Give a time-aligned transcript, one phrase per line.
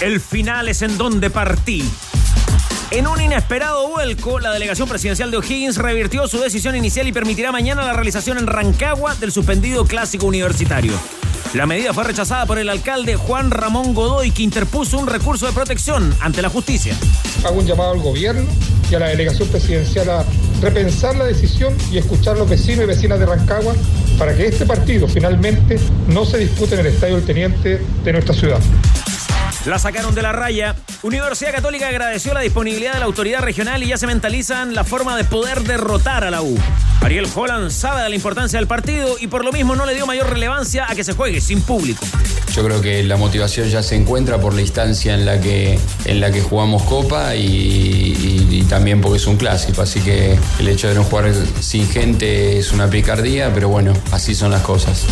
[0.00, 1.84] el final es en donde partí.
[2.90, 7.52] En un inesperado vuelco, la delegación presidencial de O'Higgins revirtió su decisión inicial y permitirá
[7.52, 10.92] mañana la realización en Rancagua del suspendido clásico universitario.
[11.52, 15.52] La medida fue rechazada por el alcalde Juan Ramón Godoy, que interpuso un recurso de
[15.52, 16.96] protección ante la justicia.
[17.44, 18.48] Hago un llamado al gobierno
[18.90, 20.24] y a la delegación presidencial a
[20.62, 23.74] repensar la decisión y escuchar a los vecinos y vecinas de Rancagua
[24.18, 28.34] para que este partido finalmente no se dispute en el Estadio del Teniente de nuestra
[28.34, 28.60] ciudad.
[29.66, 30.74] La sacaron de la raya.
[31.02, 35.16] Universidad Católica agradeció la disponibilidad de la autoridad regional y ya se mentalizan la forma
[35.16, 36.58] de poder derrotar a la U.
[37.02, 40.06] Ariel Holland sabe de la importancia del partido y por lo mismo no le dio
[40.06, 42.04] mayor relevancia a que se juegue sin público.
[42.54, 46.20] Yo creo que la motivación ya se encuentra por la instancia en la que, en
[46.20, 49.82] la que jugamos Copa y, y- y también porque es un clásico.
[49.82, 54.34] Así que el hecho de no jugar sin gente es una picardía, pero bueno, así
[54.34, 55.04] son las cosas.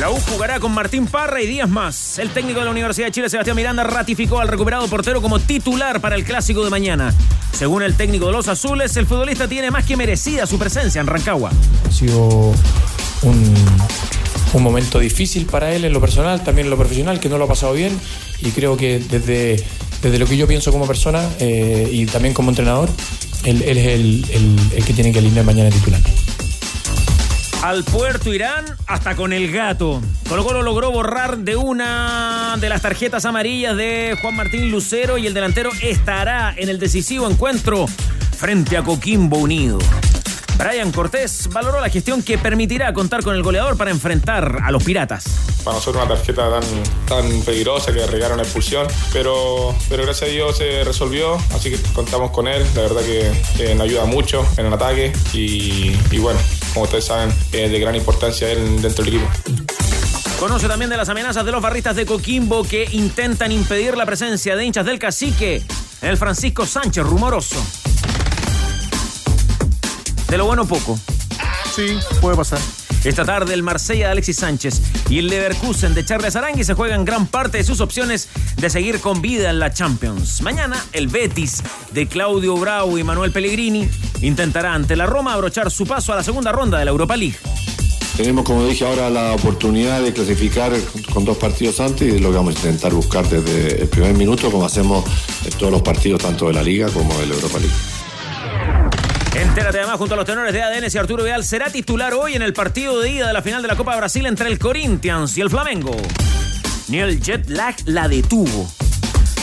[0.00, 2.18] La U jugará con Martín Parra y días más.
[2.18, 6.00] El técnico de la Universidad de Chile, Sebastián Miranda, ratificó al recuperado portero como titular
[6.00, 7.14] para el clásico de mañana.
[7.52, 11.06] Según el técnico de los azules, el futbolista tiene más que merecida su presencia en
[11.06, 11.52] Rancagua.
[11.88, 12.52] Ha sido
[13.22, 13.54] un,
[14.60, 17.48] momento difícil para él en lo personal, también en lo profesional, que no lo ha
[17.48, 17.98] pasado bien.
[18.40, 19.64] Y creo que desde,
[20.02, 22.88] desde lo que yo pienso como persona eh, y también como entrenador,
[23.44, 26.00] él, es el, el- el que tiene que alinear mañana titular.
[27.64, 30.02] Al puerto Irán hasta con el gato.
[30.28, 35.26] Colo Colo logró borrar de una de las tarjetas amarillas de Juan Martín Lucero y
[35.26, 37.86] el delantero estará en el decisivo encuentro
[38.36, 39.78] frente a Coquimbo Unido.
[40.56, 44.82] Brian Cortés valoró la gestión que permitirá contar con el goleador para enfrentar a los
[44.84, 45.24] piratas.
[45.64, 46.62] para nosotros una tarjeta tan,
[47.06, 52.30] tan peligrosa que regaron expulsión, pero, pero gracias a Dios se resolvió, así que contamos
[52.30, 56.38] con él, la verdad que eh, nos ayuda mucho en el ataque y, y bueno,
[56.72, 59.30] como ustedes saben, es de gran importancia él dentro del equipo.
[60.38, 64.56] Conoce también de las amenazas de los barristas de Coquimbo que intentan impedir la presencia
[64.56, 65.62] de hinchas del cacique
[66.02, 67.56] el Francisco Sánchez rumoroso.
[70.28, 70.98] De lo bueno poco.
[71.74, 72.60] Sí, puede pasar.
[73.04, 74.80] Esta tarde el Marsella de Alexis Sánchez
[75.10, 79.00] y el Leverkusen de Charles Arangui se juegan gran parte de sus opciones de seguir
[79.00, 80.40] con vida en la Champions.
[80.40, 83.88] Mañana el Betis de Claudio Bravo y Manuel Pellegrini
[84.22, 87.36] intentará ante la Roma abrochar su paso a la segunda ronda de la Europa League.
[88.16, 90.72] Tenemos, como dije ahora, la oportunidad de clasificar
[91.12, 94.14] con dos partidos antes y es lo que vamos a intentar buscar desde el primer
[94.14, 95.04] minuto, como hacemos
[95.44, 97.93] en todos los partidos, tanto de la Liga como de la Europa League.
[99.54, 102.42] Entérate además junto a los tenores de ADN si Arturo Vidal será titular hoy en
[102.42, 105.42] el partido de ida de la final de la Copa Brasil entre el Corinthians y
[105.42, 105.96] el Flamengo.
[106.88, 108.68] Ni el jet lag la detuvo.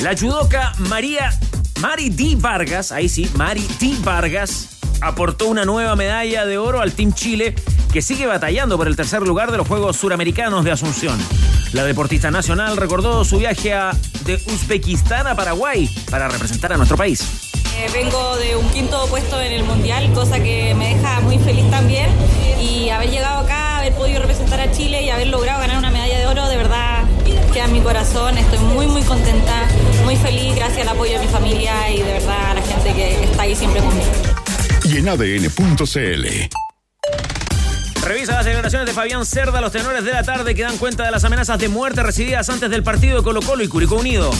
[0.01, 1.31] La judoka María
[1.79, 2.35] Mari D.
[2.37, 3.65] Vargas, ahí sí, Mari.
[4.03, 7.55] Vargas, aportó una nueva medalla de oro al Team Chile
[7.93, 11.17] que sigue batallando por el tercer lugar de los Juegos Suramericanos de Asunción.
[11.71, 13.95] La deportista nacional recordó su viaje a-
[14.25, 17.50] de Uzbekistán a Paraguay para representar a nuestro país.
[17.77, 21.69] Eh, vengo de un quinto puesto en el mundial, cosa que me deja muy feliz
[21.69, 22.09] también.
[22.59, 26.19] Y haber llegado acá, haber podido representar a Chile y haber logrado ganar una medalla
[26.19, 27.05] de oro, de verdad
[27.53, 28.37] queda en mi corazón.
[28.37, 29.67] Estoy muy, muy contenta,
[30.03, 33.23] muy feliz, gracias al apoyo de mi familia y de verdad a la gente que
[33.23, 34.11] está ahí siempre conmigo.
[34.83, 36.27] Y en ADN.cl.
[38.03, 41.11] Revisa las declaraciones de Fabián Cerda, los tenores de la tarde que dan cuenta de
[41.11, 44.31] las amenazas de muerte recibidas antes del partido de Colo Colo y Curicó Unido.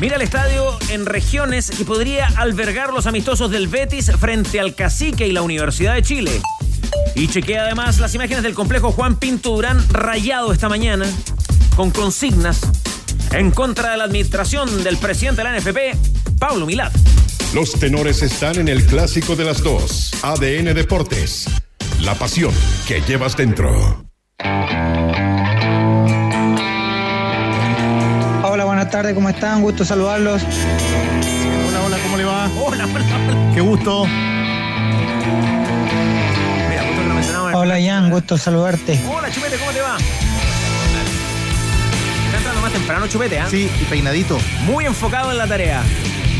[0.00, 5.26] Mira el estadio en regiones que podría albergar los amistosos del Betis frente al Cacique
[5.26, 6.40] y la Universidad de Chile.
[7.14, 11.04] Y chequea además las imágenes del complejo Juan Pinto Durán rayado esta mañana
[11.76, 12.62] con consignas
[13.32, 16.92] en contra de la administración del presidente de la NFP, Pablo Milad.
[17.52, 20.12] Los tenores están en el clásico de las dos.
[20.22, 21.44] ADN Deportes.
[22.00, 22.54] La pasión
[22.88, 24.06] que llevas dentro.
[28.90, 29.62] Buenas tardes, ¿cómo están?
[29.62, 30.42] Gusto saludarlos.
[30.42, 32.50] Hola, hola, ¿cómo le va?
[32.56, 33.52] Hola, hola.
[33.54, 34.04] Qué gusto.
[36.68, 37.56] Mira, justo que lo mencionaba.
[37.56, 39.00] Hola, Jan, gusto saludarte.
[39.08, 39.96] Hola, Chupete, ¿cómo te va?
[42.26, 43.46] Está entrando más temprano, Chupete, ¿ah?
[43.48, 44.40] Sí, y peinadito.
[44.64, 45.84] Muy enfocado en la tarea.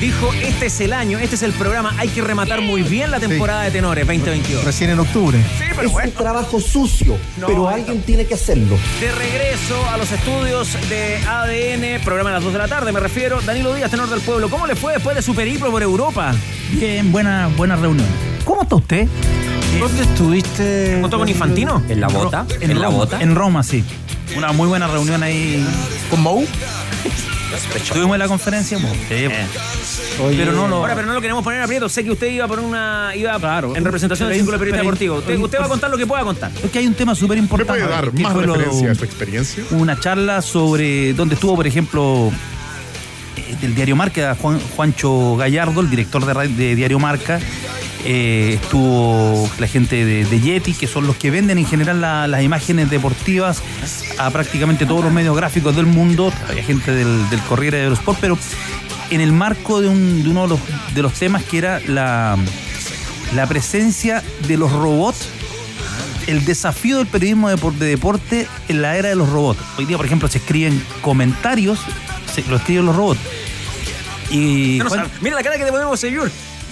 [0.01, 3.21] Dijo, este es el año, este es el programa, hay que rematar muy bien la
[3.21, 4.65] temporada de tenores 2022.
[4.65, 5.39] Recién en octubre.
[5.59, 6.09] Sí, pero es bueno.
[6.09, 7.69] un trabajo sucio, No, pero no.
[7.69, 8.77] alguien tiene que hacerlo.
[9.01, 13.01] De regreso a los estudios de ADN, programa a las 2 de la tarde, me
[13.01, 13.41] refiero.
[13.43, 14.49] Danilo Díaz, tenor del pueblo.
[14.49, 16.33] ¿Cómo le fue después de su periplo por Europa?
[16.73, 18.09] Bien, buena, buena reunión.
[18.45, 19.07] ¿Cómo está usted?
[19.79, 20.99] ¿Dónde estuviste?
[21.01, 21.83] ¿Contó con Infantino?
[21.89, 22.47] ¿En la bota?
[22.61, 23.21] En, ¿En la bota?
[23.21, 23.85] En Roma, sí.
[24.37, 25.65] Una muy buena reunión ahí.
[26.09, 26.45] ¿Con Mou?
[27.93, 28.79] Tuvimos la conferencia.
[28.79, 30.77] pues, sí, Oye, pero no lo.
[30.77, 31.89] Ahora, pero no lo queremos poner aprieto.
[31.89, 33.13] Sé que usted iba por una.
[33.17, 33.75] iba Claro.
[33.77, 35.19] en representación del Círculo de Periodistas pero- Deportivos.
[35.21, 36.51] Usted, usted va a contar lo que pueda contar.
[36.61, 37.81] Porque hay un tema súper ¿Me importante.
[37.83, 39.65] puede dar que más referencia a su experiencia?
[39.71, 42.31] una charla sobre donde estuvo, por ejemplo,
[43.37, 47.41] eh, del diario Marca, Juan, Juancho Gallardo, el director de, de Diario Marca.
[48.05, 52.27] Eh, estuvo la gente de, de Yeti, que son los que venden en general la-
[52.27, 53.63] las imágenes deportivas
[54.19, 56.33] a prácticamente todos los medios gráficos del mundo.
[56.49, 58.39] Había gente del, del Corriere de los Sport, pero
[59.11, 60.61] en el marco de, un- de uno de los,
[60.95, 62.37] de los temas que era la,
[63.35, 65.29] la presencia de los robots
[66.27, 69.59] el desafío del periodismo de, por- de deporte en la era de los robots.
[69.79, 71.81] Hoy día, por ejemplo, se escriben comentarios,
[72.33, 73.19] se, lo escriben los robots.
[74.31, 76.31] Y No, no, mira la cara que te podemos seguir.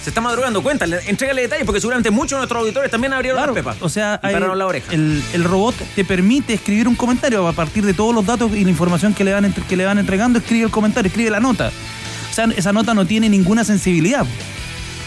[0.09, 0.63] Se está madrugando.
[0.63, 3.77] Cuéntale, entrégale detalles porque seguramente muchos de nuestros auditores también abrieron Claro, las pepas.
[3.81, 4.91] o sea, y hay- pararon la oreja.
[4.91, 8.63] el, el robot te permite escribir un comentario a partir de todos los datos y
[8.63, 11.71] la información que le van, que le van entregando, escribe el comentario, escribe la nota.
[12.31, 14.25] O sea, esa nota no tiene ninguna sensibilidad.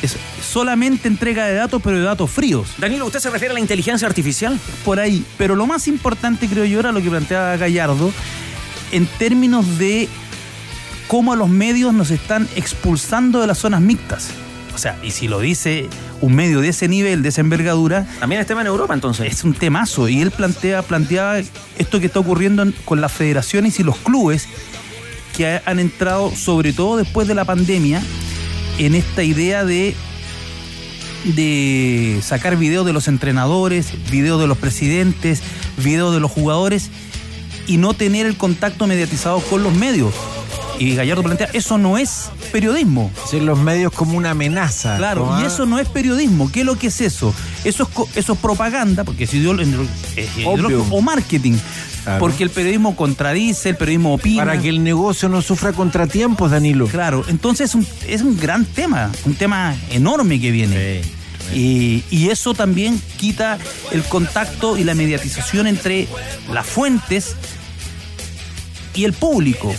[0.03, 2.69] Es solamente entrega de datos, pero de datos fríos.
[2.79, 4.57] Danilo, ¿usted se refiere a la inteligencia artificial?
[4.85, 5.25] por ahí.
[5.37, 8.13] Pero lo más importante, creo yo, era lo que planteaba Gallardo
[8.93, 10.09] en términos de
[11.09, 14.29] cómo los medios nos están expulsando de las zonas mixtas.
[14.75, 15.89] O sea, y si lo dice
[16.21, 19.31] un medio de ese nivel, de esa envergadura, También es tema en Europa, entonces.
[19.33, 20.09] es un temazo.
[20.09, 21.39] Y él plantea, planteaba
[21.79, 24.49] esto que está ocurriendo en- con las federaciones y los clubes
[25.37, 28.03] que ha- han entrado, sobre todo después de la pandemia,
[28.79, 29.95] en esta idea de
[31.25, 35.41] de sacar videos de los entrenadores, videos de los presidentes,
[35.77, 36.91] videos de los jugadores
[37.69, 40.13] y no tener el contacto mediatizado con los medios.
[40.83, 43.11] Y Gallardo plantea, eso no es periodismo.
[43.31, 44.97] Ser los medios como una amenaza.
[44.97, 45.41] Claro, ¿no?
[45.41, 46.51] y eso no es periodismo.
[46.51, 47.35] ¿Qué es lo que es eso?
[47.65, 49.63] Eso es, eso es propaganda, porque es, ideolo-
[50.17, 51.55] es ideológico, o marketing.
[52.05, 52.19] Claro.
[52.19, 54.45] Porque el periodismo contradice, el periodismo opina.
[54.45, 56.89] Para que el negocio no sufra contratiempos, Danilo.
[56.89, 61.03] Claro, entonces es un, es un gran tema, un tema enorme que viene.
[61.55, 63.59] Y, y eso también quita
[63.93, 66.09] el contacto y la mediatización entre
[66.53, 67.37] las fuentes
[68.95, 69.75] y el público,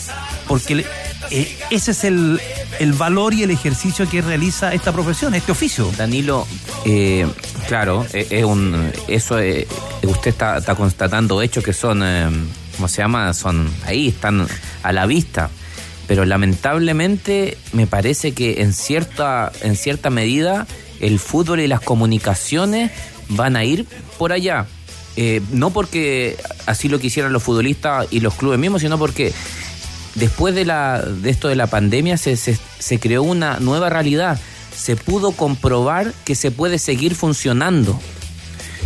[0.48, 0.86] porque
[1.31, 2.40] eh, ese es el,
[2.80, 5.90] el valor y el ejercicio que realiza esta profesión, este oficio.
[5.98, 6.48] Danilo,
[6.86, 7.28] eh,
[7.68, 12.04] claro, eh, es un, eso usted está, está constatando hechos que son,
[12.75, 13.34] ¿cómo se llama?
[13.34, 14.48] Son ahí, están
[14.84, 15.50] a la vista.
[16.07, 20.68] Pero lamentablemente me parece que en cierta, en cierta medida
[21.00, 22.92] el fútbol y las comunicaciones
[23.30, 23.88] van a ir
[24.18, 24.68] por allá.
[25.51, 29.31] No porque así lo quisieran los futbolistas y los clubes mismos, sino porque
[30.15, 34.39] después de, la, de esto de la pandemia se, se, se creó una nueva realidad.
[34.75, 38.00] Se pudo comprobar que se puede seguir funcionando.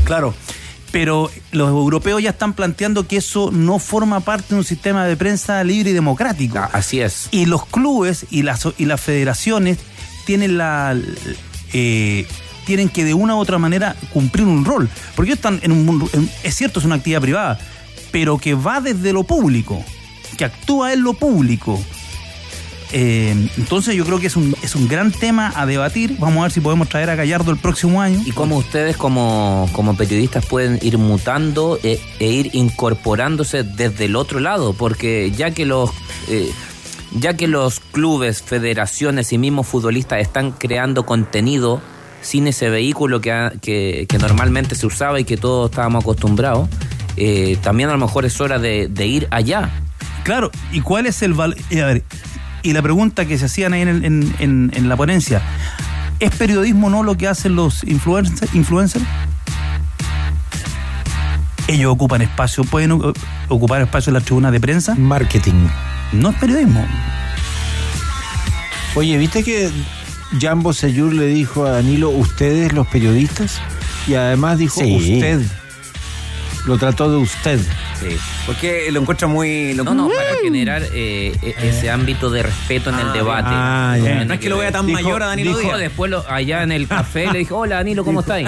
[0.04, 0.34] Claro,
[0.92, 5.16] pero los europeos ya están planteando que eso no forma parte de un sistema de
[5.18, 6.60] prensa libre y democrático.
[6.72, 7.28] Así es.
[7.32, 9.78] Y los clubes y las, y las federaciones
[10.26, 10.98] tienen la
[11.74, 12.26] eh,
[12.66, 14.90] tienen que de una u otra manera cumplir un rol.
[15.16, 17.60] Porque están en un en- es cierto, es una actividad privada,
[18.12, 19.84] pero que va desde lo público,
[20.38, 21.80] que actúa en lo público.
[22.94, 26.18] Eh, entonces yo creo que es un, es un gran tema a debatir.
[26.20, 28.22] Vamos a ver si podemos traer a Gallardo el próximo año.
[28.26, 34.16] Y cómo ustedes como, como periodistas pueden ir mutando e, e ir incorporándose desde el
[34.16, 35.92] otro lado, porque ya que los
[36.30, 36.52] eh,
[37.14, 41.82] ya que los clubes, federaciones y mismos futbolistas están creando contenido
[42.22, 46.68] sin ese vehículo que, que, normalmente se usaba y que todos estábamos acostumbrados,
[47.16, 49.87] eh, también a lo mejor es hora de ir allá.
[50.28, 51.58] Claro, ¿y cuál es el valor?
[51.72, 52.04] A ver,
[52.62, 55.42] y la pregunta que se hacían ahí en, el- en- en- en la ponencia,
[56.20, 59.06] ¿es periodismo no lo que hacen los influencer- influencers?
[61.70, 63.14] Ellos ocupan espacio, pueden o-
[63.48, 64.96] ocupar espacio en las tribunas de prensa.
[64.96, 65.68] Marketing.
[66.12, 66.86] No es periodismo.
[68.96, 69.70] Oye, ¿viste que
[70.42, 73.62] Jambo Seyur le dijo a Danilo, ustedes los periodistas?
[74.08, 74.96] Y además dijo Sí.
[75.16, 75.42] usted.
[76.68, 77.60] Lo trató de usted.
[78.00, 78.18] Sí.
[78.46, 79.74] Porque lo encuentra muy.
[79.74, 83.48] lo- No, no, para generar eh, e- ese ámbito de respeto en el debate.
[83.50, 84.04] ah, ya.
[84.04, 85.80] Tiene No es que lo vea tan mayor a Danilo dijo Díaz.
[85.80, 88.42] después lo- allá en el café le dijo, hola Danilo, ¿cómo estás?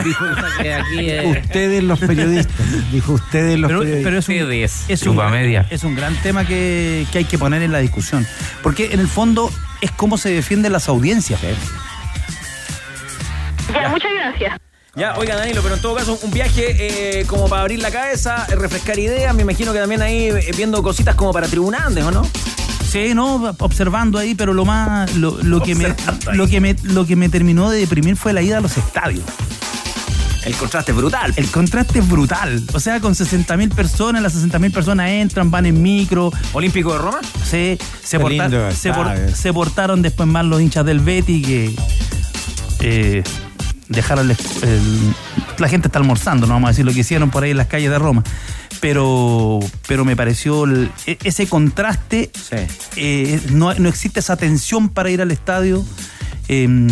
[0.62, 2.92] Que aquí, eh, Ustedes los periodistas.
[2.92, 4.04] Dijo ustedes los Pero, periodistas.
[4.10, 5.66] pero es, un, Ustedes, es, un, chupa media.
[5.70, 8.28] es un gran tema que, que hay que poner en la discusión.
[8.62, 9.50] Porque en el fondo
[9.80, 11.40] es cómo se defienden las audiencias.
[13.74, 14.60] Ya, muchas gracias.
[15.00, 18.46] Ya, oiga Danilo, pero en todo caso, un viaje eh, como para abrir la cabeza,
[18.50, 22.12] eh, refrescar ideas, me imagino que también ahí eh, viendo cositas como para tribunantes, ¿o
[22.12, 22.24] no?
[22.92, 25.96] Sí, no, observando ahí, pero lo más, lo, lo que me,
[26.34, 29.24] lo que me, lo que me terminó de deprimir fue la ida a los estadios.
[30.44, 31.34] El contraste es brutal.
[31.36, 32.64] El contraste es brutal.
[32.74, 36.32] O sea, con 60.000 personas, las 60.000 personas entran, van en micro.
[36.54, 37.20] ¿Olímpico de Roma?
[37.44, 39.36] Sí, se, Qué porta- lindo se, está, por- eh.
[39.36, 41.76] se portaron después más los hinchas del Betty que
[42.80, 43.24] eh,
[43.90, 45.14] dejaron el- el-
[45.58, 47.68] la gente está almorzando, no vamos a decir lo que hicieron por ahí en las
[47.68, 48.24] calles de Roma.
[48.80, 52.32] Pero, pero me pareció el- e- ese contraste,
[52.96, 55.84] eh, no, no existe esa tensión para ir al estadio,
[56.48, 56.88] eh,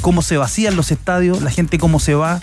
[0.00, 2.40] cómo se vacían los estadios, la gente cómo se va,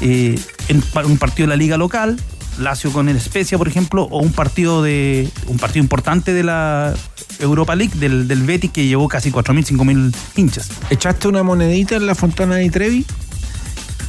[0.00, 0.38] eh,
[0.68, 2.18] en un partido de la liga local,
[2.58, 6.92] Lazio con el Spezia, por ejemplo, o un partido de un partido importante de la
[7.38, 10.68] Europa League, del, del Betis, que llevó casi 4.000, 5.000 hinchas.
[10.90, 13.06] ¿Echaste una monedita en la Fontana de Trevi?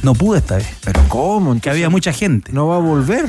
[0.02, 0.66] No pude esta vez.
[0.84, 1.60] ¿Pero cómo?
[1.60, 2.52] Que había mucha gente.
[2.52, 3.26] ¿No va a volver?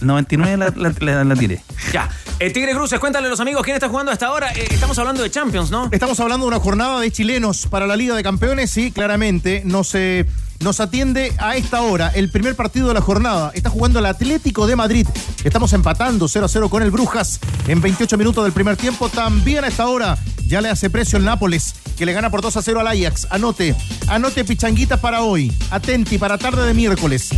[0.00, 1.62] 99 la, la- la- la tiré.
[1.92, 2.08] Ya.
[2.40, 4.52] Eh, Tigre Cruces, cuéntale a los amigos quién está jugando hasta ahora.
[4.54, 5.88] Eh, estamos hablando de Champions, ¿no?
[5.92, 9.62] Estamos hablando de una jornada de chilenos para la Liga de Campeones, sí, claramente.
[9.64, 10.26] Nos, eh,
[10.60, 13.50] nos atiende a esta hora el primer partido de la jornada.
[13.54, 15.06] Está jugando el Atlético de Madrid.
[15.44, 19.08] Estamos empatando 0 a 0 con el Brujas en 28 minutos del primer tiempo.
[19.08, 22.56] También a esta hora ya le hace precio el Nápoles, que le gana por 2
[22.56, 23.26] a 0 al Ajax.
[23.30, 23.74] Anote,
[24.06, 25.52] anote pichanguita para hoy.
[25.70, 27.30] Atenti para tarde de miércoles.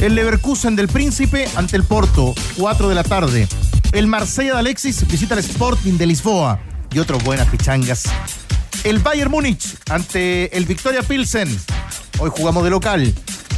[0.00, 3.48] El Leverkusen del Príncipe ante el Porto, 4 de la tarde.
[3.92, 6.60] El Marsella de Alexis visita el Sporting de Lisboa.
[6.92, 8.04] Y otras buenas pichangas.
[8.82, 11.48] El Bayern Múnich ante el Victoria Pilsen.
[12.22, 13.14] Hoy jugamos de local.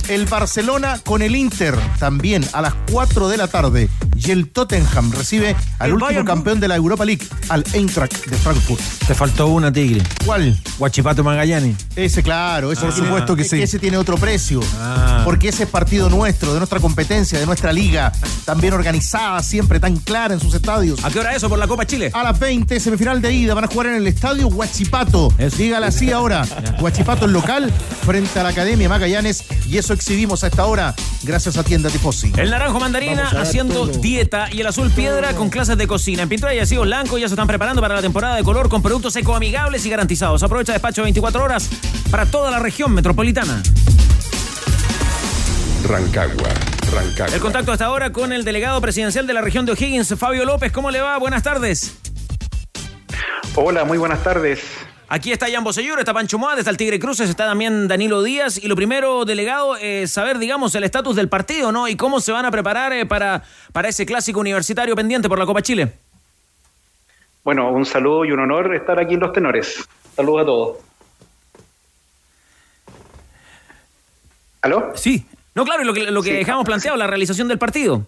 [0.08, 3.88] El Barcelona con el Inter, también a las 4 de la tarde.
[4.16, 8.26] Y el Tottenham recibe al El último Bayern campeón de la Europa League, al Eintracht
[8.26, 8.80] de Frankfurt.
[9.06, 10.02] Te faltó una, Tigre.
[10.24, 10.58] ¿Cuál?
[10.78, 11.76] Guachipato Magallanes.
[11.96, 13.62] Ese, claro, ese Por supuesto que es sí.
[13.62, 14.60] Ese tiene otro precio.
[14.78, 15.22] Ah.
[15.24, 18.12] Porque ese es partido nuestro, de nuestra competencia, de nuestra liga,
[18.44, 21.04] tan bien organizada, siempre tan clara en sus estadios.
[21.04, 22.10] ¿A qué hora eso por la Copa Chile?
[22.12, 25.32] A las 20, semifinal de ida, van a jugar en el estadio Huachipato.
[25.56, 26.46] Dígale así ahora.
[26.80, 27.72] Huachipato el local,
[28.04, 29.44] frente a la Academia Magallanes.
[29.68, 32.32] Y eso exhibimos a esta hora, gracias a Tienda Tifosi.
[32.36, 34.00] El naranjo mandarina haciendo todo.
[34.00, 36.22] dieta y el azul piedra con clases de cocina.
[36.22, 38.82] En pintura y asidos blancos ya se están preparando para la temporada de color con
[38.82, 40.42] productos ecoamigables y garantizados.
[40.42, 41.68] Aprovecha despacho 24 horas
[42.10, 43.62] para toda la región metropolitana.
[45.88, 46.48] Rancagua,
[46.92, 47.34] Rancagua.
[47.34, 50.72] El contacto hasta ahora con el delegado presidencial de la región de O'Higgins, Fabio López.
[50.72, 51.18] ¿Cómo le va?
[51.18, 51.94] Buenas tardes.
[53.54, 54.60] Hola, muy buenas tardes.
[55.14, 58.56] Aquí está Jan Bosellur, está Pancho Moad, está el Tigre Cruces, está también Danilo Díaz.
[58.56, 61.86] Y lo primero, delegado, es saber, digamos, el estatus del partido, ¿no?
[61.86, 63.42] Y cómo se van a preparar eh, para,
[63.74, 65.92] para ese clásico universitario pendiente por la Copa Chile.
[67.44, 69.86] Bueno, un saludo y un honor estar aquí en Los Tenores.
[70.16, 70.76] Saludos a todos.
[74.62, 74.92] ¿Aló?
[74.94, 75.26] Sí.
[75.54, 76.36] No, claro, y lo que, lo que Sí.
[76.36, 78.06] dejamos planteado, la realización del partido.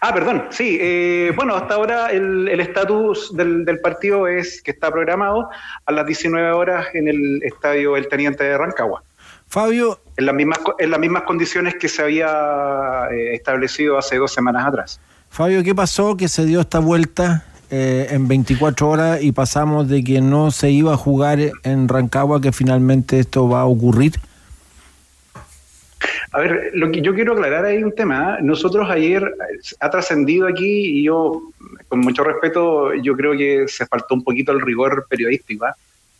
[0.00, 0.78] Ah, perdón, sí.
[0.80, 5.48] eh, bueno, hasta ahora el el estatus del, del partido es que está programado
[5.84, 9.02] a las 19 horas en el estadio El Teniente de Rancagua.
[9.48, 10.00] Fabio.
[10.16, 14.66] En las mismas, en las mismas condiciones que se había eh, establecido hace dos semanas
[14.66, 15.00] atrás.
[15.30, 20.02] Fabio, ¿qué pasó que se dio esta vuelta eh, en 24 horas y pasamos de
[20.02, 24.14] que no se iba a jugar en Rancagua que finalmente esto va a ocurrir?
[26.32, 28.36] A ver, lo que yo quiero aclarar ahí un tema.
[28.38, 28.42] ¿eh?
[28.42, 31.42] Nosotros ayer eh, ha trascendido aquí y yo,
[31.88, 35.72] con mucho respeto, yo creo que se faltó un poquito el rigor periodístico, ¿eh?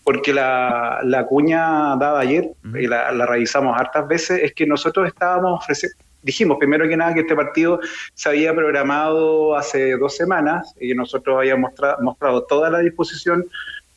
[0.05, 5.09] porque la, la cuña dada ayer, y la, la revisamos hartas veces, es que nosotros
[5.09, 7.81] estábamos ofreciendo, dijimos primero que nada que este partido
[8.15, 13.47] se había programado hace dos semanas y que nosotros habíamos mostra- mostrado toda la disposición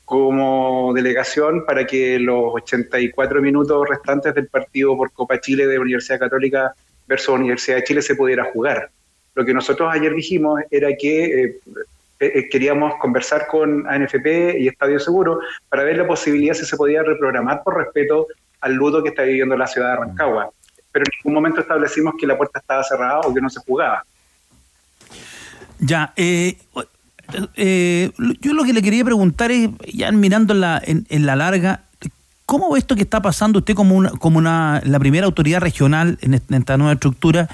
[0.09, 6.17] como delegación para que los 84 minutos restantes del partido por Copa Chile de Universidad
[6.17, 6.73] Católica
[7.05, 8.89] versus Universidad de Chile se pudiera jugar.
[9.35, 11.59] Lo que nosotros ayer dijimos era que eh,
[12.19, 17.03] eh, queríamos conversar con ANFP y Estadio Seguro para ver la posibilidad si se podía
[17.03, 18.25] reprogramar por respeto
[18.61, 20.49] al luto que está viviendo la ciudad de Rancagua.
[20.91, 24.03] Pero en ningún momento establecimos que la puerta estaba cerrada o que no se jugaba.
[25.77, 26.57] Ya, eh,
[27.55, 31.35] eh, yo lo que le quería preguntar es, ya mirando en la, en, en la
[31.35, 31.81] larga,
[32.45, 36.17] ¿cómo ve esto que está pasando usted como una, como una la primera autoridad regional
[36.21, 37.47] en, est- en esta nueva estructura,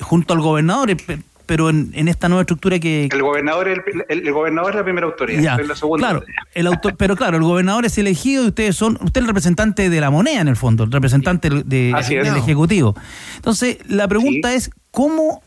[0.00, 3.08] junto al gobernador, pe- pero en, en esta nueva estructura que...
[3.10, 6.02] El gobernador, es el, el- el gobernador es la primera autoridad, Ya, soy la segunda
[6.02, 6.42] claro, autoridad.
[6.54, 9.88] el auto- pero claro, el gobernador es elegido y ustedes son, usted es el representante
[9.88, 12.08] de la moneda en el fondo, el representante de, es.
[12.08, 12.94] del Ejecutivo.
[13.36, 15.42] Entonces, la pregunta es, ¿cómo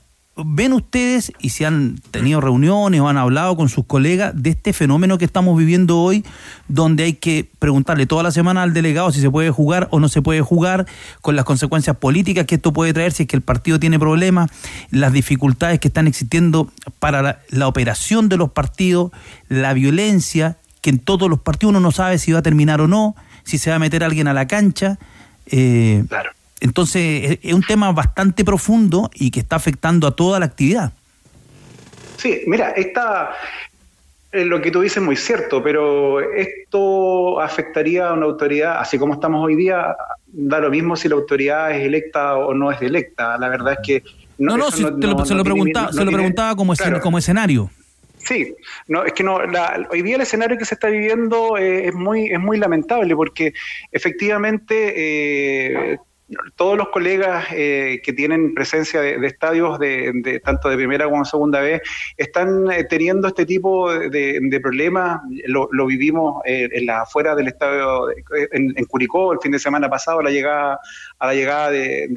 [0.46, 4.74] ven ustedes y si han tenido reuniones o han hablado con sus colegas de este
[4.74, 6.26] fenómeno que estamos viviendo hoy,
[6.68, 10.10] donde hay que preguntarle toda la semana al delegado si se puede jugar o no
[10.10, 10.86] se puede jugar,
[11.22, 14.50] con las consecuencias políticas que esto puede traer si es que el partido tiene problemas,
[14.90, 19.12] las dificultades que están existiendo para la, operación de los partidos,
[19.48, 22.88] la violencia, que en todos los partidos uno no sabe si va a terminar o
[22.88, 24.98] no, si se va a meter alguien a la cancha.
[25.46, 26.32] Eh, Claro.
[26.62, 30.94] Entonces, es- un tema bastante profundo y que está afectando a toda la actividad.
[32.18, 33.32] Sí, mira, esta,
[34.32, 39.14] lo que tú dices es muy cierto, pero esto afectaría a una autoridad, así como
[39.16, 39.96] estamos hoy día,
[40.28, 43.38] da lo mismo si la autoridad es electa o no es electa.
[43.38, 44.04] La verdad es que...
[44.38, 46.86] No, no, eso si te lo- no- se, lo preguntaba, se lo preguntaba como, escen-
[46.90, 47.02] claro.
[47.02, 47.70] como escenario.
[48.24, 48.54] Sí,
[48.88, 51.94] no, es que no, la- hoy día el escenario que se está viviendo eh, es
[51.96, 53.52] muy, es muy lamentable porque
[53.92, 54.94] efectivamente
[55.94, 55.98] eh,
[56.56, 61.60] todos los colegas eh, que tienen presencia de, estadios de, tanto de primera como segunda
[61.60, 61.82] vez
[62.18, 65.22] están eh, teniendo este tipo de, de problemas.
[65.48, 69.60] Lo, vivimos eh, en la afuera del estadio de- en, en Curicó el fin de
[69.60, 70.80] semana pasado la llegada
[71.20, 72.08] a la llegada de,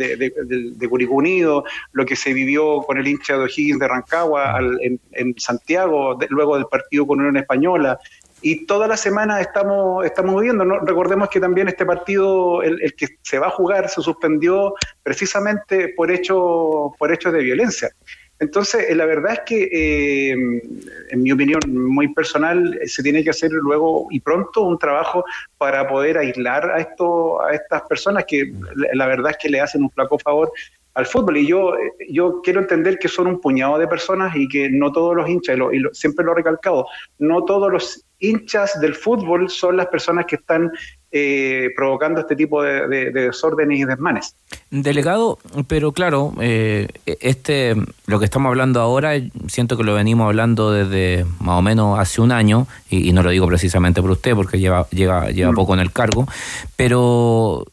[0.89, 5.01] Curicó Unido, lo que se vivió con el hincha de O'Higgins de Rancagua al- en,
[5.13, 7.99] en Santiago, luego del partido con Unión Española.
[8.47, 13.39] Y toda la semana estamos, estamos viendo, recordemos que también este partido, el, que se
[13.39, 17.89] va a jugar, se suspendió precisamente por, hecho, por hechos de violencia.
[18.41, 23.25] Entonces, eh, la verdad es que, eh, en mi opinión muy personal, eh, se tiene
[23.25, 25.25] que hacer luego y pronto un trabajo
[25.57, 28.53] para poder aislar a, esto, a estas personas que
[28.93, 30.53] la verdad es que le hacen un flaco favor
[30.95, 31.37] al fútbol.
[31.39, 31.73] Y yo,
[32.09, 35.59] yo quiero entender que son un puñado de personas y que no todos los hinchas,
[35.73, 36.87] y, lo- siempre lo he recalcado,
[37.19, 40.71] no todos los hinchas del fútbol son las personas que están
[41.17, 44.35] eh, provocando este tipo de, de- de desórdenes y desmanes.
[44.71, 49.13] Delegado, pero claro, eh, este, lo que estamos hablando ahora,
[49.47, 53.23] siento que lo venimos hablando desde más o menos hace un año, y, y no
[53.23, 56.27] lo digo precisamente por usted, porque lleva, lleva, lleva poco en el cargo,
[56.77, 57.65] pero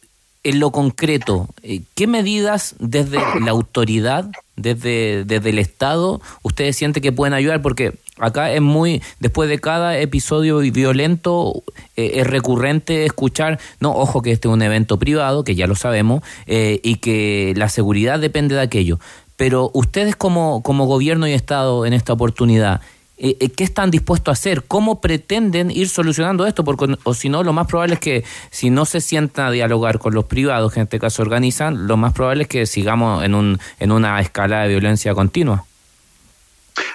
[0.43, 7.03] en lo concreto, eh, ¿qué medidas desde la autoridad, desde, desde el Estado, ustedes sienten
[7.03, 7.61] que pueden ayudar?
[7.61, 11.63] Porque acá es muy, después de cada episodio violento,
[11.95, 15.75] eh, es recurrente escuchar, no, ojo que este es un evento privado, que ya lo
[15.75, 18.99] sabemos, eh, y que la seguridad depende de aquello.
[19.35, 22.81] Pero ustedes como, como gobierno y Estado en esta oportunidad,
[23.23, 24.63] eh, eh, ¿qué están dispuestos a hacer?
[24.67, 26.63] ¿Cómo pretenden ir solucionando esto?
[26.63, 29.99] Porque, o si no, lo más probable es que si no se sientan a dialogar
[29.99, 33.35] con los privados, que en este caso organizan, lo más probable es que sigamos en,
[33.35, 35.65] un, en una escala de violencia continua.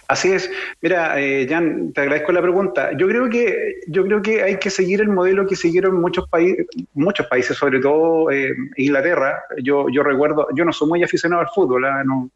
[0.09, 0.51] Así es.
[0.81, 2.91] Mira, eh, Jan, te agradezco la pregunta.
[2.97, 6.67] Yo creo que yo creo que hay que seguir el modelo que siguieron muchos países,
[6.95, 9.43] muchos países, sobre todo eh, Inglaterra.
[9.63, 12.03] Yo yo recuerdo, yo no soy muy aficionado al fútbol, ¿ah?
[12.05, 12.31] no,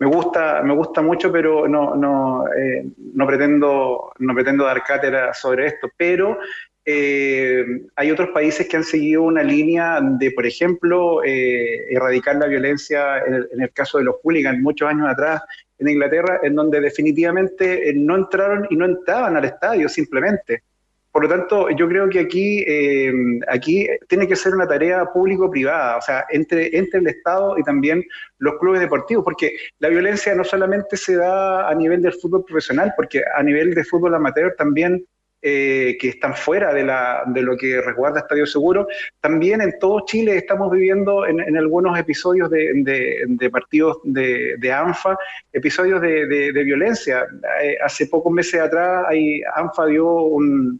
[0.00, 2.84] me gusta me gusta mucho, pero no no eh,
[3.14, 6.38] no pretendo no pretendo dar cátedra sobre esto, pero
[6.84, 12.46] eh, hay otros países que han seguido una línea de, por ejemplo, eh, erradicar la
[12.46, 15.42] violencia en el, en el caso de los hooligans muchos años atrás
[15.78, 20.64] en Inglaterra, en donde definitivamente eh, no entraron y no entraban al estadio simplemente.
[21.12, 23.12] Por lo tanto, yo creo que aquí, eh,
[23.48, 28.04] aquí tiene que ser una tarea público-privada, o sea, entre, entre el Estado y también
[28.38, 32.92] los clubes deportivos, porque la violencia no solamente se da a nivel del fútbol profesional,
[32.96, 35.04] porque a nivel de fútbol amateur también
[35.42, 38.86] eh, que están fuera de, la, de lo que resguarda Estadio Seguro.
[39.20, 44.70] También en todo Chile estamos viviendo en, en algunos episodios de, de, de partidos de,
[44.70, 45.16] ANFA,
[45.50, 47.26] episodios de, violencia.
[47.62, 49.06] Eh, hace pocos meses atrás
[49.54, 50.78] ANFA dio un,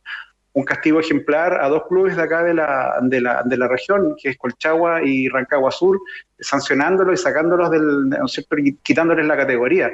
[0.66, 4.36] castigo ejemplar a dos clubes de acá de la, de la, la región, que es
[4.36, 5.98] Colchagua y Rancagua Sur,
[6.38, 8.10] sancionándolos y sacándolos del,
[8.82, 9.90] quitándoles la categoría.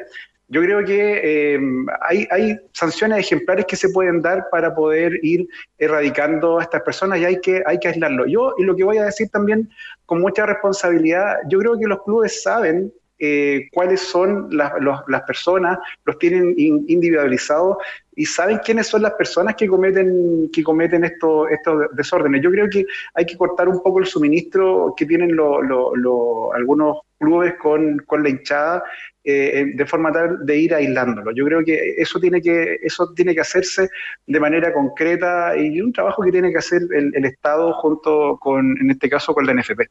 [0.48, 1.60] Yo creo que eh,
[2.02, 7.18] hay, hay, sanciones ejemplares que se pueden dar para poder ir erradicando a estas personas
[7.18, 8.26] y hay que, hay que aislarlo.
[8.26, 9.68] Yo, y lo que voy a decir también
[10.04, 15.22] con mucha responsabilidad, yo creo que los clubes saben eh, cuáles son las, los, las
[15.22, 17.78] personas, los tienen in, individualizados
[18.14, 22.42] y saben quiénes son las personas que cometen, que cometen estos, estos desórdenes.
[22.42, 26.52] Yo creo que hay que cortar un poco el suministro que tienen lo, lo, lo,
[26.54, 28.82] algunos clubes con, con la hinchada
[29.24, 31.30] eh, de forma tal de ir aislándolo.
[31.32, 33.88] Yo creo que eso tiene que, eso tiene que hacerse
[34.26, 38.78] de manera concreta y un trabajo que tiene que hacer el, el Estado junto con,
[38.80, 39.82] en este caso, con la NFP.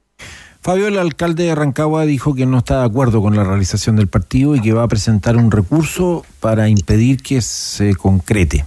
[0.65, 4.07] Fabio, el alcalde de Rancagua dijo que no está de acuerdo con la realización del
[4.07, 8.65] partido y que va a presentar un recurso para impedir que se concrete.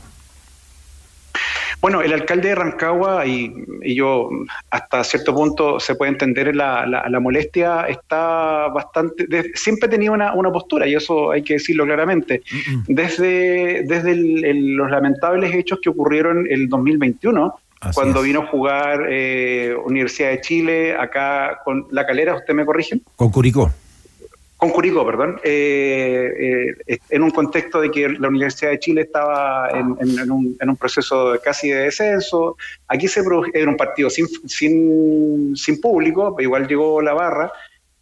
[1.80, 4.28] Bueno, el alcalde de Rancagua, y, y yo
[4.70, 10.12] hasta cierto punto se puede entender la, la, la molestia, está bastante, de- siempre tenía
[10.12, 12.42] una, una postura, y eso hay que decirlo claramente.
[12.86, 17.54] Desde, desde el- el- los lamentables hechos que ocurrieron el 2021,
[17.94, 23.00] cuando vino a jugar eh, Universidad de Chile, acá con La Calera, ¿usted me corrige?
[23.16, 23.70] Con Curicó.
[24.56, 29.70] Con Curicó, perdón, eh, eh, en un contexto de que la Universidad de Chile estaba
[29.70, 32.56] en, en- en un, en un proceso casi de descenso.
[32.88, 37.52] Aquí se produ- era un partido sin, sin, sin público, igual llegó la barra.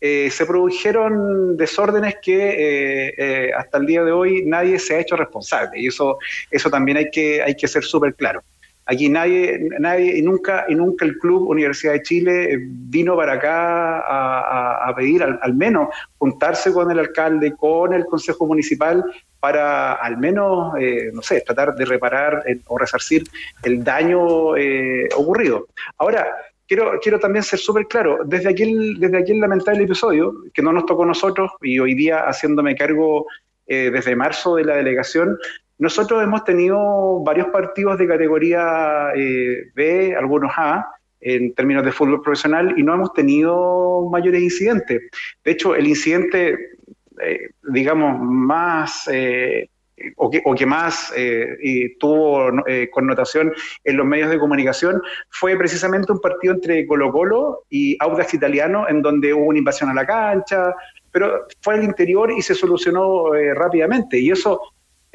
[0.01, 5.81] Eh, se produjeron desórdenes que hasta el día de hoy nadie se ha hecho responsable
[5.81, 6.19] y eso,
[6.51, 8.43] eso también hay que, hay que ser súper claro.
[8.89, 13.33] Aquí nadie, nadie y nunca, y nunca el Club Universidad de Chile eh, vino para
[13.33, 19.05] acá a, a- pedir al, al menos juntarse con el alcalde, con el Consejo Municipal,
[19.41, 23.25] para al menos, eh, no sé, tratar de reparar eh, o resarcir
[23.65, 24.21] el daño
[25.17, 25.67] ocurrido.
[25.99, 26.29] Ahora,
[26.69, 30.87] quiero, quiero también ser súper claro, desde aquel, desde aquel lamentable episodio, que no nos
[30.87, 33.27] tocó a nosotros, y hoy día haciéndome cargo
[33.67, 35.37] desde marzo de la delegación,
[35.79, 40.87] nosotros hemos tenido varios partidos de categoría eh, B, algunos A,
[41.21, 45.03] en términos de fútbol profesional, y no hemos tenido mayores incidentes.
[45.45, 46.57] De hecho, el incidente,
[47.23, 49.09] eh, digamos, más...
[49.13, 49.69] eh,
[50.17, 53.51] o que, más eh, tuvo eh, connotación
[53.83, 58.87] en los medios de comunicación fue precisamente un partido entre Colo Colo y Audax Italiano,
[58.91, 60.75] en donde hubo una invasión a la cancha,
[61.11, 64.19] pero fue al interior y se solucionó eh, rápidamente.
[64.19, 64.61] Y eso,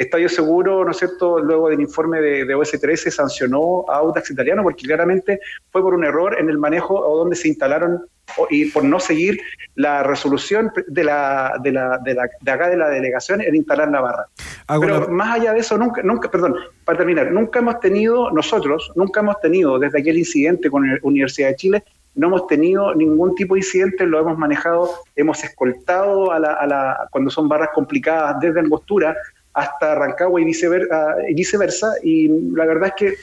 [0.01, 4.63] Estadio Seguro, ¿no es cierto?, luego del informe de, de OS13 sancionó a Audax Italiano
[4.63, 5.39] porque claramente
[5.71, 8.05] fue por un error en el manejo o donde se instalaron
[8.37, 9.39] o- y por no seguir
[9.75, 13.89] la resolución de la, de la, de la de acá de la delegación en instalar
[13.91, 14.25] la barra.
[14.67, 18.91] Hago Pero más allá de eso, nunca, nunca, perdón, para terminar, nunca hemos tenido, nosotros,
[18.95, 21.83] nunca hemos tenido desde aquel incidente con la Universidad de Chile,
[22.15, 26.67] no hemos tenido ningún tipo de incidente, lo hemos manejado, hemos escoltado a la, a
[26.67, 29.15] la, cuando son barras complicadas desde Angostura
[29.53, 33.13] hasta Rancagua y viceversa, y viceversa, y la verdad es que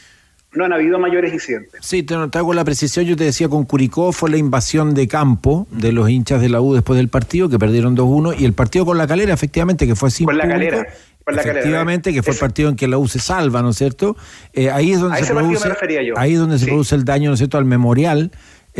[0.53, 1.81] no han habido mayores incidentes.
[1.83, 3.05] Sí, te, te hago la precisión.
[3.05, 6.61] Yo te decía con Curicó fue la invasión de campo de los hinchas de la
[6.61, 9.95] U después del partido, que perdieron 2-1, y el partido con la calera, efectivamente, que
[9.95, 10.71] fue sin Con la público.
[10.71, 10.89] Calera,
[11.25, 13.71] con la Calera, efectivamente, que fue el partido en que la U se salva, ¿no
[13.71, 14.17] es cierto?
[14.55, 16.15] Eh, ahí es donde A se ese produce, me refería yo.
[16.17, 18.31] ahí es donde se produce el daño, ¿no es cierto?, al memorial.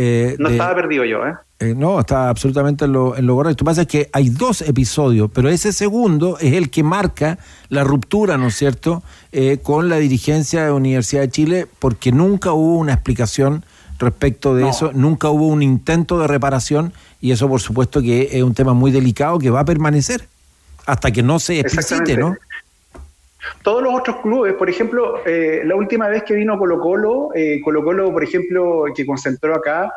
[0.01, 1.33] Eh, No de- estaba perdido yo, ¿eh?
[1.59, 3.63] eh, no, está absolutamente en lo, en lo correcto.
[3.63, 7.37] Lo que pasa es que hay dos episodios, pero ese segundo es el que marca
[7.67, 12.53] la ruptura, ¿no es cierto?, eh, con la dirigencia de Universidad de Chile, porque nunca
[12.53, 13.65] hubo una explicación
[13.99, 14.69] respecto de No.
[14.69, 18.73] eso, nunca hubo un intento de reparación, y eso, por supuesto, que es un tema
[18.73, 20.25] muy delicado que va a permanecer
[20.85, 22.35] hasta que no se explicite, ¿no?
[23.63, 27.61] Todos los otros clubes, por ejemplo, eh, la última vez que vino Colo Colo, eh,
[27.63, 29.91] Colo Colo, por ejemplo, que concentró acá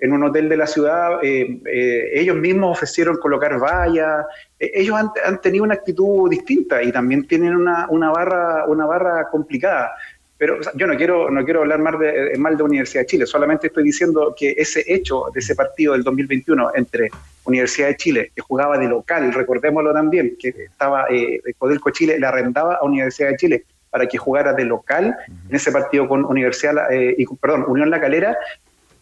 [0.00, 4.26] en un hotel de la ciudad, eh, eh, ellos mismos ofrecieron colocar vallas,
[4.58, 8.86] eh, ellos han, han tenido una actitud distinta y también tienen una, una barra, una
[8.86, 9.90] barra complicada.
[10.38, 13.06] Pero o sea, yo no quiero, no quiero hablar mal de, mal de Universidad de
[13.06, 17.10] Chile, solamente estoy diciendo que ese hecho de ese partido del 2021 entre
[17.44, 22.26] Universidad de Chile, que jugaba de local, recordémoslo también, que estaba eh, Codelco Chile, le
[22.26, 25.16] arrendaba a Universidad de Chile para que jugara de local
[25.48, 28.36] en ese partido con Universidad, eh, y, perdón, Unión La Calera,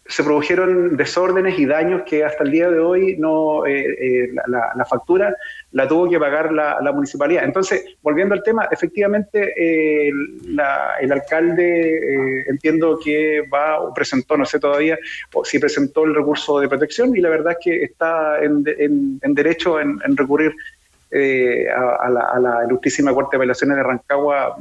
[0.09, 4.45] se produjeron desórdenes y daños que hasta el día de hoy no eh, eh, la,
[4.47, 5.35] la- factura
[5.73, 7.45] la tuvo que pagar la, municipalidad.
[7.45, 10.11] Entonces, volviendo al tema, efectivamente eh,
[11.01, 14.97] el alcalde eh, entiendo que va o presentó, no sé todavía,
[15.35, 19.35] o si presentó el recurso de protección y la verdad es que está en, en-
[19.35, 20.55] derecho en, en recurrir
[21.11, 24.57] eh, a, a la, a la ilustrísima Corte de Apelaciones de Rancagua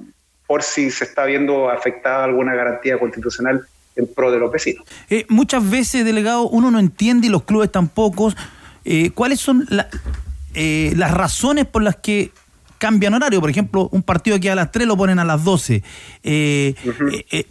[0.47, 4.85] por si se está viendo afectada alguna garantía constitucional en pro de los vecinos.
[5.09, 8.33] Eh, muchas veces, delegado, uno no entiende y los clubes tampoco
[8.83, 9.87] eh, cuáles son la-
[10.53, 12.31] eh, las razones por las que
[12.77, 13.41] cambian horario.
[13.41, 15.81] Por ejemplo, un partido que a las 3 lo ponen a las 12.
[16.23, 16.75] Eh,
[17.11, 17.45] eh, eh,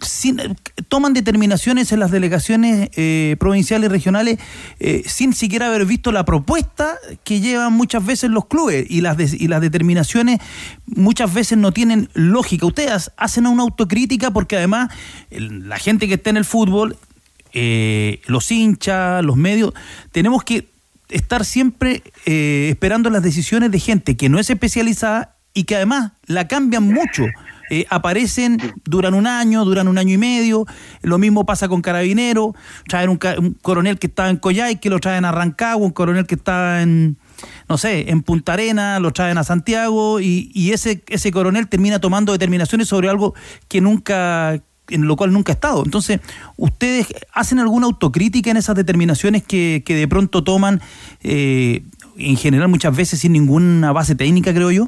[0.00, 0.40] sin-
[0.88, 4.38] toman determinaciones en las delegaciones eh, provinciales y regionales
[4.80, 9.16] eh, sin siquiera haber visto la propuesta que llevan muchas veces los clubes y las,
[9.16, 10.40] des- y las determinaciones
[10.86, 12.66] muchas veces no tienen lógica.
[12.66, 14.90] Ustedes hacen una autocrítica porque además
[15.30, 16.96] la gente que está en el fútbol,
[17.52, 19.72] eh, los hinchas, los medios,
[20.12, 20.68] tenemos que
[21.10, 26.12] estar siempre eh, esperando las decisiones de gente que no es especializada y que además
[26.26, 27.24] la cambian mucho.
[27.70, 30.66] Eh, aparecen, duran un año, duran un año y medio.
[31.02, 32.54] Lo mismo pasa con Carabinero.
[32.88, 36.26] Traen un, un coronel que estaba en Coyhai, que lo traen a Rancagua, un coronel
[36.26, 37.16] que estaba en,
[37.68, 42.00] no sé, en Punta Arena, lo traen a Santiago y, y ese, ese coronel termina
[42.00, 43.34] tomando determinaciones sobre algo
[43.68, 45.82] que nunca en lo cual nunca ha estado.
[45.84, 46.20] Entonces,
[46.56, 50.80] ¿ustedes hacen alguna autocrítica en esas determinaciones que, que de pronto toman,
[51.22, 51.84] eh,
[52.16, 54.86] en general muchas veces sin ninguna base técnica, creo yo?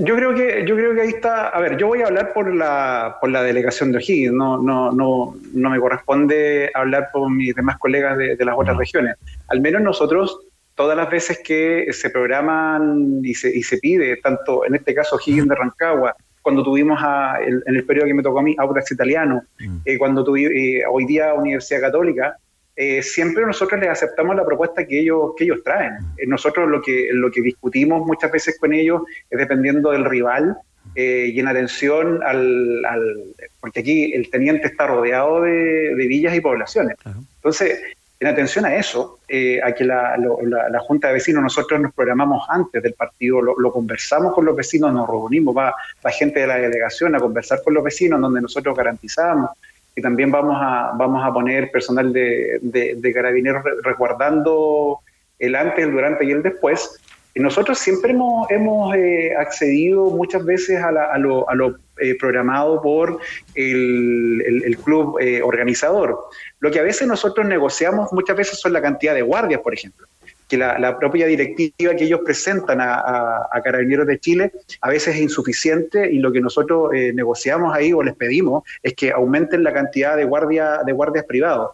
[0.00, 1.48] Yo creo que yo creo que ahí está.
[1.48, 4.32] A ver, yo voy a hablar por la por la delegación de O'Higgins.
[4.32, 8.76] No no no no me corresponde hablar por mis demás colegas de, de las otras
[8.76, 9.16] regiones.
[9.48, 10.40] Al menos nosotros
[10.74, 15.16] todas las veces que se programan y se, y se pide, tanto en este caso
[15.16, 18.54] O'Higgins de Rancagua, cuando tuvimos a, el- en el periodo que me tocó a mí,
[18.58, 19.42] Audax Italiano,
[19.84, 20.52] eh, cuando tuvimos
[20.90, 22.36] hoy día Universidad Católica,
[22.82, 25.94] eh, siempre nosotros les aceptamos la propuesta que ellos, que ellos traen.
[26.16, 30.56] Eh, nosotros lo que, lo que discutimos muchas veces con ellos es dependiendo del rival
[30.94, 33.24] eh, y en atención al, al-
[33.60, 36.96] Porque aquí el teniente está rodeado de, de villas y poblaciones.
[37.36, 37.80] Entonces,
[38.18, 41.78] en atención a eso, eh, a que la, lo- la- la Junta de Vecinos, nosotros
[41.80, 46.10] nos programamos antes del partido, lo, lo conversamos con los vecinos, nos reunimos, va, va
[46.10, 49.50] gente de la delegación a conversar con los vecinos, donde nosotros garantizamos
[49.94, 55.00] que también vamos a, vamos a poner personal de, de- carabineros re- resguardando
[55.38, 57.00] el antes, el durante y el después.
[57.34, 61.76] Y nosotros siempre hemos, hemos eh, accedido muchas veces a, la- a lo, a lo,
[62.00, 63.18] eh, programado por
[63.54, 66.18] el, el- el club eh, organizador.
[66.60, 70.06] Lo que a veces nosotros negociamos muchas veces son la cantidad de guardias, por ejemplo
[70.50, 74.90] que la, la propia directiva que ellos presentan a, a- a Carabineros de Chile a
[74.90, 79.12] veces es insuficiente y lo que nosotros eh, negociamos ahí o les pedimos es que
[79.12, 81.70] aumenten la cantidad de, guardia, de guardias privados.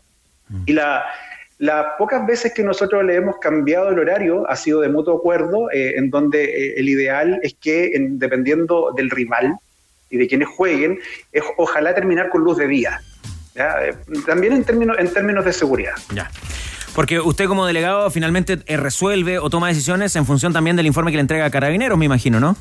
[0.67, 1.03] Y la,
[1.59, 5.71] las pocas veces que nosotros le hemos cambiado el horario ha sido de mutuo acuerdo,
[5.73, 9.57] eh, en donde eh, el ideal es que, en- dependiendo del rival
[10.11, 10.99] y de quienes jueguen,
[11.33, 13.01] es ojalá terminar con luz de día.
[13.55, 13.87] ¿ya?
[13.87, 13.95] Eh,
[14.27, 15.95] También en términos, en términos de seguridad.
[16.15, 16.31] Ya.
[16.97, 21.11] Porque usted como delegado finalmente eh, resuelve o toma decisiones en función también del informe
[21.13, 22.57] que le entrega a Carabineros, me imagino, ¿no?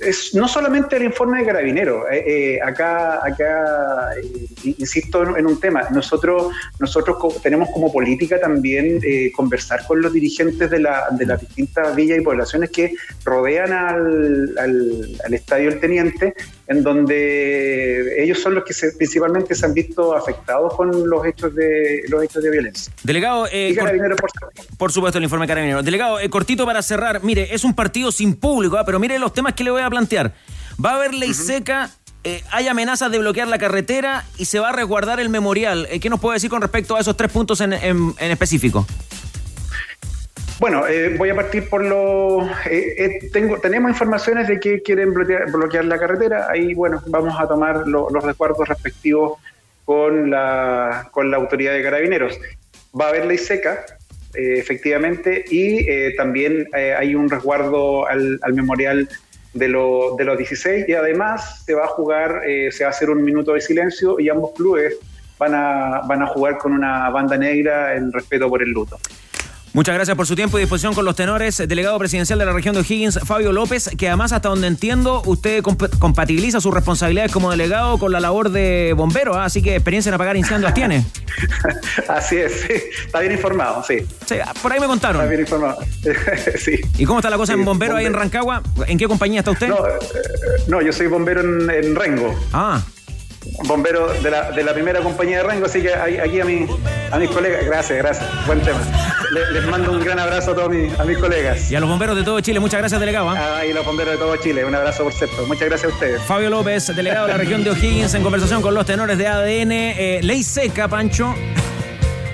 [0.00, 2.24] es no solamente el informe de Carabineros, eh,
[2.56, 9.00] eh, acá, acá eh, insisto en, un tema, nosotros, nosotros tenemos como política también
[9.34, 12.92] conversar con los dirigentes de, la- de las distintas villas y poblaciones que
[13.24, 16.34] rodean al, al- al Estadio El Teniente,
[16.66, 21.54] en donde ellos son los que se- principalmente se han visto afectados con los hechos
[21.54, 22.92] de, los hechos de violencia.
[23.02, 24.30] Delegado, eh, por
[24.78, 25.84] por supuesto, el informe de Carabineros.
[25.84, 27.22] Delegado, eh, cortito para cerrar.
[27.22, 29.90] Mire, es un partido sin público, ah, pero mire los temas que le voy a
[29.90, 30.32] plantear.
[30.82, 31.90] Va a haber ley seca,
[32.24, 35.86] eh, hay amenazas de bloquear la carretera y se va a resguardar el memorial.
[35.90, 38.86] Eh, ¿Qué nos puede decir con respecto a esos tres puntos en, en- en específico?
[40.60, 42.42] Bueno, eh, voy a partir por lo.
[42.70, 46.48] eh, eh, tengo, tenemos informaciones de que quieren bloquear, bloquear la carretera.
[46.48, 49.38] Ahí, bueno, vamos a tomar lo- los resguardos respectivos
[49.84, 52.38] con la, con la autoridad de carabineros.
[52.98, 53.84] Va a haber ley seca,
[54.34, 59.08] eh, efectivamente, y eh, también hay un resguardo al, al memorial
[59.54, 63.10] de, lo- de los 16 y además se va a jugar, se va a hacer
[63.10, 64.94] un minuto de silencio y ambos clubes
[65.36, 68.98] van a, van a jugar con una banda negra en respeto por el luto.
[69.74, 71.58] Muchas gracias por su tiempo y disposición con los tenores.
[71.66, 75.64] Delegado presidencial de la región de O'Higgins, Fabio López, que además, hasta donde entiendo, usted
[75.64, 79.46] comp- compatibiliza sus responsabilidades como delegado con la labor de bombero, ¿ah?
[79.46, 81.04] así que experiencia en apagar incendios tiene.
[82.08, 82.74] Así es, sí.
[83.04, 83.98] está bien informado, sí.
[84.26, 85.20] Sí, por ahí me contaron.
[85.20, 85.78] Está bien informado,
[86.58, 86.76] sí.
[86.96, 88.62] ¿Y cómo está la cosa en bombero ahí en Rancagua?
[88.86, 89.68] ¿En qué compañía está usted?
[89.68, 89.90] No, eh,
[90.68, 92.32] no, yo soy bombero en, en Rengo.
[92.52, 92.80] Ah.
[93.64, 96.66] Bombero de la, de la primera compañía de Rengo, así que aquí a, mi,
[97.10, 98.78] a mis colegas, gracias, gracias, buen tema.
[99.32, 101.70] Le- les mando un gran abrazo a todos mis, a mis colegas.
[101.70, 103.30] Y a los bomberos de todo Chile, muchas gracias, delegado.
[103.30, 103.58] ¿ah?
[103.60, 105.46] Ah, y los bomberos de todo Chile, un abrazo por cierto.
[105.46, 106.22] Muchas gracias a ustedes.
[106.22, 109.72] Fabio López, delegado de la región de O'Higgins, en conversación con los tenores de ADN.
[109.72, 111.34] Eh, ley seca, Pancho.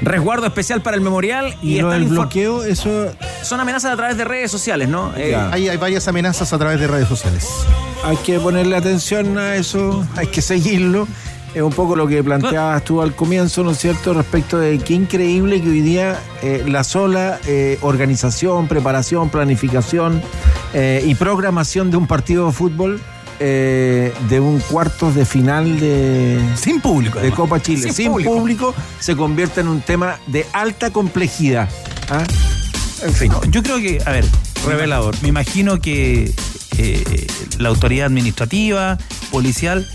[0.02, 1.56] Resguardo especial para el memorial.
[1.62, 3.06] Y, Y lo está del bloqueo, eso
[3.42, 5.12] Son amenazas a través de redes sociales, ¿no?
[5.16, 7.48] Eh, hay varias amenazas a través de redes sociales.
[8.04, 11.06] hay que ponerle atención a eso, hay que seguirlo.
[11.54, 14.14] Es un poco lo que planteabas tú al comienzo, ¿no es cierto?
[14.14, 20.22] Respecto de qué increíble que hoy día eh, la sola eh, organización, preparación, planificación
[20.74, 23.00] eh, y programación de un partido de fútbol,
[23.40, 27.18] eh, de un cuartos de final de, Sin público.
[27.18, 28.36] de Copa Chile, Sin sin, público.
[28.36, 28.74] público.
[29.00, 31.68] se convierte en un tema de alta complejidad.
[32.10, 32.22] ¿ah?
[33.02, 33.32] En fin.
[33.32, 34.26] No, yo creo que, a ver,
[34.66, 35.14] revelador.
[35.22, 36.34] Me imagino que
[36.76, 37.26] eh,
[37.58, 38.98] la autoridad administrativa,
[39.30, 39.88] policial,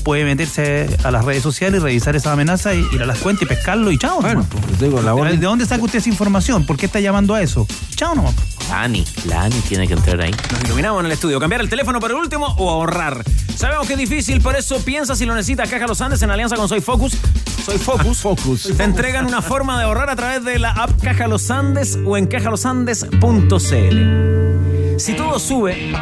[0.00, 3.42] puede meterse a las redes sociales y revisar esas amenazas y ir a las cuentas
[3.42, 4.20] y pescarlo y chao.
[4.20, 6.66] Bueno, pues digo, la ¿De dónde saca usted esa información?
[6.66, 7.66] ¿Por qué está llamando a eso?
[7.94, 8.34] Chao nomás.
[8.68, 10.34] La ANI, la ANI tiene que entrar ahí.
[10.52, 11.40] Nos iluminamos en el estudio.
[11.40, 13.22] ¿Cambiar el teléfono por el último o ahorrar?
[13.56, 15.68] Sabemos que es difícil, por eso piensa si lo necesitas.
[15.68, 17.16] Caja Los Andes en alianza con Soy Focus.
[17.64, 18.18] Soy Focus.
[18.18, 18.72] Focus.
[18.76, 22.16] Te entregan una forma de ahorrar a través de la app Caja Los Andes o
[22.16, 24.89] en cajalosandes.cl.
[25.00, 25.94] Si todo sube,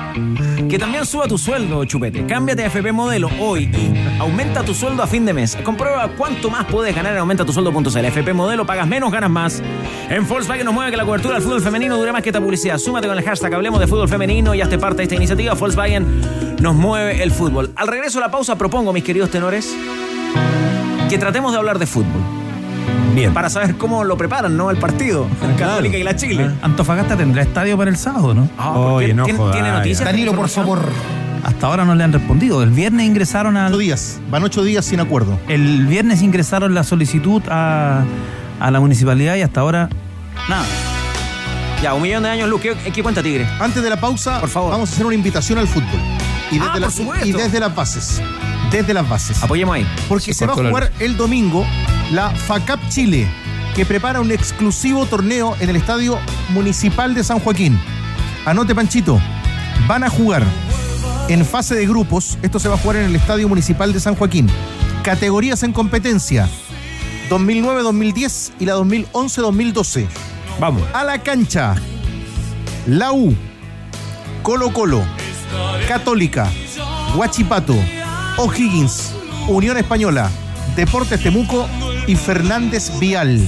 [0.69, 2.27] que también suba tu sueldo, chupete.
[2.27, 5.57] Cámbiate a FP Modelo hoy y aumenta tu sueldo a fin de mes.
[5.63, 8.05] Comprueba cuánto más puedes ganar en aumentatusueldo.cl.
[8.07, 9.63] FP Modelo, pagas menos, ganas más.
[10.11, 12.77] En Volkswagen nos mueve que la cobertura del fútbol femenino dure más que esta publicidad.
[12.79, 15.55] Súmate con el hashtag Hablemos de Fútbol Femenino y hazte parte de esta iniciativa.
[15.55, 17.71] Volkswagen nos mueve el fútbol.
[17.77, 19.77] Al regreso a la pausa propongo, mis queridos tenores,
[21.09, 22.38] que tratemos de hablar de fútbol.
[23.15, 23.33] Bien.
[23.35, 24.71] Para saber cómo lo preparan, ¿no?
[24.71, 25.27] El partido.
[25.43, 26.51] La Católica y la Chile.
[26.63, 28.49] Antofagasta tendrá estadio para el sábado, ¿no?
[28.59, 29.07] Ah, ¿por qué?
[29.15, 30.05] ¿Tiene, tiene noticias?
[30.05, 30.81] Danilo, por favor.
[31.45, 32.63] Hasta ahora no le han respondido.
[32.63, 33.69] El viernes ingresaron al.
[33.73, 34.21] Ocho días.
[34.31, 35.39] Van ocho días sin acuerdo.
[35.49, 38.03] El viernes ingresaron la solicitud a,
[38.61, 39.89] a la municipalidad y hasta ahora
[40.49, 40.65] nada.
[41.83, 42.77] Ya, un millón de años, Luke.
[42.85, 43.47] ¿Qué, qué cuenta Tigre?
[43.61, 44.73] Antes de la pausa, Por favor.
[44.73, 46.01] vamos a hacer una invitación al fútbol.
[46.51, 47.27] Y desde, Ah, las- por supuesto.
[47.27, 48.21] y desde las bases.
[48.71, 49.43] Desde las bases.
[49.43, 49.87] Apoyemos ahí.
[50.09, 51.67] Porque se va a jugar el domingo
[52.13, 53.29] la FACAP Chile,
[53.75, 56.19] que prepara un exclusivo torneo en el Estadio
[56.51, 57.79] Municipal de San Joaquín.
[58.47, 59.21] Anote, Panchito,
[59.87, 60.43] van a jugar
[61.29, 64.15] en fase de grupos, esto se va a jugar en el Estadio Municipal de San
[64.15, 64.49] Joaquín.
[65.03, 66.49] Categorías en competencia,
[67.29, 70.07] 2009-2010 y la 2011-2012.
[70.59, 70.83] Vamos.
[70.95, 71.75] A la cancha,
[72.87, 73.37] la U,
[74.43, 75.05] Colo Colo,
[75.87, 76.51] Católica,
[77.15, 77.77] Huachipato,
[78.39, 79.13] O'Higgins,
[79.49, 80.31] Unión Española,
[80.77, 81.69] Deportes Temuco
[82.07, 83.41] y Fernández Vial.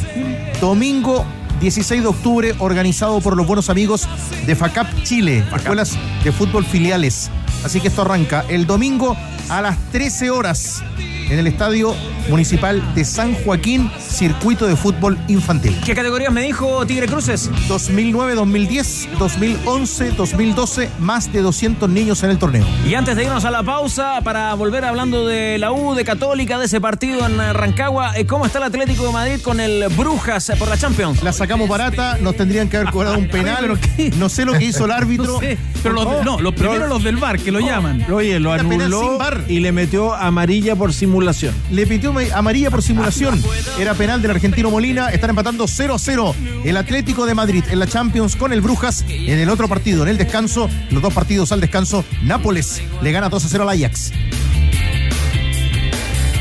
[0.61, 1.24] Domingo
[1.61, 4.09] 16 de octubre, organizado por los buenos amigos
[4.46, 7.31] de FACAP Chile, escuelas de fútbol filiales.
[7.64, 9.16] Así que esto arranca el domingo
[9.48, 10.83] a las 13 horas
[11.31, 11.95] en el Estadio
[12.29, 15.77] Municipal de San Joaquín, circuito de fútbol infantil.
[15.85, 17.51] ¿Qué categorías me dijo Tigre Cruces?
[17.69, 22.64] 2009, 2010, 2011, 2012, más de 200 niños en el torneo.
[22.87, 26.59] Y antes de irnos a la pausa, para volver hablando de la U, de Católica,
[26.59, 30.51] de ese partido en Rancagua, eh, ¿cómo está el Atlético de Madrid con el Brujas
[30.51, 31.23] eh, por la Champions?
[31.23, 33.79] La sacamos barata, nos tendrían que haber cobrado un penal.
[34.19, 35.35] No sé lo que hizo el árbitro.
[35.35, 38.05] No sé, pero los, no, los primeros los del bar, que lo llaman.
[38.12, 39.45] Oye, lo anuló sin VAR.
[39.49, 41.55] y le metió amarilla por simulación.
[41.71, 43.43] Le pitió ma- amarilla por simulación.
[43.79, 45.11] Era penal del argentino Molina.
[45.11, 49.05] Están empatando 0 a 0 el Atlético de Madrid en la Champions con el Brujas.
[49.07, 53.29] En el otro partido, en el descanso, los dos partidos al descanso, Nápoles le gana
[53.29, 54.13] 2 a 0 al Ajax.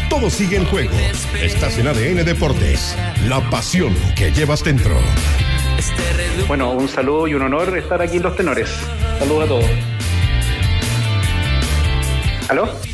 [0.09, 0.93] Todo sigue en juego.
[1.41, 2.95] Estás en ADN Deportes.
[3.27, 4.97] La pasión que llevas dentro.
[6.47, 8.69] Bueno, un saludo y un honor estar aquí en Los Tenores.
[9.19, 9.65] Saludos a todos.
[12.47, 12.88] ¿Aló?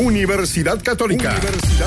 [0.00, 1.34] Universidad Católica.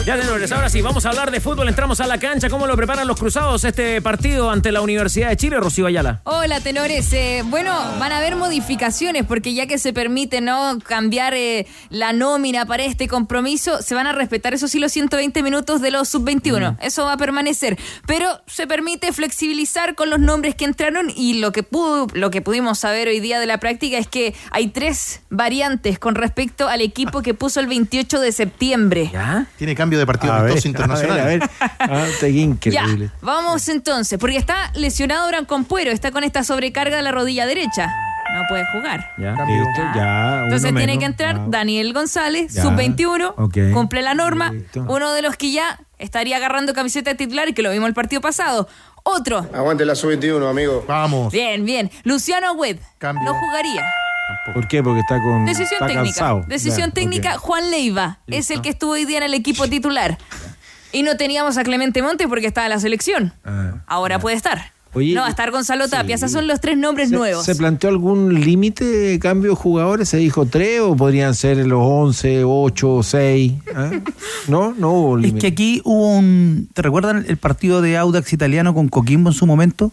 [0.06, 1.68] Ya, tenores, ahora sí, vamos a hablar de fútbol.
[1.68, 2.48] Entramos a la cancha.
[2.48, 6.22] ¿Cómo lo preparan los cruzados este partido ante la Universidad de Chile, Rocío Ayala?
[6.26, 7.12] Hola, tenores.
[7.14, 12.14] Eh, bueno, van a haber modificaciones porque ya que se permite no cambiar eh, la
[12.14, 16.08] nómina para este compromiso, se van a respetar, eso sí, los 120 minutos de los
[16.10, 16.78] sub-21.
[16.82, 17.80] Eso va a permanecer.
[18.06, 22.44] Pero se permite flexibilizar con los nombres que entraron y lo que, pudo, lo que
[22.44, 26.82] pudimos saber hoy día de la práctica es que hay tres variantes con respecto al
[26.82, 29.10] equipo que puso el 28 de septiembre.
[29.12, 29.46] ¿Ya?
[29.58, 31.20] Tiene cambio de partido amistoso internacional.
[31.20, 32.10] A ver, a ver.
[32.22, 33.06] Ah, increíble.
[33.08, 37.46] Ya, vamos entonces, porque está lesionado Branco Puero, está con esta sobrecarga de la rodilla
[37.46, 37.88] derecha.
[38.36, 39.12] No puede jugar.
[39.20, 39.32] ¿Ya?
[39.46, 40.44] Listo, ya.
[40.46, 41.00] Entonces tiene menos.
[41.00, 42.64] que entrar Ah, Daniel González, Ya.
[42.64, 43.58] sub-21, Ok.
[43.74, 44.52] cumple la norma.
[44.52, 44.86] Listo.
[44.90, 48.22] Uno de los que ya estaría agarrando camiseta titular y que lo vimos el partido
[48.22, 48.68] pasado.
[49.04, 49.48] Otro.
[49.54, 50.84] Aguante la sub-21, amigo.
[50.88, 51.32] Vamos.
[51.32, 51.92] Bien, bien.
[52.06, 52.80] Luciano Webb.
[52.98, 53.24] Cambio.
[53.26, 53.84] No jugaría.
[54.54, 54.82] ¿Por qué?
[54.84, 55.46] Porque está con.
[55.46, 56.04] Decisión está técnica.
[56.20, 56.44] cansado.
[56.48, 57.38] Decisión Ya, técnica.
[57.38, 58.20] Juan Leiva.
[58.28, 60.18] Es el que estuvo hoy día en el equipo titular.
[60.92, 63.34] Y no teníamos a Clemente Montes porque estaba en la selección.
[63.44, 63.84] Ah.
[63.88, 64.72] Ahora puede estar.
[64.96, 66.14] Oye, no, va a estar Gonzalo Tapia.
[66.14, 67.44] Esos son los tres nombres ¿Se, nuevos.
[67.46, 70.08] ¿Se planteó algún límite de cambio de jugadores?
[70.10, 73.54] ¿Se dijo tres o podrían ser los 11, 8, 6?
[73.76, 73.90] ¿Ah?
[74.48, 75.40] No, no hubo Es límite.
[75.42, 76.70] que aquí hubo un.
[76.74, 79.92] ¿Te recuerdan el partido de Audax italiano con Coquimbo en su momento?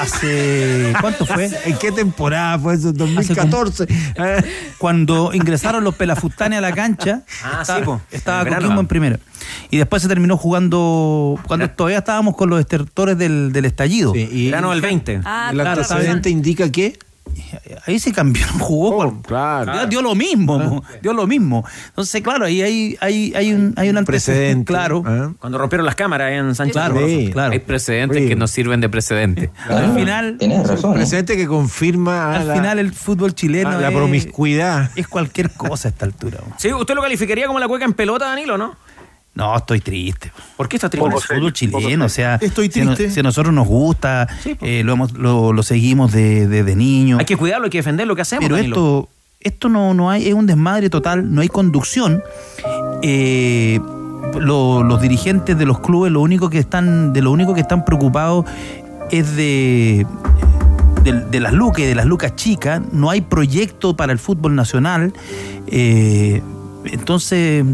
[0.00, 0.92] Hace.
[1.00, 1.50] ¿Cuánto fue?
[1.64, 2.92] ¿En qué temporada fue eso?
[2.92, 3.86] 2014.
[4.18, 4.42] Ah.
[4.78, 8.00] Cuando ingresaron los pelafustanes a la cancha, Ah, estaba, sí, po.
[8.10, 8.80] estaba En verano.
[8.80, 9.18] En primero.
[9.70, 11.38] Y después se terminó jugando.
[11.46, 14.12] Cuando todavía estábamos con los estertores del, del estallido.
[14.12, 15.20] Sí, y Verano del 20.
[15.24, 16.98] Ah, el claro, antecedente indica que.
[17.86, 18.96] Ahí se cambió, jugó.
[18.96, 19.86] cual- Oh, claro.
[19.86, 21.64] Dio lo mismo, po, dio lo mismo.
[21.88, 24.64] Entonces, claro, ahí hay, hay, hay un, hay un antecedente.
[24.64, 24.72] Precedente.
[24.72, 25.02] Claro.
[25.06, 25.32] Ah.
[25.38, 27.00] Cuando rompieron las cámaras en Sánchez Claro,
[27.32, 27.52] claro.
[27.52, 28.28] Hay precedentes Sí.
[28.28, 29.50] que nos sirven de precedente.
[29.68, 30.92] Al final, Tienes razón.
[30.92, 30.96] ¿eh?
[30.96, 34.90] Precedente que confirma al la, final el fútbol chileno ah, la es, promiscuidad.
[34.96, 36.38] es cualquier cosa a esta altura.
[36.58, 38.76] Sí, usted lo calificaría como la cueca en pelota, Danilo, ¿no?
[39.38, 40.32] No, estoy triste.
[40.56, 41.32] ¿Por qué estás Por triste?
[41.34, 43.14] el fútbol chileno, o sea, Estoy si a no- triste.
[43.14, 44.26] Si a nosotros nos gusta,
[44.60, 47.18] eh, lo, hemos- lo, lo seguimos desde de, de niño.
[47.20, 48.44] Hay que cuidarlo, hay que defender lo que hacemos.
[48.44, 48.74] Pero Danilo.
[48.76, 49.08] esto,
[49.40, 52.20] esto no, no hay, es un desmadre total, no hay conducción.
[53.02, 53.78] Eh,
[54.40, 57.84] lo- los dirigentes de los clubes, lo único que están, de lo único que están
[57.84, 58.44] preocupados
[59.12, 60.04] es de,
[61.04, 62.82] de, de las lucas, de las lucas chicas.
[62.92, 65.12] No hay proyecto para el fútbol nacional.
[65.68, 66.42] Eh,
[66.86, 67.64] entonces,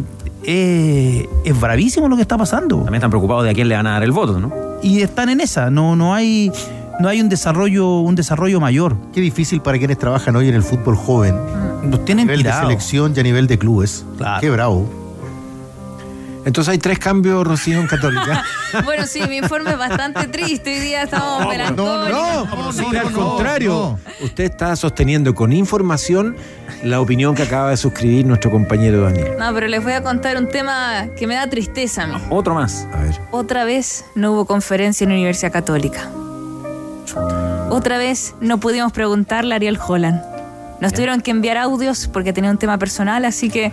[0.47, 2.77] eh, es bravísimo lo que está pasando.
[2.77, 4.53] También están preocupados de a quién le van a dar el voto, ¿no?
[4.83, 6.53] Y están en esa, no, no hay,
[7.01, 8.97] no hay un desarrollo, un desarrollo mayor.
[9.13, 11.37] Qué difícil para quienes trabajan hoy en el fútbol joven.
[11.85, 14.05] Nos tienen a nivel de selección y a nivel de clubes.
[14.17, 14.41] Claro.
[14.41, 15.04] Qué bravo.
[16.45, 18.45] Entonces hay tres cambios, Rocío, en Católica.
[18.85, 20.75] Bueno, sí, mi informe es bastante triste.
[20.75, 22.77] Hoy día estamos melancólicos.
[22.77, 26.37] Mira, al contrario, usted está sosteniendo con información
[26.83, 29.35] la opinión que acaba de suscribir nuestro compañero Daniel.
[29.39, 32.15] No, pero les voy a contar un tema que me da tristeza a mí.
[32.31, 32.89] Otro más.
[32.93, 33.21] A ver.
[33.31, 36.11] Otra vez no hubo conferencia en la Universidad Católica.
[37.71, 40.21] Otra vez no pudimos preguntarle a Ariel Holland.
[40.81, 43.73] Nos tuvieron que enviar audios porque tenía un tema personal, así que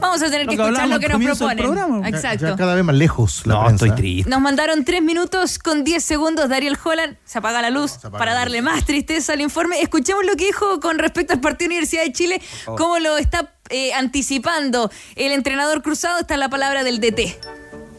[0.00, 1.64] vamos a tener Lo que que escuchar hablamos lo que nos proponen.
[1.64, 2.08] programa.
[2.08, 2.46] Exacto.
[2.48, 3.86] Ya cada vez más lejos la No, prensa.
[3.86, 4.30] estoy triste.
[4.30, 7.16] Nos mandaron tres minutos con 10 segundos de Ariel Holland.
[7.24, 9.80] Se apaga la luz para darle más tristeza al informe.
[9.82, 13.92] Escuchemos lo que dijo con respecto al partido Universidad de Chile, cómo lo está eh,
[13.94, 16.20] anticipando el entrenador cruzado.
[16.20, 17.38] Está la palabra del DT.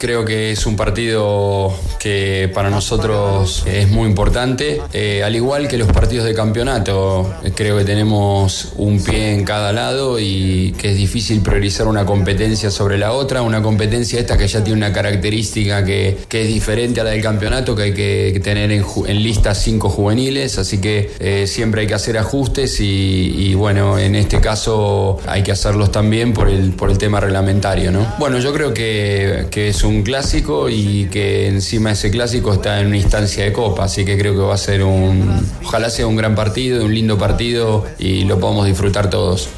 [0.00, 5.76] Creo que es un partido que para nosotros es muy importante, Eh, al igual que
[5.76, 7.30] los partidos de campeonato.
[7.54, 12.70] Creo que tenemos un pie en cada lado y que es difícil priorizar una competencia
[12.70, 13.42] sobre la otra.
[13.42, 17.22] Una competencia esta que ya tiene una característica que, que es diferente a la del
[17.22, 21.94] campeonato, que hay que tener en, lista cinco juveniles, así que eh, siempre hay que
[21.94, 26.90] hacer ajustes y, y, bueno, en este caso hay que hacerlos también por el, por
[26.90, 27.92] el tema reglamentario.
[27.92, 28.14] ¿no?
[28.18, 32.80] Bueno, yo creo que, que es un clásico y que encima de ese clásico está
[32.80, 36.06] en una instancia de copa, así que creo que va a ser un, ojalá sea
[36.06, 39.48] un gran partido, un lindo partido y lo podamos disfrutar todos.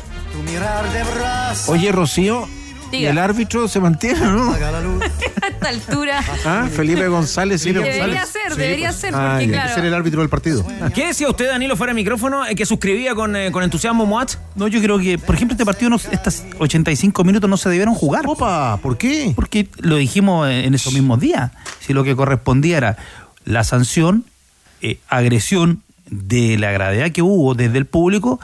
[1.68, 2.48] Oye, Rocío,
[2.92, 3.10] Diga.
[3.10, 4.52] ¿el árbitro se mantiene o no?
[5.42, 6.20] A esta altura.
[6.44, 6.68] ¿Ah?
[6.72, 7.62] Felipe González.
[7.62, 7.72] sí.
[7.72, 9.74] Debería ser, debería ser, Ah, porque claro.
[9.74, 10.64] Ser el árbitro del partido.
[10.94, 14.34] ¿Qué decía usted, Danilo, fuera de micrófono, eh, que suscribía con, eh, con entusiasmo Moat?
[14.54, 17.94] No, yo creo que, por ejemplo, este partido, no, estas 85 minutos no se debieron
[17.94, 18.24] jugar.
[18.28, 19.32] Opa, ¿por qué?
[19.34, 21.50] Porque lo dijimos en esos mismos días.
[21.80, 22.96] Si lo que correspondía era
[23.44, 24.24] la sanción,
[24.80, 28.38] eh, agresión de la gravedad que hubo desde el público.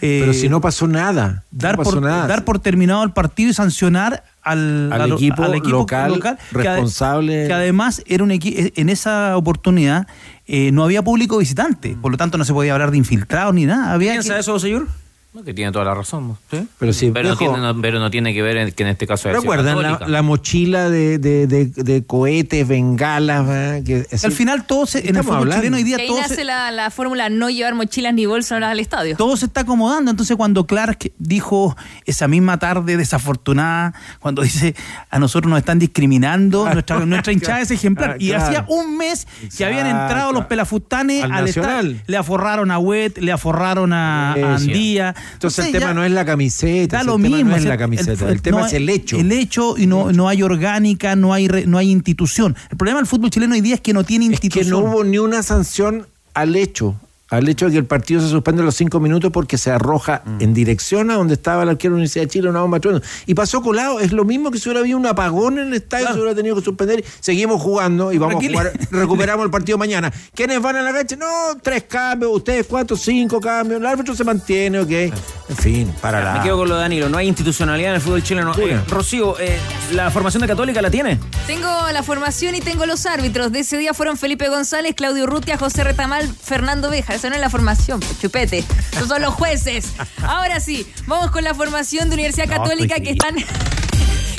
[0.00, 1.44] Eh, Pero si no pasó nada.
[1.50, 2.26] dar, no pasó por, nada.
[2.26, 7.46] dar por terminado el partido y sancionar al, Al equipo local, que ade- responsable.
[7.46, 10.06] Que, además era un equi- en esa oportunidad
[10.46, 13.66] eh, no había público visitante, por lo tanto no se podía hablar de infiltrados ni
[13.66, 13.92] nada.
[13.92, 14.88] Había ¿Piensa que- eso, señor?
[15.32, 16.36] No, que tiene toda la razón.
[16.80, 19.06] Pero sí, Pero, no tiene, no- pero no tiene que ver en- que en este
[19.06, 23.46] caso ¿Recuerdan la, la mochila de, de, de, de cohetes, bengalas?
[23.84, 26.20] Que, así- Al final todo se, en el fútbol chileno hoy día Que ahí todo
[26.20, 29.16] nace se, la, la fórmula no llevar mochilas ni bolsas al estadio.
[29.16, 30.10] todo se está acomodando.
[30.10, 31.76] Entonces, cuando Clark dijo
[32.06, 34.74] esa misma tarde desafortunada, cuando dice
[35.10, 38.10] a nosotros nos están discriminando, nuestra, nuestra hinchada es ejemplar.
[38.14, 41.96] Ah, Y hacía un mes que habían entrado los pelafustanes Al al, estadio.
[42.08, 44.54] Le aforraron a Wet, le aforraron a, a.
[44.56, 45.14] Andía.
[45.34, 46.96] Entonces el ya tema no es la camiseta.
[46.96, 47.50] Da el lo tema mismo.
[47.50, 48.28] no es la camiseta.
[48.28, 49.16] El, tema no es el hecho.
[49.18, 52.56] El hecho y no, no hay orgánica, no hay, re- no hay institución.
[52.70, 54.68] El problema del fútbol chileno hoy día es que no tiene que institución.
[54.70, 56.94] no hubo ni una sanción al hecho.
[57.30, 60.22] Al hecho de que el partido se suspende a los cinco minutos porque se arroja
[60.24, 60.42] Mm.
[60.42, 63.00] en dirección a donde estaba el arquero de la Universidad de Chile una bomba trueno.
[63.26, 64.00] Y pasó colado.
[64.00, 66.56] Es lo mismo que si hubiera habido un apagón en el estadio, se hubiera tenido
[66.56, 67.04] que suspender.
[67.20, 68.58] Seguimos jugando y vamos Tranquilo.
[68.58, 68.88] a jugar.
[68.90, 70.12] Recuperamos el partido mañana.
[70.34, 71.16] ¿Quiénes van a la cancha?
[71.16, 71.26] No,
[71.62, 72.32] tres cambios.
[72.34, 73.80] Ustedes cuatro, cinco cambios.
[73.80, 74.90] El árbitro se mantiene, ok.
[74.90, 76.34] En fin, para la.
[76.38, 77.08] Me quedo con lo de Danilo.
[77.08, 78.52] No hay institucionalidad en el fútbol chileno.
[78.58, 79.58] Eh, Rocío, eh,
[79.92, 81.18] ¿la formación de Católica la tiene?
[81.46, 83.52] Tengo la formación y tengo los árbitros.
[83.52, 87.19] De ese día fueron Felipe González, Claudio Urrutia, José Retamal, Fernando Beja.
[87.22, 88.64] Es la formación, pues, chupete.
[88.92, 89.92] Esos son los jueces.
[90.22, 93.36] Ahora sí, vamos con la formación de Universidad No, Católica estoy que están.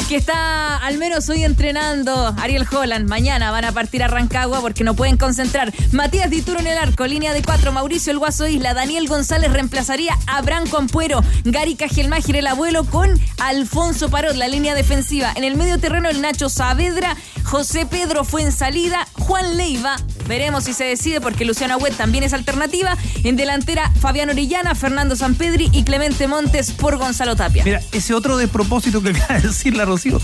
[0.09, 3.07] Que está al menos hoy entrenando Ariel Holland.
[3.07, 5.71] Mañana van a partir a Rancagua porque no pueden concentrar.
[5.93, 7.71] Matías Dituro en el arco, línea de cuatro.
[7.71, 8.73] Mauricio El Guaso Isla.
[8.73, 11.23] Daniel González reemplazaría a Branco Ampuero.
[11.45, 15.31] Gary Cajelmáger, el abuelo, con Alfonso Parot, la línea defensiva.
[15.33, 17.15] En el medio terreno, el Nacho Saavedra.
[17.45, 19.07] José Pedro fue en salida.
[19.13, 19.95] Juan Leiva.
[20.31, 22.97] Veremos si se decide porque Luciano Huet también es alternativa.
[23.25, 27.65] En delantera, Fabián Orellana, Fernando Sampedri y Clemente Montes por Gonzalo Tapia.
[27.65, 30.21] Mira, ese otro despropósito que acaba de decir la Rocío,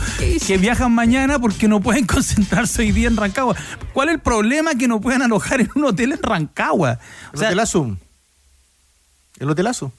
[0.47, 3.57] que viajan mañana porque no pueden concentrarse hoy día en Rancagua.
[3.91, 6.99] ¿Cuál es el problema que no puedan alojar en un hotel en Rancagua?
[7.33, 7.97] O El hotelazo.
[9.39, 9.91] El hotelazo.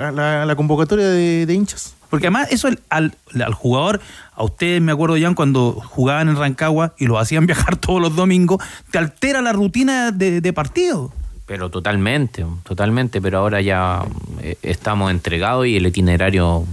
[0.00, 1.94] La, la- la convocatoria de, de hinchas.
[2.08, 4.00] Porque además eso al, al, al jugador,
[4.34, 8.16] a ustedes me acuerdo ya cuando jugaban en Rancagua y lo hacían viajar todos los
[8.16, 11.12] domingos, te altera la rutina de, de partido.
[11.46, 14.04] Pero totalmente, totalmente, pero ahora ya
[14.40, 16.64] eh, estamos entregados y el itinerario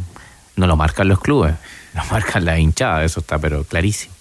[0.55, 1.53] no lo marcan los clubes,
[1.95, 4.13] lo marcan la hinchada, eso está pero clarísimo.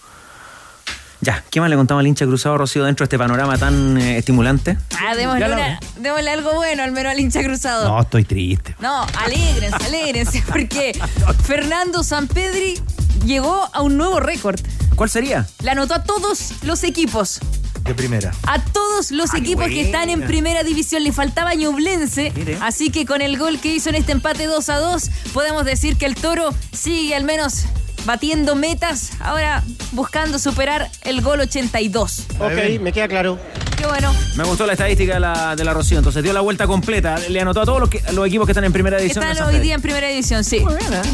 [1.26, 4.18] Ya, ¿qué más le contamos al hincha cruzado, Rocío, dentro de este panorama tan eh,
[4.18, 4.78] estimulante?
[4.96, 7.88] Ah, démosle, Ya la- una- démosle algo bueno, al menos al hincha cruzado.
[7.88, 8.76] No, estoy triste.
[8.78, 10.96] No, alégrense, alégrense, porque
[11.42, 12.80] Fernando Sampedri
[13.24, 14.60] llegó a un nuevo récord.
[14.94, 15.48] ¿Cuál sería?
[15.64, 17.40] Le anotó a todos los equipos.
[17.82, 18.32] De primera.
[18.46, 23.20] A todos los equipos que están en primera división le faltaba Ñublense, así que con
[23.20, 26.54] el gol que hizo en este empate 2 a 2, podemos decir que el Toro
[26.72, 27.64] sigue al menos
[28.06, 32.26] batiendo metas, ahora buscando superar el gol 82.
[32.40, 33.38] Ok, me queda claro.
[33.76, 34.10] Qué bueno.
[34.36, 37.38] Me gustó la estadística de la, de la Rocío, entonces dio la vuelta completa, le
[37.40, 39.22] anotó a todos los, que- los equipos que están en primera división.
[39.26, 40.60] Están hoy día en primera división, sí.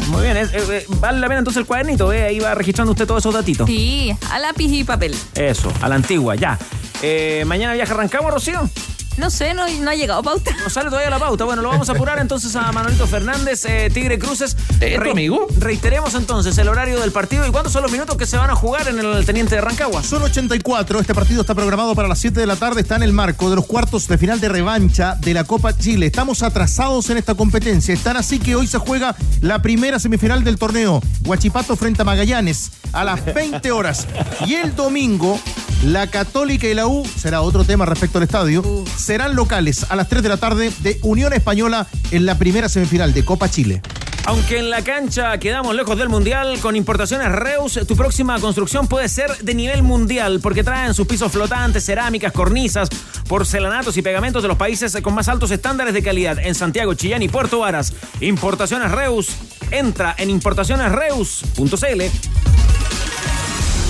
[0.07, 2.23] Muy bien, es- eh, eh, vale la pena entonces el cuadernito, ¿eh?
[2.23, 3.67] ahí va registrando usted todos esos datitos.
[3.67, 5.13] Sí, a lápiz y papel.
[5.35, 6.57] Eso, a la antigua, ya.
[7.03, 8.69] Eh, ¿Mañana viaja arrancamos, Rocío?
[9.17, 10.55] No sé, no, no ha llegado pauta.
[10.63, 11.43] No sale todavía la pauta.
[11.43, 14.57] Bueno, lo vamos a apurar entonces a Manolito Fernández, eh, Tigre Cruces.
[14.79, 15.47] ¿Es tu amigo?
[15.59, 18.55] Reiteremos entonces el horario del partido y cuántos son los minutos que se van a
[18.55, 20.01] jugar en el Teniente de Rancagua.
[20.01, 20.99] Son 84.
[20.99, 22.81] Este partido está programado para las 7 de la tarde.
[22.81, 26.07] Está en el marco de los cuartos de final de revancha de la Copa Chile.
[26.07, 27.93] Estamos atrasados en esta competencia.
[27.93, 31.01] Están así que hoy se juega la primera semifinal del torneo.
[31.25, 34.07] Huachipato frente a Magallanes a las 20 horas.
[34.47, 35.39] Y el domingo,
[35.83, 38.63] la Católica y la U, será otro tema respecto al estadio,
[38.95, 43.13] serán locales a las 3 de la tarde de Unión Española en la primera semifinal
[43.13, 43.81] de Copa Chile.
[44.25, 49.09] Aunque en la cancha quedamos lejos del mundial, con importaciones Reus, tu próxima construcción puede
[49.09, 52.87] ser de nivel mundial, porque traen sus pisos flotantes, cerámicas, cornisas,
[53.27, 57.21] porcelanatos y pegamentos de los países con más altos estándares de calidad en Santiago, Chillán
[57.21, 57.93] y Puerto Varas.
[58.21, 59.27] Importaciones Reus.
[59.71, 62.01] Entra en importacionesreus.cl.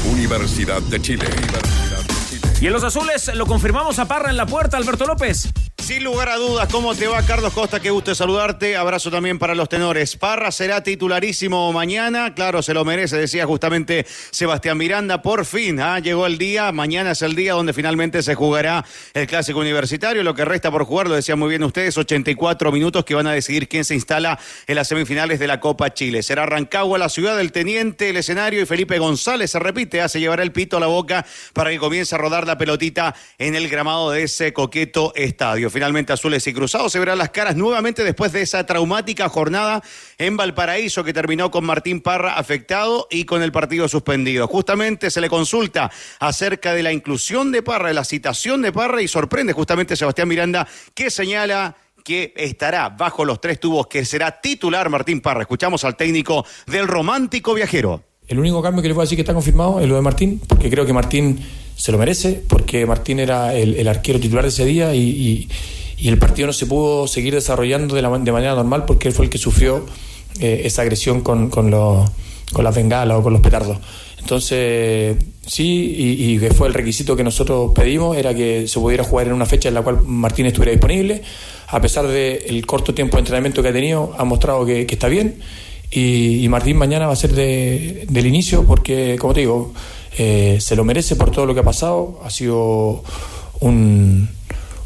[0.09, 1.27] Universidad de Chile.
[2.63, 5.51] Y en los azules lo confirmamos a Parra en la puerta, Alberto López.
[5.83, 7.81] Sin lugar a dudas, ¿cómo te va, Carlos Costa?
[7.81, 8.77] Qué gusto saludarte.
[8.77, 10.15] Abrazo también para los tenores.
[10.15, 12.33] Parra será titularísimo mañana.
[12.33, 15.21] Claro, se lo merece, decía justamente Sebastián Miranda.
[15.21, 15.99] Por fin, ¿ah?
[15.99, 16.71] llegó el día.
[16.71, 20.23] Mañana es el día donde finalmente se jugará el clásico universitario.
[20.23, 23.33] Lo que resta por jugar, lo decían muy bien ustedes, 84 minutos que van a
[23.33, 26.23] decidir quién se instala en las semifinales de la Copa Chile.
[26.23, 30.07] Será Rancagua, la ciudad del teniente, el escenario y Felipe González se repite, ¿ah?
[30.07, 33.55] se llevará el pito a la boca para que comience a rodar la pelotita en
[33.55, 35.69] el gramado de ese coqueto estadio.
[35.69, 39.83] Finalmente Azules y Cruzados se verán las caras nuevamente después de esa traumática jornada
[40.17, 44.47] en Valparaíso que terminó con Martín Parra afectado y con el partido suspendido.
[44.47, 49.01] Justamente se le consulta acerca de la inclusión de Parra, de la citación de Parra
[49.01, 54.41] y sorprende justamente Sebastián Miranda que señala que estará bajo los tres tubos, que será
[54.41, 55.41] titular Martín Parra.
[55.41, 58.03] Escuchamos al técnico del romántico viajero.
[58.27, 60.69] El único cambio que le puedo decir que está confirmado es lo de Martín, porque
[60.69, 61.39] creo que Martín
[61.75, 65.47] se lo merece, porque Martín era el, arquero titular de ese día y,
[66.03, 69.23] el partido no se pudo seguir desarrollando de, la, de manera normal porque él fue
[69.25, 69.85] el que sufrió
[70.41, 72.09] eh, esa agresión con, con, los-
[72.51, 73.77] con las bengalas o con los petardos.
[74.19, 79.27] Entonces, sí, y, que fue el requisito que nosotros pedimos, era que se pudiera jugar
[79.27, 81.21] en una fecha en la cual Martín estuviera disponible.
[81.67, 85.35] A pesar del corto tiempo de entrenamiento que ha tenido, ha mostrado que está bien.
[85.95, 89.73] Y, Martín mañana va a ser de- del inicio porque, como te digo,
[90.17, 92.19] eh, se lo merece por todo lo que ha pasado.
[92.23, 93.03] Ha sido
[93.59, 94.29] un,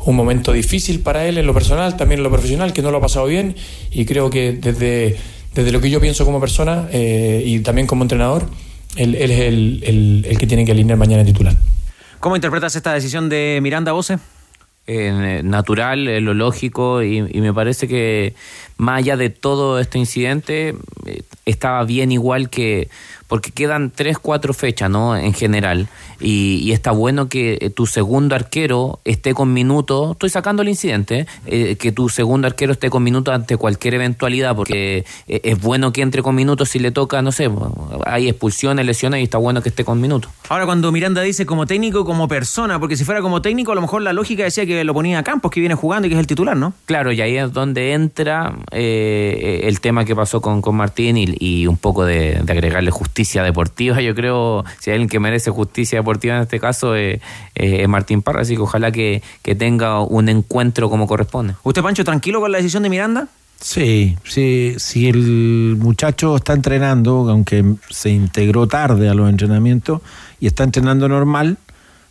[0.06, 3.02] momento difícil para él en lo personal, también en lo profesional, que no lo ha
[3.02, 3.56] pasado bien.
[3.92, 5.18] Y creo que desde,
[5.54, 8.50] desde lo que yo pienso como persona eh, y también como entrenador,
[8.96, 11.56] él, es el, el- el que tiene que alinear mañana en titular.
[12.20, 14.18] ¿Cómo interpretas esta decisión de Miranda Bose?
[14.88, 18.34] Eh, natural, eh, lo lógico, y, y me parece que
[18.78, 20.76] más allá de todo este incidente,
[21.06, 22.90] eh, estaba bien igual que,
[23.28, 25.16] porque quedan tres, cuatro fechas, ¿no?
[25.16, 25.88] En general,
[26.20, 30.70] y, y está bueno que eh, tu segundo arquero esté con minutos, estoy sacando el
[30.70, 35.62] incidente, eh, que tu segundo arquero esté con minutos ante cualquier eventualidad, porque eh, es
[35.62, 37.50] bueno que entre con minutos si le toca, no sé,
[38.06, 40.32] hay expulsiones, lesiones, y está bueno que esté con minutos.
[40.50, 43.82] Ahora, cuando Miranda dice como técnico, como persona, porque si fuera como técnico, a lo
[43.82, 46.20] mejor la lógica decía que lo ponía a Campos, que viene jugando y que es
[46.20, 46.74] el titular, ¿no?
[46.86, 51.36] Claro, y ahí es donde entra eh, el tema que pasó con, con Martín y,
[51.40, 54.02] y un poco de, de agregarle justicia deportiva.
[54.02, 57.22] Yo creo, si hay alguien que merece justicia deportiva en este caso, eh,
[57.56, 61.56] eh, es Martín Parra, así que ojalá que, que tenga un encuentro como corresponde.
[61.64, 63.28] ¿Usted, Pancho, tranquilo con la decisión de Miranda?
[63.60, 70.02] Sí, sí, si el muchacho está entrenando, aunque se integró tarde a los entrenamientos
[70.40, 71.58] y está entrenando normal,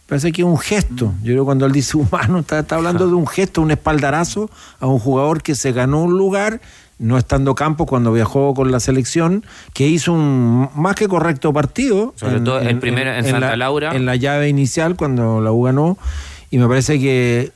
[0.07, 1.15] parece que es un gesto.
[1.23, 4.51] Yo creo que cuando él dice humano, está, está hablando de un gesto, un espaldarazo
[4.81, 6.61] a un jugador que se ganó un lugar
[6.99, 9.45] no estando Campos cuando viajó con la selección,
[9.75, 12.15] que hizo un más que correcto partido.
[12.17, 13.95] Sobre todo el primero en Santa la, Laura.
[13.95, 15.99] En la llave inicial, cuando la U ganó.
[16.51, 17.53] Y me parece que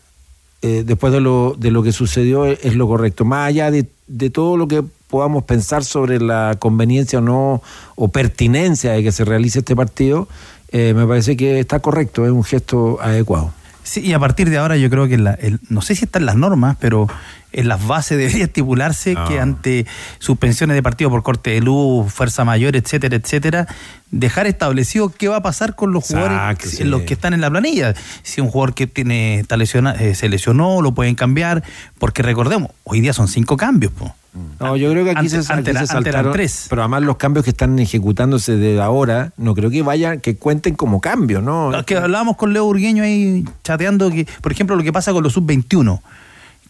[0.62, 3.24] eh, después de lo, de lo que sucedió es, es lo correcto.
[3.24, 7.62] Más allá de, de todo lo que podamos pensar sobre la conveniencia o no,
[7.97, 10.28] o pertinencia de que se realice este partido,
[10.72, 13.53] eh, me parece que está correcto, es un gesto adecuado.
[13.91, 16.24] Sí, y a partir de ahora yo creo que la- el- no sé si están
[16.24, 17.09] las normas, pero
[17.53, 19.24] en las bases debería estipularse Ah.
[19.26, 19.84] que ante
[20.20, 23.66] suspensiones de partido por corte de luz, fuerza mayor, etcétera, etcétera,
[24.12, 26.38] dejar establecido qué va a pasar con los jugadores
[26.68, 26.84] sí.
[26.84, 27.95] los que están en la planilla.
[28.22, 31.64] Si un jugador que tiene está lesiona- eh, se lesionó, lo pueden cambiar,
[31.99, 33.91] porque recordemos, hoy día son cinco cambios.
[33.93, 34.14] po.
[34.61, 36.66] No, yo creo que aquí Ante- se, ante aquí la- se ante eran saltaron, tres.
[36.70, 40.76] pero además los cambios que están ejecutándose desde ahora, no creo que vayan, que cuenten
[40.76, 41.76] como cambios, ¿no?
[41.76, 45.24] Es que hablábamos con Leo Urgueño ahí chateando que, por ejemplo, lo que pasa con
[45.24, 46.01] los sub-21,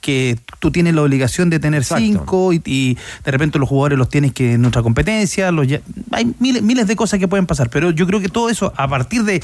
[0.00, 2.02] que tú tienes la obligación de tener Exacto.
[2.02, 5.82] cinco y, y de repente los jugadores los tienes que en otra competencia, los ya-
[6.12, 8.88] hay miles, miles de cosas que pueden pasar, pero yo creo que todo eso a
[8.88, 9.42] partir de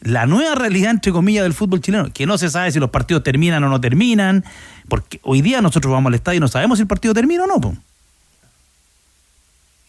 [0.00, 3.22] la nueva realidad, entre comillas, del fútbol chileno, que no se sabe si los partidos
[3.22, 4.44] terminan o no terminan,
[4.88, 7.46] porque hoy día nosotros vamos al estadio y no sabemos si el partido termina o
[7.46, 7.60] no.
[7.60, 7.76] po.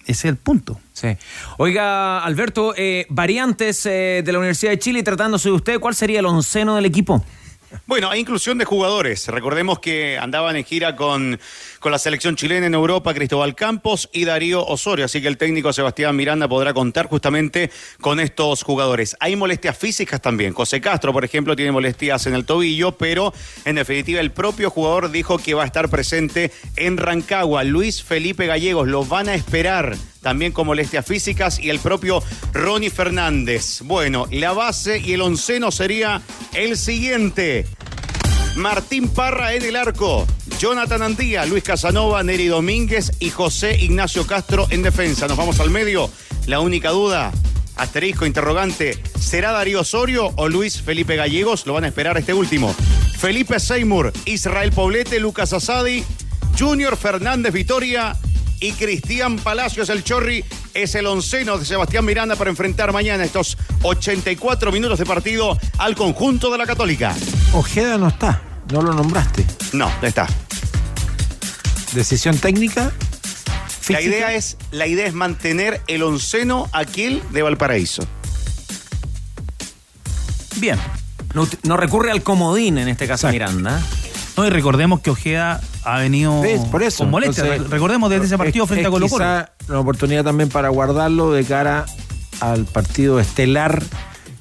[0.01, 0.79] Ese es el punto.
[0.93, 1.09] Sí.
[1.57, 6.19] Oiga, Alberto, eh, variantes eh, de la Universidad de Chile, tratándose de usted, ¿cuál sería
[6.19, 7.23] el onceno del equipo?
[7.85, 9.27] Bueno, hay inclusión de jugadores.
[9.27, 11.39] Recordemos que andaban en gira con,
[11.79, 15.05] con la selección chilena en Europa, Cristóbal Campos y Darío Osorio.
[15.05, 17.71] Así que el técnico Sebastián Miranda podrá contar justamente
[18.01, 19.15] con estos jugadores.
[19.19, 20.53] Hay molestias físicas también.
[20.53, 23.33] José Castro, por ejemplo, tiene molestias en el tobillo, pero
[23.65, 27.63] en definitiva el propio jugador dijo que va a estar presente en Rancagua.
[27.63, 32.21] Luis Felipe Gallegos lo van a esperar también con molestias físicas y el propio
[32.53, 33.81] Ronnie Fernández.
[33.83, 36.21] Bueno, la base y el onceno sería
[36.53, 37.65] el siguiente.
[38.59, 40.27] Martín Parra en el arco,
[40.59, 45.27] Jonathan Andía, Luis Casanova, Neri Domínguez y José Ignacio Castro en defensa.
[45.29, 46.09] Nos vamos al medio.
[46.45, 47.31] La única duda,
[47.77, 51.65] asterisco interrogante, ¿será Darío Osorio o Luis Felipe Gallegos?
[51.65, 52.75] Lo van a esperar este último.
[53.17, 56.03] Felipe Seymour, Israel Poblete, Lucas Asadi,
[56.57, 58.17] Junior Fernández Vitoria
[58.59, 60.43] y Cristian Palacios el Chorri
[60.73, 65.95] es el onceno de Sebastián Miranda para enfrentar mañana estos 84 minutos de partido al
[65.95, 67.15] conjunto de la Católica.
[67.53, 68.41] Ojeda no está,
[68.71, 69.45] no lo nombraste.
[69.73, 70.27] No, ya está.
[71.93, 72.91] Decisión técnica.
[73.89, 78.05] La idea es, la idea es mantener el onceno aquel de Valparaíso.
[80.57, 80.77] Bien.
[81.33, 83.81] No, no recurre al comodín en este caso Miranda.
[84.37, 86.61] No, y recordemos que Ojeda ha venido ¿Ves?
[86.65, 86.99] Por eso.
[86.99, 87.45] con molestias.
[87.47, 89.23] Entonces, recordemos desde ese partido es- frente es a Colo Colo.
[89.25, 91.85] quizá una oportunidad también para guardarlo de cara
[92.39, 93.83] al partido estelar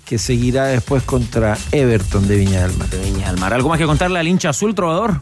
[0.09, 2.89] que seguirá después contra Everton de Viña del Mar.
[2.89, 3.53] De Viña del Mar.
[3.53, 5.21] ¿Algo más que contarle al hincha azul, trovador?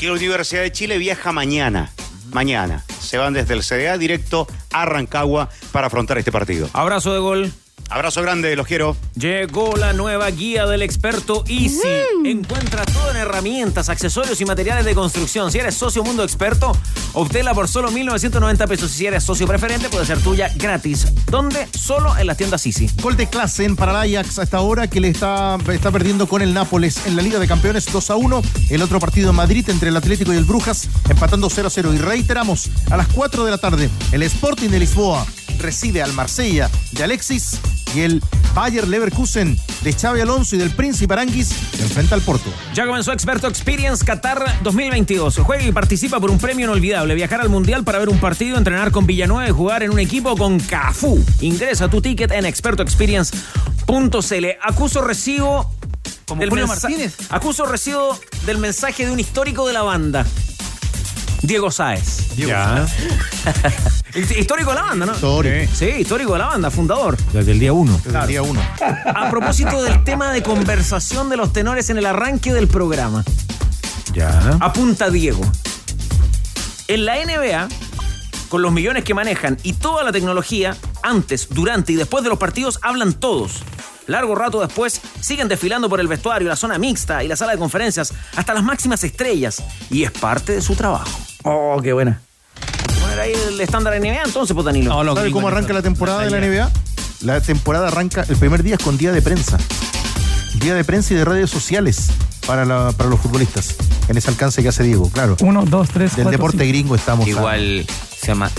[0.00, 1.92] Que la Universidad de Chile viaja mañana.
[2.32, 2.82] Mañana.
[2.98, 6.70] Se van desde el CDA directo a Rancagua para afrontar este partido.
[6.72, 7.52] Abrazo de gol.
[7.88, 8.96] Abrazo grande, los quiero.
[9.14, 11.78] Llegó la nueva guía del experto Easy.
[12.24, 15.52] Encuentra todo en herramientas, accesorios y materiales de construcción.
[15.52, 16.76] Si eres socio Mundo Experto,
[17.12, 18.90] obténla por solo 1.990 pesos.
[18.92, 21.06] Y si eres socio preferente, puede ser tuya gratis.
[21.30, 21.68] ¿Dónde?
[21.78, 22.90] Solo en las tiendas Easy.
[23.00, 26.42] Gol de Klassen para el Ajax a esta hora que le está, está perdiendo con
[26.42, 28.42] el Nápoles en la Liga de Campeones 2 a 1.
[28.70, 31.94] El otro partido en Madrid entre el Atlético y el Brujas empatando 0 a 0.
[31.94, 35.24] Y reiteramos, a las 4 de la tarde, el Sporting de Lisboa
[35.58, 37.60] recibe al Marsella de Alexis
[37.94, 38.22] y el
[38.54, 42.50] Bayer Leverkusen de Xavi Alonso y del Príncipe Aranguis se enfrenta al Porto.
[42.74, 45.38] Ya comenzó Experto Experience Qatar 2022.
[45.38, 47.14] Juega y participa por un premio inolvidable.
[47.14, 50.36] Viajar al Mundial para ver un partido, entrenar con Villanueva y jugar en un equipo
[50.36, 51.22] con Cafú.
[51.40, 54.46] Ingresa tu ticket en expertoexperience.cl.
[54.62, 55.70] Acuso recibo...
[56.26, 57.14] Como Julio Martínez.
[57.30, 60.26] Acuso recibo del mensaje de un histórico de la banda.
[61.46, 62.34] Diego Sáez.
[62.36, 62.86] Ya.
[64.14, 65.12] Histórico de la banda, ¿no?
[65.12, 65.72] Histórico.
[65.72, 67.16] Sí, histórico de la banda, fundador.
[67.32, 68.00] Desde el día uno.
[68.04, 68.60] Desde el día 1.
[69.14, 73.24] A propósito del tema de conversación de los tenores en el arranque del programa.
[74.12, 74.56] Ya.
[74.60, 75.40] Apunta Diego.
[76.88, 77.68] En la NBA,
[78.48, 82.38] con los millones que manejan y toda la tecnología, antes, durante y después de los
[82.38, 83.62] partidos hablan todos.
[84.06, 87.58] Largo rato después siguen desfilando por el vestuario, la zona mixta y la sala de
[87.58, 89.62] conferencias, hasta las máximas estrellas.
[89.90, 91.10] Y es parte de su trabajo.
[91.42, 92.20] Oh, qué buena.
[93.00, 94.90] Poner ahí el estándar NBA entonces, pues Danilo.
[94.94, 96.70] No, lo ¿Sabe gringos cómo arranca la temporada de la NBA?
[97.22, 99.58] La temporada arranca, el primer día es con día de prensa.
[100.60, 102.08] Día de prensa y de redes sociales
[102.46, 103.74] para, la- para los futbolistas.
[104.08, 105.36] En ese alcance que hace Diego, claro.
[105.40, 106.68] Uno, dos, tres, Del cuatro, deporte cinco.
[106.68, 107.26] gringo estamos.
[107.26, 107.86] Igual
[108.20, 108.50] se ma-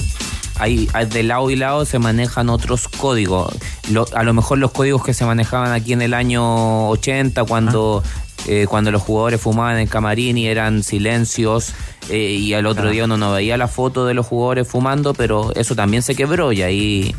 [0.59, 3.53] hay, de lado y lado se manejan otros códigos.
[3.91, 8.03] Lo- a lo mejor los códigos que se manejaban aquí en el año 80 cuando
[8.47, 11.73] eh, cuando los jugadores fumaban en camarín y eran silencios
[12.09, 15.51] eh, y al otro día uno no veía la foto de los jugadores fumando, pero
[15.55, 17.15] eso también se quebró y ahí...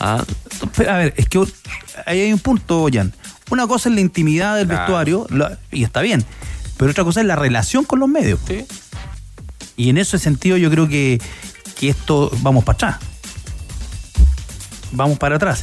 [0.00, 0.22] ah,
[0.88, 1.38] a ver, es que
[2.06, 3.12] ahí hay un punto, Jan.
[3.50, 4.80] Una cosa es la intimidad del Claro.
[4.82, 6.24] vestuario, la- y está bien.
[6.76, 8.38] Pero otra cosa es la relación con los medios.
[9.76, 11.20] Y en ese sentido yo creo que,
[11.80, 12.96] que esto vamos para atrás.
[14.92, 15.62] Vamos para atrás.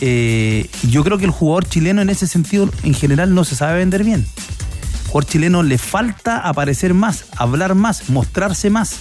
[0.00, 3.78] Eh, yo creo que el jugador chileno en ese sentido en general no se sabe
[3.78, 4.24] vender bien.
[4.24, 8.96] Al jugador chileno le falta aparecer más, hablar más, mostrarse más,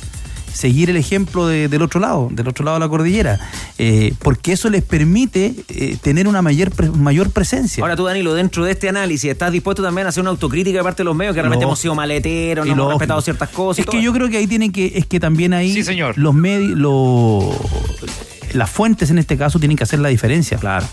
[0.55, 3.39] seguir el ejemplo de- del otro lado, del otro lado de la cordillera,
[3.77, 7.81] eh, porque eso les permite eh, tener una mayor, pre- mayor presencia.
[7.83, 10.83] Ahora tú, Danilo, dentro de este análisis, ¿estás dispuesto también a hacer una autocrítica de
[10.83, 13.79] parte de los medios que realmente hemos sido maleteros, Y no hemos respetado ciertas cosas?
[13.79, 15.75] y Es todo que yo creo que ahí tienen que, es que también ahí
[16.15, 17.43] los medios, los
[18.53, 20.57] las fuentes en este caso tienen que hacer la diferencia.
[20.57, 20.85] Claro.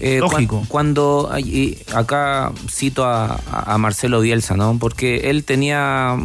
[0.00, 0.56] Eh, Lógico.
[0.56, 4.76] cuan- Cuando, y acá cito a, a Marcelo Bielsa, ¿no?
[4.80, 6.16] Porque él tenía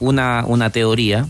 [0.00, 1.28] una, una teoría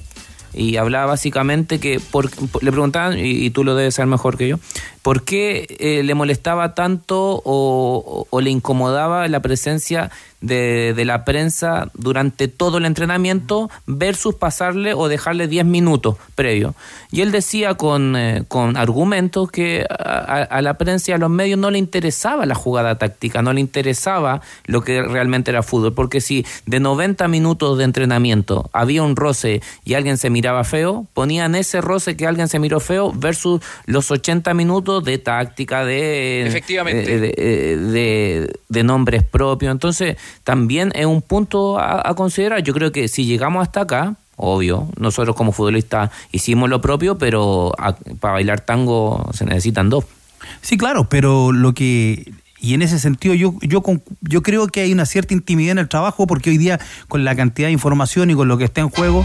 [0.55, 2.31] y hablaba básicamente que, por,
[2.63, 4.59] le preguntaban, y, tú lo debes saber mejor que yo,
[5.03, 10.11] ¿por qué eh, le molestaba tanto o le incomodaba la presencia
[10.43, 16.75] de, de la prensa durante todo el entrenamiento versus pasarle o dejarle 10 minutos previo?
[17.11, 21.59] Y él decía con, eh, con argumentos que a, la prensa y a los medios
[21.59, 26.21] no le interesaba la jugada táctica, no le interesaba lo que realmente era fútbol, porque
[26.21, 31.55] si de 90 minutos de entrenamiento había un roce y alguien se miraba feo, ponían
[31.55, 37.19] ese roce que alguien se miró feo versus los 80 minutos de táctica, de, Efectivamente.
[37.19, 39.71] de, de- de- de nombres propios.
[39.71, 42.63] Entonces, también es un punto a, a considerar.
[42.63, 47.73] Yo creo que si llegamos hasta acá, obvio, nosotros como futbolistas hicimos lo propio, pero
[47.79, 50.05] a- para bailar tango se necesitan dos.
[50.61, 53.83] Sí, claro, pero lo que y en ese sentido yo yo
[54.21, 56.79] yo creo que hay una cierta intimidad en el trabajo porque hoy día
[57.09, 59.25] con la cantidad de información y con lo que está en juego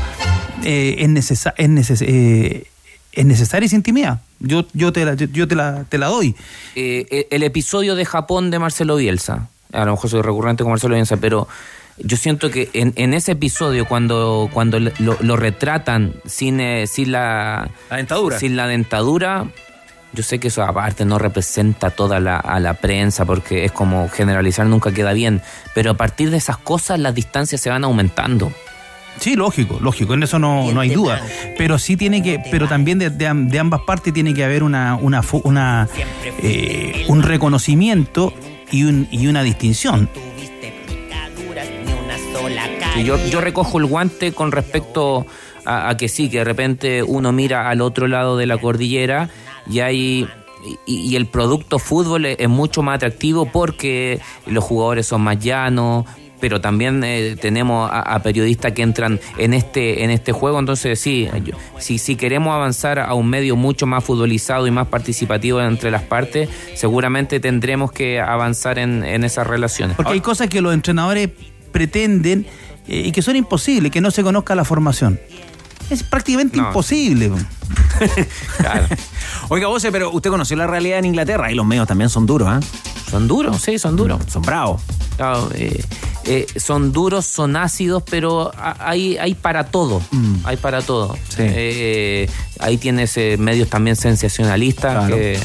[0.63, 2.65] eh, es necesa- es, neces- eh,
[3.13, 4.21] es necesaria esa intimidad.
[4.39, 6.35] Yo yo te la yo, yo te la te la doy.
[6.75, 9.49] Eh, el episodio de Japón de Marcelo Bielsa,
[9.81, 11.47] a lo mejor soy recurrente con Marcelo Bielsa, pero
[11.97, 17.11] yo siento que en, en ese episodio cuando, cuando lo, lo retratan sin, eh, sin
[17.11, 18.39] la, dentadura.
[18.39, 19.45] Sin la dentadura,
[20.13, 24.09] yo sé que eso aparte no representa toda la, a la prensa porque es como
[24.09, 25.41] generalizar nunca queda bien,
[25.73, 28.51] pero a partir de esas cosas las distancias se van aumentando.
[29.19, 31.19] Sí, lógico, lógico, en eso no, no hay duda.
[31.57, 34.61] Pero sí tiene que, pero también de, de am- de ambas partes tiene que haber
[34.61, 35.87] una, una, una
[36.43, 38.31] eh, un reconocimiento
[38.71, 40.09] y, un, y una distinción.
[42.93, 45.25] Sí, yo, yo recojo el guante con respecto
[45.65, 49.29] a, que sí, que de repente uno mira al otro lado de la cordillera
[49.69, 50.27] y hay
[50.85, 56.05] y, el producto fútbol es mucho más atractivo porque los jugadores son más llanos
[56.39, 60.99] pero también eh, tenemos a, a periodistas que entran en este en este juego entonces
[60.99, 65.61] sí yo- si, si queremos avanzar a un medio mucho más futbolizado y más participativo
[65.61, 70.61] entre las partes seguramente tendremos que avanzar en, en esas relaciones Porque hay cosas que
[70.61, 71.29] los entrenadores
[71.71, 72.45] pretenden
[72.87, 75.19] eh, y que son imposibles, que no se conozca la formación.
[75.89, 76.67] Es prácticamente No.
[76.67, 77.31] imposible.
[79.49, 82.47] Oiga, vos, pero usted conoció la realidad en Inglaterra y los medios también son duros,
[82.49, 82.59] ¿ah?
[83.09, 84.21] Son duros, sí, son duros.
[84.27, 84.81] Son bravos.
[85.15, 85.81] Claro, eh,
[86.25, 90.01] eh, son duros, son ácidos, pero hay, hay para todo.
[90.43, 91.17] Hay para todo.
[91.37, 92.29] Eh,
[92.59, 95.15] ahí tienes eh, medios también sensacionalistas Claro.
[95.15, 95.39] que.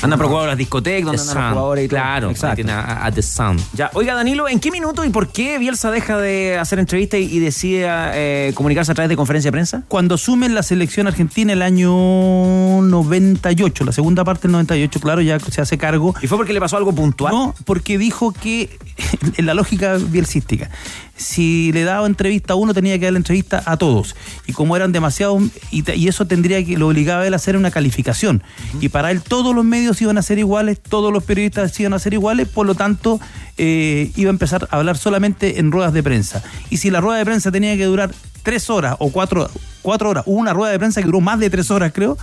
[0.00, 2.00] Preocupados de las discotecas, donde andan los jugadores y todo.
[2.00, 2.56] Claro, Exacto.
[2.56, 3.56] tiene a, a The Sun.
[3.74, 7.24] Ya, oiga Danilo, ¿en qué minuto y por qué Bielsa deja de hacer entrevistas y,
[7.24, 9.82] y decide eh, comunicarse a través de conferencia de prensa?
[9.88, 11.90] Cuando asumen la selección argentina el año
[12.82, 16.14] 98, la segunda parte del 98, claro, ya se hace cargo.
[16.22, 17.32] ¿Y fue porque le pasó algo puntual?
[17.32, 18.78] No, porque dijo que,
[19.36, 20.70] en la lógica bielcística,
[21.16, 24.16] si le daba entrevista a uno, tenía que darle entrevista a todos.
[24.46, 27.56] Y como eran demasiados, y, y eso tendría que, lo obligaba a él a hacer
[27.56, 28.42] una calificación.
[28.80, 31.98] Y para él todos los medios iban a ser iguales, todos los periodistas iban a
[31.98, 33.20] ser iguales, por lo tanto,
[33.56, 36.42] eh, iba a empezar a hablar solamente en ruedas de prensa.
[36.70, 38.10] Y si la rueda de prensa tenía que durar
[38.42, 39.50] tres horas o cuatro,
[39.82, 42.18] cuatro horas, hubo una rueda de prensa que duró más de tres horas, creo,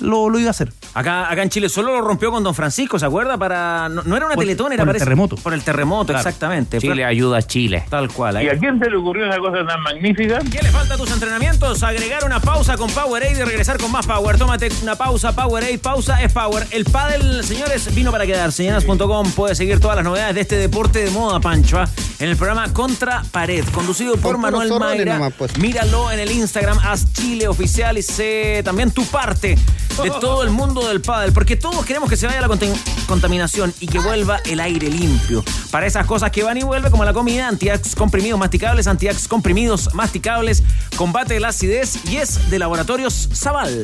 [0.00, 0.72] lo, lo iba a hacer.
[0.94, 3.36] Acá, acá en Chile solo lo rompió con Don Francisco, ¿se acuerda?
[3.36, 5.36] Para No, no era una Por- teletón, era por el terremoto.
[5.36, 6.20] Por el terremoto, Claro.
[6.20, 6.78] exactamente.
[6.78, 7.84] Chile Fue- ayuda a Chile.
[7.88, 8.36] Tal cual.
[8.36, 8.46] ahí.
[8.46, 10.38] ¿Y a quién se le ocurrió esa cosa tan magnífica?
[10.50, 11.82] ¿Qué le falta a tus entrenamientos?
[11.82, 14.38] Agregar una pausa con Powerade y regresar con más Power.
[14.38, 15.78] Tómate una pausa, Powerade.
[15.78, 16.66] Pausa es Power.
[16.70, 18.62] El pádel, señores, vino para quedarse.
[18.62, 21.78] Llenas.com puede seguir todas las novedades de este deporte de moda, Pancho.
[21.78, 21.88] ¿ah?
[22.20, 25.14] En el programa Contra Pared, conducido por Manuel Mayra.
[25.14, 25.58] nomás, pues.
[25.58, 29.58] Míralo en el Instagram, haz Chile Oficial y sé también tu parte
[30.02, 32.76] de todo el mundo del pádel, porque todos queremos que se vaya la contam-
[33.06, 35.44] contaminación y que vuelva el aire limpio.
[35.70, 39.94] Para esas cosas que van y vuelven, como la comida, antiax comprimidos masticables, antiax comprimidos
[39.94, 40.62] masticables,
[40.96, 43.82] combate la acidez y es de Laboratorios Zaval.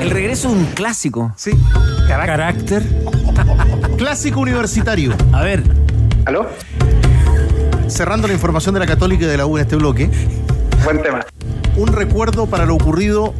[0.00, 1.32] El regreso de un clásico.
[1.36, 1.52] Sí.
[2.08, 2.82] Carácter.
[3.98, 5.14] Clásico universitario.
[5.32, 5.62] A ver.
[6.26, 6.48] ¿Aló?
[7.88, 10.10] Cerrando la información de la Católica y de la U en este bloque.
[10.84, 11.24] Buen tema.
[11.76, 13.32] Un recuerdo para lo ocurrido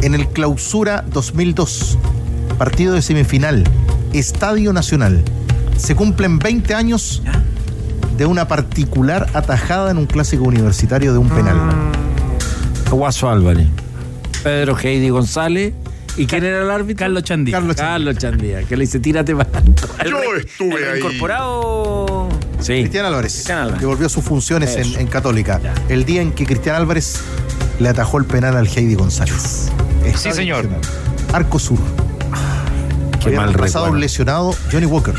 [0.00, 1.98] en el Clausura 2002.
[2.56, 3.64] Partido de semifinal.
[4.14, 5.22] Estadio Nacional.
[5.76, 7.22] Se cumplen 20 años
[8.16, 11.58] de una particular atajada en un clásico universitario de un penal.
[12.90, 13.68] Guaso Álvarez.
[14.42, 15.74] Pedro Heidi González.
[16.16, 17.04] ¿Y quién era el árbitro?
[17.04, 17.52] Carlos Chandía.
[17.52, 17.92] Carlos Chandía.
[17.92, 19.62] Carlos Chandía, que le dice tírate para
[20.08, 21.00] Yo estuve ahí.
[21.00, 22.28] Incorporado.
[22.60, 22.80] Sí.
[22.80, 23.80] Cristian Álvarez, Cristian Álvarez.
[23.80, 25.60] que volvió a sus funciones en, Católica.
[25.88, 27.20] El día en que Cristian Álvarez
[27.78, 29.70] le atajó el penal al Heidi González.
[30.16, 30.68] Sí, señor.
[31.32, 31.78] Arco Sur.
[33.20, 34.00] Qué Había mal pasado recuerdo.
[34.00, 35.14] lesionado Johnny Walker.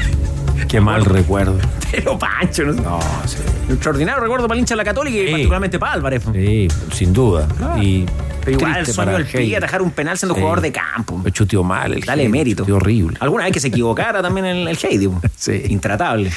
[0.68, 1.58] Qué mal recuerdo.
[1.92, 3.38] Pero Pancho, no, No, sí.
[3.70, 5.32] Extraordinario recuerdo para el hincha de la Católica y Sí.
[5.32, 6.24] particularmente para Álvarez.
[6.34, 7.48] Sí, sin duda.
[7.82, 8.06] Y
[8.46, 10.40] Pero igual el sueño del pie, atajar un penal siendo Sí.
[10.42, 11.22] jugador de campo.
[11.24, 12.66] Lo chuteó mal el Dale Heidi, mérito.
[12.74, 13.18] horrible.
[13.20, 15.10] Alguna vez que se equivocara también el, el Heidi.
[15.36, 15.62] Sí.
[15.70, 16.32] Intratable.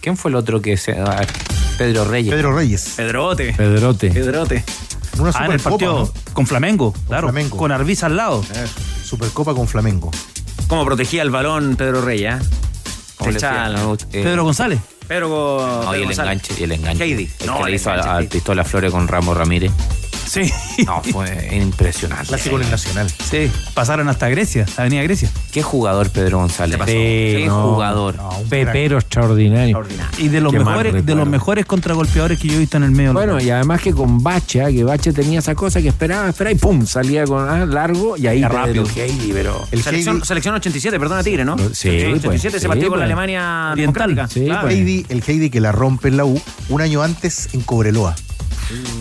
[0.00, 0.92] ¿Quién fue el otro que se.
[0.92, 1.24] ah,
[1.78, 2.32] Pedro Reyes.
[2.34, 2.94] Pedro Reyes.
[2.96, 3.52] Pedrote.
[3.54, 4.10] Pedrote.
[4.10, 4.64] Pedrote.
[5.18, 5.70] Una Ah, en el Supercopa.
[5.70, 7.28] partido con Flamengo, claro.
[7.28, 7.56] Flamengo.
[7.56, 8.44] Con Arbiza al lado.
[9.04, 10.10] Supercopa con Flamengo.
[10.68, 12.34] ¿Cómo protegía el balón Pedro Reyes?
[12.34, 12.38] ¿eh?
[14.12, 14.80] Eh, Pedro González.
[15.06, 16.32] Pedro, No, y el González.
[16.32, 17.04] enganche, y el enganche.
[17.04, 17.28] Heidi.
[17.40, 18.30] El No, que el le hizo enganche, a-.
[18.30, 19.72] Pistola Flores con Ramos Ramírez.
[20.30, 20.42] Sí.
[20.86, 22.28] No, fue impresionante.
[22.28, 23.10] Clásico en el Nacional.
[23.30, 23.50] Sí.
[23.74, 25.28] Pasaron hasta Grecia, Avenida Grecia.
[25.52, 26.78] Qué jugador Pedro González.
[26.78, 26.90] pasó?
[26.90, 28.16] Qué no, jugador.
[28.48, 29.82] Pepero extraordinario.
[30.18, 32.84] Y de los Qué mal mejores, de los mejores contragolpeadores que yo he visto en
[32.84, 33.12] el medio.
[33.12, 36.52] Bueno, y además que con Bache, ah, que Bache tenía esa cosa que esperaba, esperaba
[36.52, 38.84] y pum, salía con ah, largo y ahí rápido.
[38.84, 39.66] el Heidi, pero.
[39.70, 41.58] El Selección, Heidi, selección 87, perdona Tigre, ¿no?
[41.58, 43.12] Sí, Selección pues, 87 sí, se partió con la pues.
[43.12, 44.28] Alemania Oriental.
[44.30, 44.62] Sí, Claro.
[44.62, 44.74] pues.
[44.76, 48.14] Heidi- el Heidi que la rompe en la U un año antes en Cobreloa.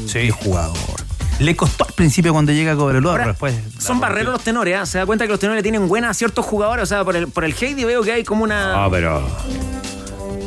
[0.07, 0.13] Sí.
[0.13, 0.98] Qué jugador.
[1.39, 3.81] Le costó al principio cuando llega a Cobreloa, Ahora, pero después.
[3.83, 4.85] Son barreros los tenores, ¿ah?
[4.85, 6.83] Se da cuenta que los tenores tienen buenas a ciertos jugadores.
[6.83, 9.21] O sea, por el, por el Heidi veo que hay como una, Ah, pero.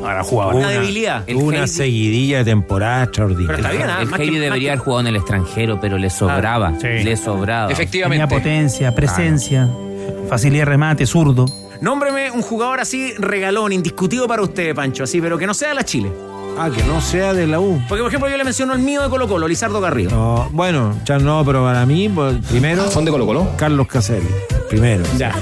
[0.04, 0.54] Ahora jugaba.
[0.54, 1.22] una debilidad.
[1.28, 3.46] el Una Heidi- seguidilla de temporada extraordinaria.
[3.56, 4.02] Pero está bien, ¿ah?
[4.02, 6.72] El Heidi debería que- haber jugado en el extranjero, pero le sobraba.
[6.80, 6.86] sí.
[7.04, 7.72] Le sobraba.
[7.72, 9.70] Tenía potencia, presencia,
[10.28, 11.46] facilidad de remate, zurdo.
[11.80, 15.74] Nómbreme un jugador así regalón, indiscutido para usted, Pancho, así, pero que no sea de
[15.74, 16.12] la Chile.
[16.58, 17.80] Ah, que no sea de la U.
[17.88, 20.10] Porque, por ejemplo, yo le menciono el mío de Colo Colo, Lizardo Garrido.
[20.10, 22.90] No, bueno, ya no, pero para mí, pues, primero.
[22.90, 23.48] ¿Son de Colo Colo?
[23.56, 24.28] Carlos Caselli.
[24.68, 25.02] Primero.
[25.16, 25.34] Ya.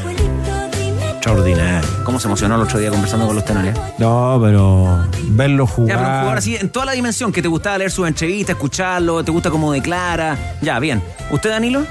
[1.12, 1.86] Extraordinario.
[2.04, 3.74] ¿Cómo se emocionó el otro día conversando con los tenores?
[3.98, 6.38] No, pero verlo Ya, pero jugar.
[6.38, 9.72] así, en toda la dimensión, que te gustaba leer sus entrevistas, escucharlo, te gusta cómo
[9.72, 10.56] declara.
[10.62, 11.02] Ya, bien.
[11.30, 11.84] ¿Usted, Danilo?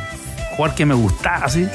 [0.55, 1.67] Jugador que me gustaba, así.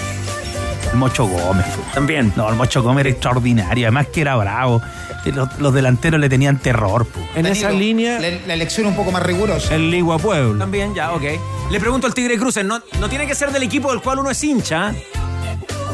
[0.94, 1.66] El Mocho Gómez.
[1.92, 2.32] También.
[2.36, 3.86] No, el Mocho Gómez era extraordinario.
[3.86, 4.80] Además que era bravo.
[5.26, 7.04] Los, los delanteros le tenían terror.
[7.06, 7.18] po.
[7.34, 9.74] En esa línea, La, la elección un poco más rigurosa.
[9.74, 10.56] el Ligua Pueblo.
[10.58, 11.22] También, ya, ok.
[11.70, 14.30] Le pregunto al Tigre Cruces, no, no tiene que ser del equipo del cual uno
[14.30, 14.90] es hincha.
[14.92, 15.04] ¿eh?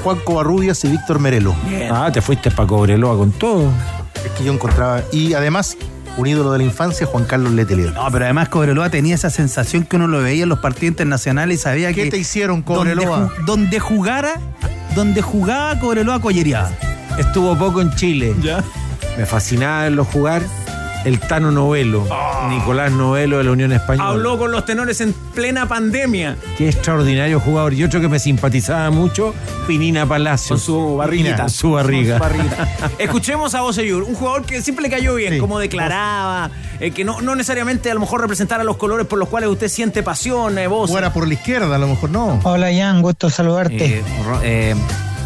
[0.05, 1.55] Juan Covarrubias y Víctor Merelo.
[1.69, 1.91] Bien.
[1.93, 3.71] Ah, te fuiste para Cobreloa con todo.
[4.25, 5.03] Es que yo encontraba.
[5.13, 5.77] Y además,
[6.17, 7.93] un ídolo de la infancia, Juan Carlos Letelier.
[7.93, 11.61] No, pero además Cobreloa tenía esa sensación que uno lo veía en los partidos internacionales
[11.61, 13.29] y sabía ¿Qué que te hicieron, donde, Cobreloa?
[13.29, 14.35] ju- donde jugara,
[14.95, 16.73] donde jugaba Cobreloa collereaba.
[17.19, 18.35] Estuvo poco en Chile.
[18.43, 18.63] Ya.
[19.17, 20.43] Me fascinaba verlo jugar.
[21.05, 22.07] El Tano Novelo.
[22.49, 24.11] Nicolás Novelo de la Unión Española.
[24.11, 26.37] Habló con los tenores en plena pandemia.
[26.59, 27.73] Qué extraordinario jugador.
[27.75, 29.35] Y otro que me simpatizaba mucho,
[29.67, 30.57] Pinina Palacio.
[30.57, 31.37] Con su barriguita.
[31.43, 32.19] Con su barriga.
[32.19, 32.69] Con su barriguita.
[32.99, 35.39] Escuchemos a Boseyur, un jugador que siempre le cayó bien, Sí.
[35.39, 39.29] como declaraba, eh, que no, no necesariamente a lo mejor representara los colores por los
[39.29, 40.91] cuales usted siente pasión, eh, vos.
[40.91, 42.41] Fuera por la izquierda, a lo mejor no.
[42.43, 43.99] Hola, Jan, gusto saludarte.
[43.99, 44.03] Eh,
[44.43, 44.75] eh,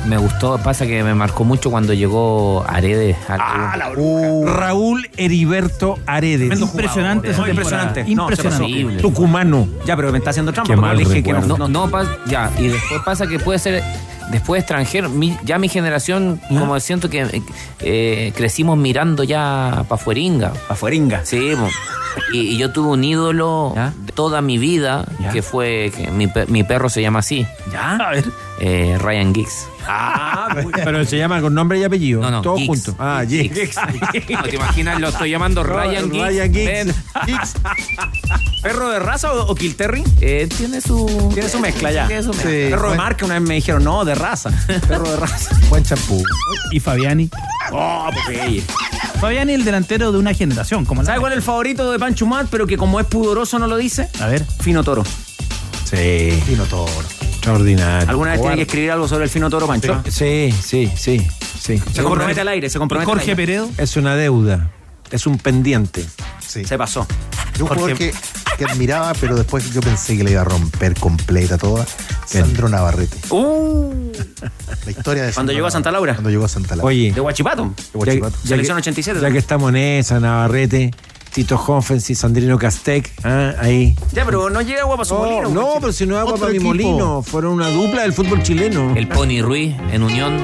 [0.07, 3.98] me gustó, pasa que me marcó mucho cuando llegó Aredes al club.
[3.98, 6.61] Uh, Raúl Heriberto Aredes.
[6.61, 7.50] Impresionante jugador, eh.
[7.50, 8.05] Impresionante.
[8.14, 8.22] No.
[8.22, 9.02] Impresionante.
[9.02, 9.68] Tucumano.
[9.86, 11.68] Ya, pero me está haciendo trampa Qué porque mal le dije que no.
[11.68, 11.90] No,
[12.26, 13.82] ya, y después pasa que puede ser
[14.30, 15.09] después extranjero.
[15.09, 17.42] Mi- ya mi generación, como siento que
[17.80, 20.52] eh, crecimos mirando ya pa' fueringa.
[20.68, 21.24] Afueringa.
[21.24, 21.68] Sí, po.
[22.32, 23.92] y, y yo tuve un ídolo ¿Ya?
[24.05, 25.30] de toda mi vida, ¿Ya?
[25.30, 27.96] que fue, que mi, pe- mi perro se llama así, ¿Ya?
[27.96, 28.24] A ver.
[28.61, 29.66] eh, Ryan Giggs.
[29.87, 30.72] Ah, muy.
[30.72, 32.20] Pero se llama con nombre y apellido.
[32.22, 32.68] No, no, Todos Giggs.
[32.68, 32.95] juntos.
[32.99, 33.55] Ah, Giggs.
[33.55, 33.76] Giggs.
[34.30, 35.01] No, ¿Te imaginas?
[35.01, 36.26] Lo estoy llamando Ryan Giggs.
[36.26, 36.66] Ryan Giggs.
[36.66, 36.95] Ven.
[38.62, 40.03] ¿Perro de raza o, o Kilterry?
[40.22, 41.30] Eh, tiene su...
[41.35, 42.07] Tiene su mezcla ya.
[42.07, 42.51] Tiene su mezcla.
[42.51, 42.57] Sí.
[42.70, 43.03] Perro de bueno.
[43.03, 44.51] marca, una vez me dijeron, no, de raza.
[44.89, 45.55] Perro de raza.
[45.68, 46.22] buen champú.
[46.72, 47.28] Y Fabiani.
[47.72, 48.62] Oh, Popeye.
[49.20, 50.85] Fabiani el delantero de una generación.
[50.87, 53.59] Como la- ¿Sabe cuál es el favorito de Pancho Mat, pero que como es pudoroso
[53.59, 54.09] no lo dice?
[54.20, 54.45] A ver.
[54.62, 55.05] Fino Toro.
[55.85, 56.43] Sí.
[56.47, 56.91] Fino Toro.
[57.45, 58.09] Extraordinario.
[58.09, 60.03] ¿Alguna vez tiene que escribir algo sobre el fino toro, Pancho?
[60.09, 61.26] Sí, sí, sí,
[61.61, 61.78] sí.
[61.92, 63.36] Se compromete al aire, se compromete al aire.
[63.36, 63.68] Peredo.
[63.76, 64.70] Es una deuda,
[65.11, 66.07] es un pendiente.
[66.40, 66.64] Sí.
[66.64, 67.07] Se pasó.
[67.55, 68.14] Es un jugador que,
[68.57, 71.84] que admiraba, pero después yo pensé que le iba a romper completa toda.
[72.24, 73.18] Sandro Navarrete.
[73.28, 73.92] Uh,
[74.86, 75.92] La historia de Cuando llegó a Santa.
[75.92, 76.14] Laura.
[76.14, 76.88] Cuando llegó a Santa Laura.
[76.88, 77.74] Oye, de Huachipato.
[77.92, 78.36] De Huachipato.
[78.42, 79.20] ya, Selección que- 87.
[79.20, 80.92] ya que estamos en esa, Navarrete,
[81.35, 83.97] Tito Honfens y Sandrino Castec, ah, ahí.
[84.12, 85.49] Ya, pero no llega agua para su molino.
[85.49, 86.68] No, pero si no es agua para mi equipo.
[86.68, 88.95] molino, fueron una dupla del fútbol chileno.
[88.95, 90.39] El Pony Ruiz en Unión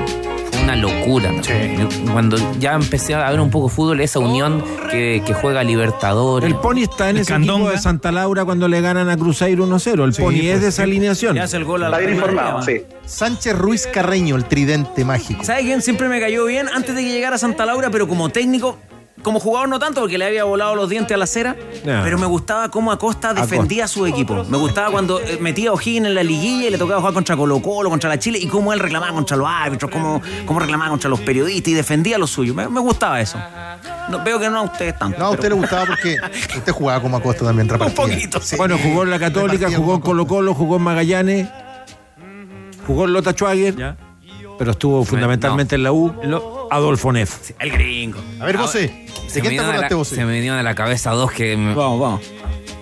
[0.50, 1.30] fue una locura.
[1.42, 6.48] Yo- Cuando ya empecé a ver un poco fútbol, esa Unión que, que juega Libertadores.
[6.50, 7.70] El Pony está en El ese equipo Candonga.
[7.70, 10.04] de Santa Laura cuando le ganan a Cruzeiro 1-0.
[10.04, 10.82] El Sí, Pony pues, es de esa sí.
[10.82, 11.36] alineación.
[11.36, 12.82] Le hace el gol Está bien Real informado, sí.
[13.06, 15.44] Sánchez Ruiz Carreño, el tridente mágico.
[15.44, 18.28] ¿Sabe quién siempre me cayó bien antes de que llegara a Santa Laura, pero como
[18.30, 18.76] técnico?
[19.22, 21.54] Como jugador no tanto porque le había volado los dientes a la cera,
[21.84, 24.44] pero me gustaba cómo Acosta defendía a su equipo.
[24.44, 27.36] Me gustaba cuando eh, metía a O'Higgins en la liguilla y le tocaba jugar contra
[27.36, 30.90] Colo Colo, contra la Chile, y cómo él reclamaba contra los árbitros, cómo, cómo reclamaba
[30.90, 32.54] contra los periodistas y defendía lo suyo.
[32.54, 33.38] Me, me gustaba eso.
[34.08, 35.18] No, veo que no a ustedes tanto.
[35.18, 36.16] No, a usted pero- le gustaba porque
[36.56, 38.02] usted jugaba como Acosta también, repartía.
[38.04, 38.40] Un poquito.
[38.40, 38.56] Sí.
[38.56, 41.48] Bueno, jugó en la Católica, jugó en Colo Colo, jugó en Magallanes,
[42.86, 43.96] jugó en Lota Schwager,
[44.58, 46.14] pero estuvo fundamentalmente en la U.
[46.70, 47.50] Adolfo Neff.
[47.58, 48.20] El gringo.
[48.40, 48.76] A ver, vos,
[49.32, 50.08] ¿de Se me, quién te acordaste la, vos?
[50.08, 51.56] se me vinieron a la cabeza dos que.
[51.56, 52.20] me- Vamos, vamos.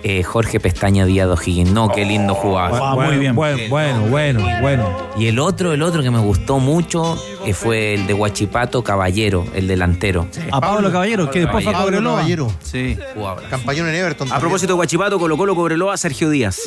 [0.03, 1.71] eh, Jorge Pestaña Díaz de O'Higgins.
[1.71, 2.91] No, qué lindo jugaba.
[2.91, 3.35] Ah, muy bien.
[3.35, 5.09] Bueno, bueno, bueno, bueno.
[5.17, 9.45] Y el otro, el otro que me gustó mucho eh, fue el de Huachipato Caballero,
[9.53, 10.27] el delantero.
[10.51, 12.15] A Pablo Caballero, que después fue a Pablo Cobreloa.
[12.17, 12.97] Caballero, Sí.
[13.13, 13.41] Jugaba.
[13.49, 14.27] campañón en Everton.
[14.27, 14.41] A también.
[14.41, 16.59] propósito de Guachipato, Colo Colo Cobreloa, Sergio Díaz.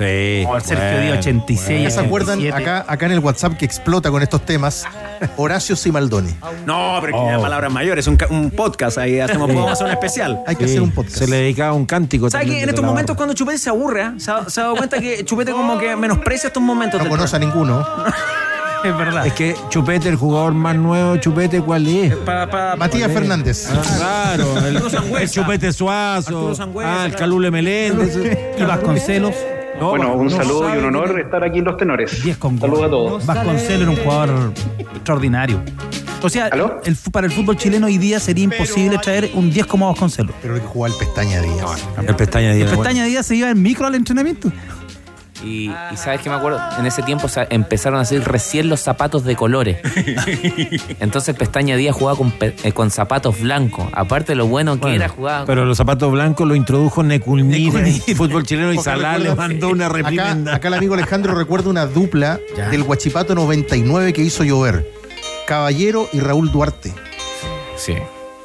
[0.00, 0.44] Sí.
[0.48, 1.02] O al Sergio bueno.
[1.02, 1.82] Díaz 86.
[1.84, 2.62] ¿Ya se acuerdan 87?
[2.70, 4.84] acá, acá en el WhatsApp que explota con estos temas?
[5.36, 6.34] Horacio Simaldoni.
[6.66, 9.92] No, pero que ya palabras mayores, un, ca- un podcast ahí, hacemos, podemos hacer un
[9.92, 10.40] especial.
[10.46, 11.16] Hay que Sí, hacer un podcast.
[11.18, 12.30] Se le dedicaba un cántico.
[12.30, 13.16] ¿Sabes también que en de estos la momentos barra.
[13.18, 14.14] cuando Chupete se aburre, ¿ah?
[14.16, 17.10] se, ha, se ha dado cuenta que Chupete como que menosprecia estos momentos No del
[17.10, 17.86] conoce a ninguno.
[18.82, 19.26] Es verdad.
[19.26, 22.16] Es que Chupete, el jugador más nuevo, Chupete, ¿cuál es?
[22.16, 23.68] Pa- pa- Matías Fernández.
[23.70, 25.22] Ah, claro, el, Arturo Sangüesa.
[25.22, 27.18] el Chupete Suazo, Arturo Sangüesa, ah, el claro.
[27.18, 28.16] Calule Meléndez.
[28.58, 29.34] Y Vasconcelos,
[29.80, 32.22] No, bueno, un no saludo y un honor estar aquí en Los Tenores.
[32.22, 33.26] 10 con Saludos a todos.
[33.26, 35.62] Vasconcelos era un jugador extraordinario.
[36.22, 36.80] O sea, ¿Aló?
[36.84, 40.34] el, para el fútbol chileno hoy día sería imposible traer un 10 como Vasconcelos.
[40.42, 41.88] Pero el que jugaba el Pestaña Díaz.
[42.06, 42.70] El pestaña Díaz.
[42.70, 44.52] Pestaña Díaz se iba en micro al entrenamiento.
[45.44, 49.24] Y, y sabes que me acuerdo, en ese tiempo empezaron a salir recién los zapatos
[49.24, 49.78] de colores.
[51.00, 53.86] Entonces Pestaña Díaz jugaba con, eh, con zapatos blancos.
[53.92, 55.44] Aparte de lo bueno que Bueno, era, jugaba.
[55.46, 58.78] Pero los zapatos blancos lo introdujo el fútbol chileno y
[59.18, 60.54] le mandó una reprimenda.
[60.54, 62.38] acá el amigo Alejandro recuerda una dupla
[62.70, 64.90] del Guachipato 99 que hizo llover.
[65.46, 66.92] Caballero y Raúl Duarte.
[67.76, 67.94] Sí.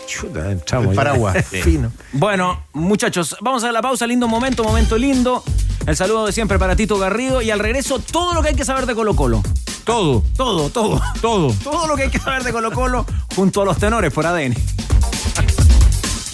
[0.08, 0.96] Chuta, entramos El ya.
[0.96, 1.46] paraguas.
[1.64, 1.92] Fino.
[2.14, 5.44] Bueno, muchachos, vamos a la pausa, lindo momento, momento lindo.
[5.88, 8.66] El saludo de siempre para Tito Garrido y al regreso todo lo que hay que
[8.66, 9.44] saber de Colo Colo.
[9.84, 11.00] Todo, Todo, todo.
[11.22, 11.54] todo.
[11.64, 14.56] Todo lo que hay que saber de Colo Colo junto a los tenores por ADN.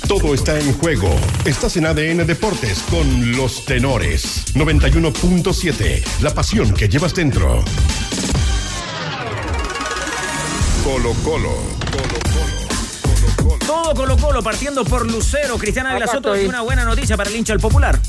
[0.07, 1.09] Todo está en juego.
[1.45, 4.53] Estás en ADN Deportes con los tenores.
[4.55, 6.03] 91.7.
[6.22, 7.63] La pasión que llevas dentro.
[10.84, 11.55] Colo Colo.
[13.92, 15.58] Todo Colo Colo partiendo por Lucero.
[15.58, 18.00] Cristiana de la Soto y una buena noticia para el hincha del Popular.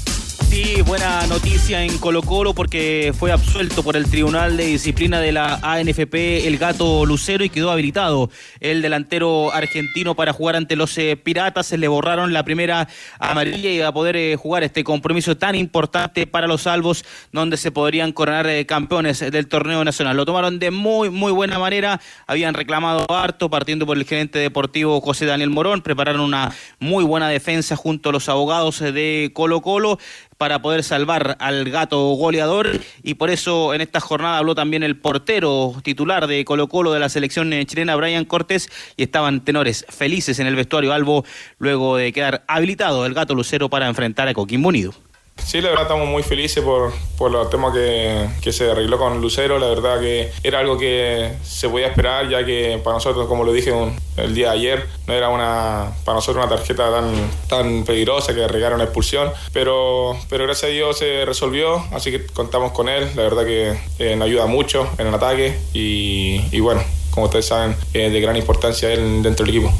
[0.52, 5.32] Sí, buena noticia en Colo Colo porque fue absuelto por el Tribunal de Disciplina de
[5.32, 8.28] la ANFP el gato Lucero y quedó habilitado
[8.60, 11.68] el delantero argentino para jugar ante los eh, Piratas.
[11.68, 12.86] Se le borraron la primera
[13.18, 17.56] amarilla y va a poder eh, jugar este compromiso tan importante para los salvos donde
[17.56, 20.18] se podrían coronar eh, campeones del torneo nacional.
[20.18, 21.98] Lo tomaron de muy, muy buena manera.
[22.26, 25.80] Habían reclamado harto partiendo por el gerente deportivo José Daniel Morón.
[25.80, 29.98] Prepararon una muy buena defensa junto a los abogados de Colo Colo
[30.42, 34.96] para poder salvar al gato goleador y por eso en esta jornada habló también el
[34.96, 40.40] portero titular de Colo Colo de la selección chilena, Brian Cortés, y estaban tenores felices
[40.40, 41.24] en el vestuario Albo
[41.60, 44.92] luego de quedar habilitado el gato Lucero para enfrentar a Coquimbo Unido.
[45.36, 49.20] Sí, la verdad estamos muy felices por, por los temas que, que se arregló con
[49.20, 49.58] Lucero.
[49.58, 53.52] La verdad que era algo que se podía esperar, ya que para nosotros, como lo
[53.52, 53.72] dije
[54.16, 58.44] el día de ayer, no era una para nosotros una tarjeta tan, tan peligrosa que
[58.44, 59.30] arreglaron expulsión.
[59.52, 63.08] Pero, pero gracias a Dios se resolvió, así que contamos con él.
[63.14, 67.76] La verdad que eh, nos ayuda mucho en el ataque y, bueno, como ustedes saben,
[67.92, 69.72] es de gran importancia él dentro del equipo.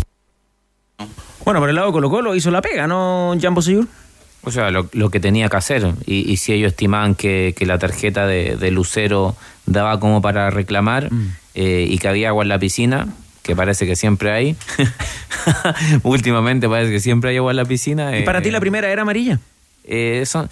[1.44, 3.86] Bueno, por el lado de Colo Colo hizo la pega, ¿no, Jan Bosellur?
[4.44, 5.86] O sea, lo, lo que tenía que hacer.
[6.04, 9.36] Y, y si ellos estimaban que, que la tarjeta de, de Lucero
[9.66, 11.10] daba como para reclamar
[11.54, 13.06] eh, y que había agua en la piscina,
[13.42, 14.56] que parece que siempre hay.
[16.02, 18.18] Últimamente parece que siempre hay agua en la piscina.
[18.18, 19.38] ¿Y para eh, ti la primera era amarilla?
[19.84, 20.48] eh, son-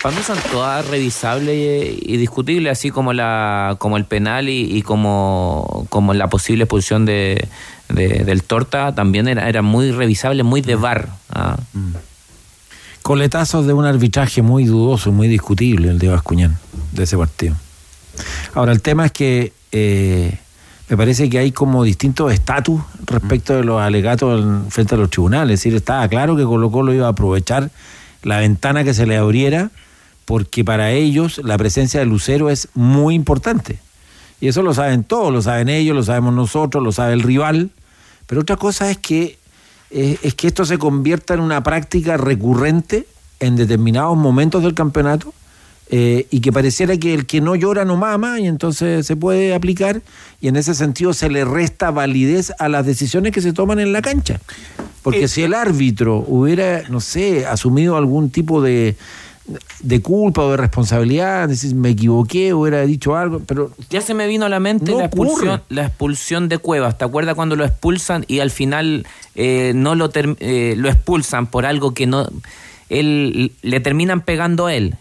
[0.00, 1.54] Para mí son todas revisables
[2.02, 6.64] y, y discutibles, así como la como el penal y, y como, como la posible
[6.64, 7.46] expulsión de,
[7.90, 11.08] de- del Torta, también era, era muy revisable, muy de bar.
[11.30, 11.56] ah.
[13.04, 16.56] Coletazos de un arbitraje muy dudoso, muy discutible, el de Bascuñán,
[16.92, 17.54] de ese partido.
[18.54, 20.38] Ahora, el tema es que eh,
[20.88, 25.10] me parece que hay como distintos estatus respecto de los alegatos en- frente a los
[25.10, 25.52] tribunales.
[25.52, 27.70] Es decir, estaba claro que Colo Colo iba a aprovechar
[28.22, 29.70] la ventana que se le abriera,
[30.24, 33.80] porque para ellos la presencia de Lucero es muy importante.
[34.40, 37.68] Y eso lo saben todos, lo saben ellos, lo sabemos nosotros, lo sabe el rival.
[38.26, 39.36] Pero otra cosa es que,
[39.96, 43.06] eh, es que esto se convierta en una práctica recurrente
[43.38, 45.32] en determinados momentos del campeonato
[45.88, 49.54] eh, y que pareciera que el que no llora no mama y entonces se puede
[49.54, 50.02] aplicar
[50.40, 53.92] y en ese sentido se le resta validez a las decisiones que se toman en
[53.92, 54.40] la cancha.
[55.04, 58.96] Porque si el árbitro hubiera, no sé, asumido algún tipo de,
[59.80, 64.26] de culpa o de responsabilidad, decir, me equivoqué, hubiera dicho algo, pero Ya se me
[64.26, 65.62] vino a la mente No la, expulsión, ocurre.
[65.68, 66.96] la expulsión de Cuevas.
[66.96, 71.46] ¿Te acuerdas cuando lo expulsan y al final eh, no lo, ter- eh, lo expulsan
[71.46, 72.26] por algo que no...
[72.88, 74.96] Él, le terminan pegando a él.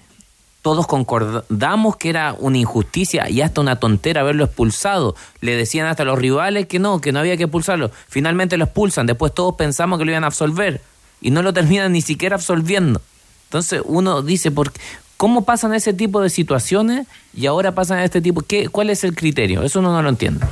[0.61, 5.15] Todos concordamos que era una injusticia y hasta una tontera haberlo expulsado.
[5.41, 7.91] Le decían hasta los rivales que no, que no había que expulsarlo.
[8.07, 9.05] Finalmente lo expulsan.
[9.05, 10.79] Después todos pensamos que lo iban a absolver
[11.21, 13.01] y no lo terminan ni siquiera absolviendo.
[13.53, 14.81] Entonces uno dice, ¿por qué?
[15.15, 18.41] ¿cómo pasan ese tipo de situaciones y ahora pasan este tipo?
[18.41, 19.61] ¿Qué, ¿Cuál es el criterio?
[19.61, 20.45] Eso uno no lo entiende.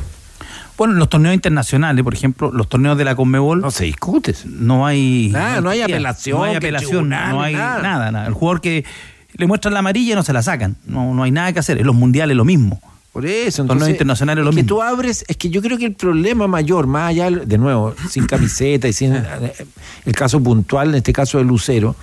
[0.77, 3.59] Bueno, en los torneos internacionales, por ejemplo, los torneos de la Conmebol.
[3.59, 4.33] No se discute.
[4.45, 5.29] No hay.
[5.31, 7.81] Nada, no hay apelación, No hay apelación, tribunal, no hay nada.
[7.81, 8.11] nada.
[8.11, 8.85] nada, El jugador que
[9.33, 10.77] le muestran la amarilla no se la sacan.
[10.85, 11.79] No, no hay nada que hacer.
[11.79, 12.79] En los mundiales lo mismo.
[13.11, 14.77] Por eso, Torneos entonces, internacionales lo es que mismo.
[14.77, 18.25] tú abres, es que yo creo que el problema mayor, más allá, de nuevo, sin
[18.25, 19.13] camiseta y sin
[20.05, 21.97] el caso puntual, en este caso de Lucero,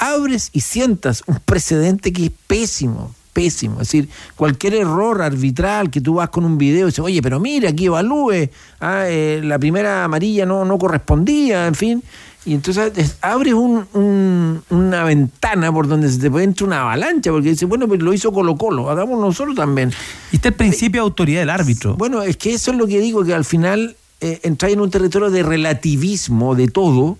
[0.00, 3.74] abres y sientas un precedente que es pésimo, pésimo.
[3.80, 7.38] Es decir, cualquier error arbitral que tú vas con un video y dices, oye, pero
[7.38, 8.48] mira, aquí evalúe,
[8.80, 12.02] ah, eh, la primera amarilla no, no correspondía, en fin.
[12.46, 16.80] Y entonces es- abres un- un- una ventana por donde se te puede entrar una
[16.80, 19.92] avalancha, porque dices, bueno, pues lo hizo Colo Colo, hagamos nosotros también.
[20.32, 21.96] Y está el principio de autoridad del árbitro.
[21.96, 24.90] Bueno, es que eso es lo que digo, que al final eh, entráis en un
[24.90, 27.16] territorio de relativismo de todo,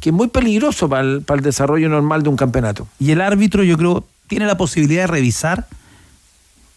[0.00, 2.86] que es muy peligroso para el, para el desarrollo normal de un campeonato.
[2.98, 5.66] Y el árbitro, yo creo, tiene la posibilidad de revisar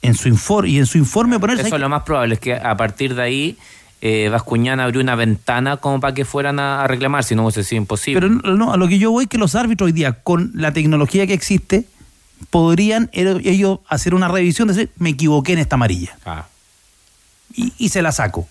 [0.02, 1.64] en su informe y en su informe ponerse.
[1.68, 3.58] Eso es lo más probable, es que a partir de ahí
[4.02, 7.64] eh, Bascuñán abrió una ventana como para que fueran a, a reclamar, si no hubiese
[7.64, 8.22] sido imposible.
[8.22, 10.72] Pero no, no, a lo que yo voy que los árbitros hoy día, con la
[10.72, 11.86] tecnología que existe,
[12.52, 16.16] podrían el- ellos hacer una revisión de decir, me equivoqué en esta amarilla.
[16.26, 16.46] Ah.
[17.56, 18.48] Y, y se la saco.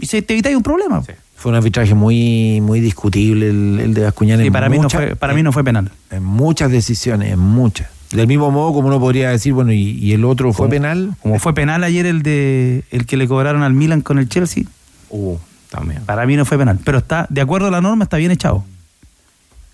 [0.00, 1.02] Y se te evitáis un problema.
[1.44, 4.40] Fue un arbitraje muy, muy discutible el, el de Bascuñán.
[4.40, 5.90] Sí, en para mí no fue- para mí no fue penal.
[6.10, 7.90] En muchas decisiones, en muchas.
[8.12, 11.14] Del mismo modo como uno podría decir, bueno, ¿y, y el otro fue Como- penal?
[11.20, 14.64] Como fue penal ayer el de el que le cobraron al Milan con el Chelsea.
[15.10, 15.36] Uh,
[15.68, 16.00] también.
[16.06, 16.78] Para mí no fue penal.
[16.82, 18.64] Pero está, de acuerdo a la norma, está bien echado.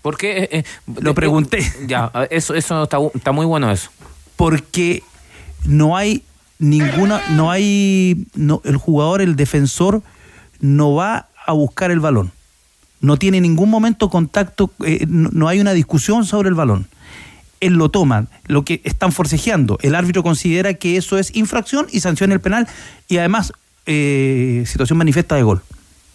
[0.01, 0.63] Porque eh,
[0.99, 1.59] Lo pregunté.
[1.87, 3.91] ya, eso, eso está, está muy bueno eso.
[4.35, 5.03] Porque
[5.63, 6.23] no hay
[6.59, 10.01] ninguna, no hay, no, el jugador, el defensor,
[10.59, 12.31] no va a buscar el balón.
[12.99, 16.87] No tiene en ningún momento contacto, eh, no, no hay una discusión sobre el balón.
[17.59, 19.77] Él lo toma, lo que están forcejeando.
[19.81, 22.67] El árbitro considera que eso es infracción y sanciona el penal
[23.07, 23.53] y además
[23.85, 25.61] eh, situación manifiesta de gol.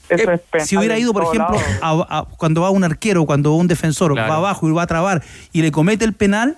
[0.08, 3.26] Eso es penal Eh, si hubiera ido, por ejemplo, a- a- cuando va un arquero,
[3.26, 4.28] cuando va un defensor, Claro.
[4.30, 5.22] va abajo y va a trabar
[5.52, 6.56] y le comete el penal,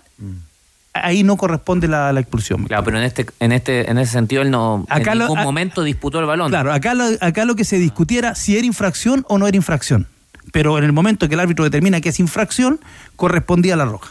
[1.02, 2.64] ahí no corresponde la, la expulsión.
[2.64, 5.38] Claro, pero en este, en este, en ese sentido él no Acá en lo- ningún
[5.38, 6.50] a- momento disputó el balón.
[6.50, 10.06] Claro, acá lo, acá lo que se discutiera si era infracción o no era infracción.
[10.52, 12.80] Pero en el momento que el árbitro determina que es infracción,
[13.16, 14.10] correspondía a la roja.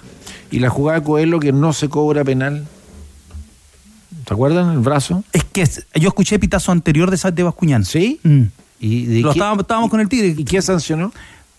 [0.52, 2.66] Y la jugada de Coelho que no se cobra penal.
[4.28, 4.72] ¿Se acuerdan?
[4.72, 5.24] El brazo.
[5.34, 7.86] Es que es- yo escuché pitazo anterior de, de Bascuñán.
[7.86, 8.20] ¿Sí?
[8.24, 8.42] Mm.
[8.80, 10.36] ¿Y de Lo qué- estábamos, estábamos con el Tigre.
[10.38, 11.12] ¿Y qué sancionó?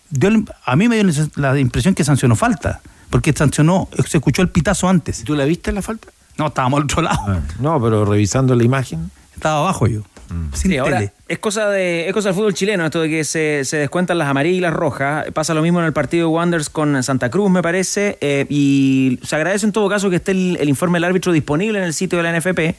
[0.09, 0.29] Dio
[0.65, 2.81] a mí me dio la impresión que sancionó falta.
[3.09, 5.23] Porque sancionó, se escuchó el pitazo antes.
[5.23, 6.09] ¿Tú la viste la falta?
[6.37, 7.41] No, estábamos al otro lado.
[7.59, 9.09] No, pero revisando la imagen.
[9.35, 10.01] Estaba abajo yo.
[10.53, 11.11] Sin Sí, ahora tele.
[11.27, 14.27] es cosa de es cosa del fútbol chileno esto de que se, se descuentan las
[14.27, 15.25] amarillas y las rojas.
[15.33, 18.19] Pasa lo mismo en el partido de Wanderers con Santa Cruz, me parece.
[18.21, 21.79] eh, y se agradece en todo caso que esté el, el informe del árbitro disponible
[21.79, 22.75] en el sitio de la NFP.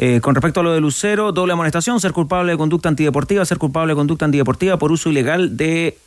[0.00, 3.58] Eh, con respecto a lo de Lucero, doble amonestación, ser culpable de conducta antideportiva, ser
[3.58, 5.98] culpable de conducta antideportiva por uso ilegal de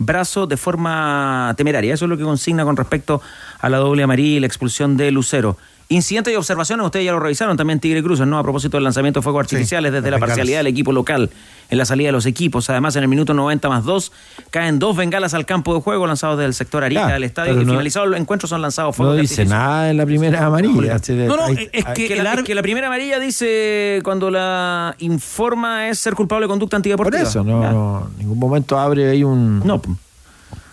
[0.00, 1.94] brazo de forma temeraria.
[1.94, 3.22] Eso es lo que consigna con respecto
[3.60, 5.56] a la doble amarilla y la expulsión de Lucero.
[5.92, 8.38] Incidentes y observaciones, ustedes ya lo revisaron también Tigre Cruces, ¿no?
[8.38, 10.28] A propósito del lanzamiento de fuegos artificiales desde la bengalas.
[10.36, 11.30] parcialidad del equipo local
[11.68, 12.70] en la salida de los equipos.
[12.70, 14.12] Además, en el minuto 90 más 2
[14.50, 17.72] caen dos bengalas al campo de juego lanzados del sector Arica del estadio y no-
[17.72, 21.00] finalizado el encuentro son lanzados No fuegos de dice nada en la primera amarilla.
[21.26, 25.88] No, no, Hay- es que, la, es que la primera amarilla dice cuando la informa
[25.88, 27.22] es ser culpable de conducta Por antideportiva.
[27.24, 29.60] eso, no, no, en ningún momento abre ahí un,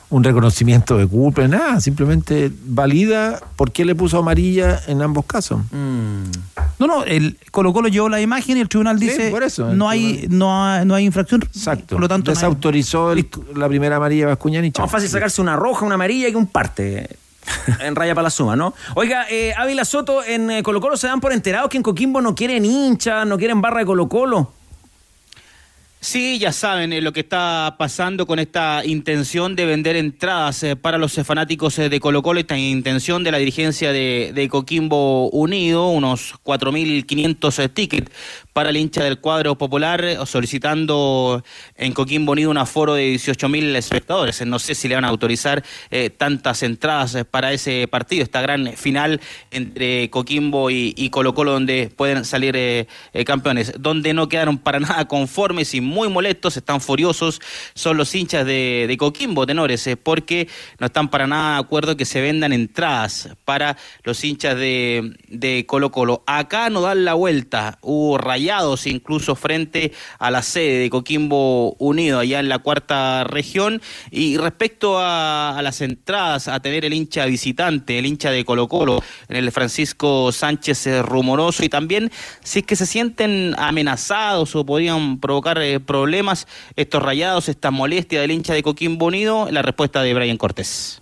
[0.09, 5.59] un reconocimiento de culpa, nada, simplemente valida por qué le puso amarilla en ambos casos.
[6.79, 9.71] No, no, el Colo Colo llevó la imagen y el tribunal Sí, dice por eso,
[9.71, 11.41] el no hay, no hay, no hay infracción.
[11.43, 11.95] Exacto.
[11.95, 14.85] Por lo tanto, no hay- Desautorizó el- la primera amarilla de Bascuñán y chao.
[14.85, 17.17] Más fácil sacarse una roja, una amarilla que un parte.
[17.79, 18.73] En raya para la suma, ¿no?
[18.95, 22.19] Oiga, eh, Ávila Soto, en eh, Colo Colo se dan por enterados que en Coquimbo
[22.21, 24.51] no quieren hinchas, no quieren barra de Colo Colo.
[26.09, 30.77] Sí, ya saben eh, lo que está pasando con esta intención de vender entradas eh,
[30.77, 35.29] para los eh, fanáticos de Colo Colo, esta intención de la dirigencia de, de Coquimbo
[35.31, 38.11] Unido, unos 4.500 eh, tickets
[38.57, 41.43] para el hincha del cuadro popular, eh, solicitando
[41.75, 44.43] en Coquimbo Unido un aforo de 18.000 espectadores.
[44.47, 48.41] No sé si le van a autorizar eh, tantas entradas eh, para ese partido, esta
[48.41, 49.21] gran final
[49.51, 52.87] entre Coquimbo y, Colo Colo, donde pueden salir
[53.27, 53.73] campeones.
[53.77, 57.39] Donde no quedaron para nada conformes y muy molestos, están furiosos,
[57.75, 60.47] son los hinchas de, de Coquimbo, tenores, porque
[60.79, 65.67] no están para nada de acuerdo que se vendan entradas para los hinchas de, de
[65.67, 66.23] Colo Colo.
[66.25, 68.46] Acá no dan la vuelta, hubo rayados
[68.85, 73.81] incluso frente a la sede de Coquimbo Unido, allá en la cuarta región.
[74.11, 79.03] Y respecto a, las entradas, a tener el hincha visitante, el hincha de Colo Colo,
[79.27, 82.11] en el Francisco Sánchez Rumoroso, y también
[82.43, 88.21] si es que se sienten amenazados o podrían provocar eh, problemas estos rayados, esta molestia
[88.21, 91.01] del hincha de Coquimbo Unido, la respuesta de Brian Cortés.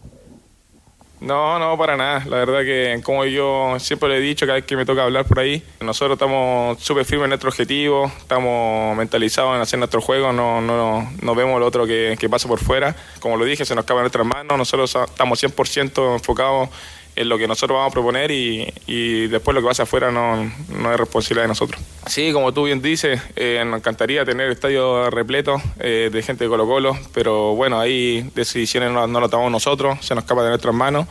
[1.26, 2.24] No, no, para nada.
[2.28, 5.26] La verdad que, como yo siempre le he dicho, cada vez que me toca hablar
[5.26, 10.32] por ahí, nosotros estamos súper firmes en nuestro objetivo, estamos mentalizados en hacer nuestro juego,
[10.32, 12.96] no, no, no vemos lo otro que, pasa por fuera.
[13.20, 16.70] Como lo dije, se nos acaba en nuestras manos, nosotros estamos 100% enfocados
[17.16, 20.52] en lo que nosotros vamos a proponer y, y después lo que pasa afuera no,
[20.70, 21.82] no es responsabilidad de nosotros.
[22.08, 26.44] Sí, como tú bien dices, eh, nos encantaría tener el estadio repleto eh, de gente
[26.44, 30.44] de Colo Colo, pero bueno, ahí decisiones no, no lo tomamos nosotros, se nos escapa
[30.44, 31.08] de nuestras manos,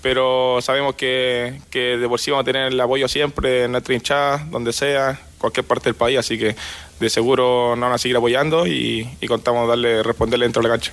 [0.00, 3.94] pero sabemos que, que de por sí vamos a tener el apoyo siempre en nuestra
[3.94, 6.54] hinchada, donde sea, cualquier parte del país, así que
[7.00, 10.74] de seguro nos van a seguir apoyando y, y contamos darle, responderle dentro de la
[10.74, 10.92] cancha.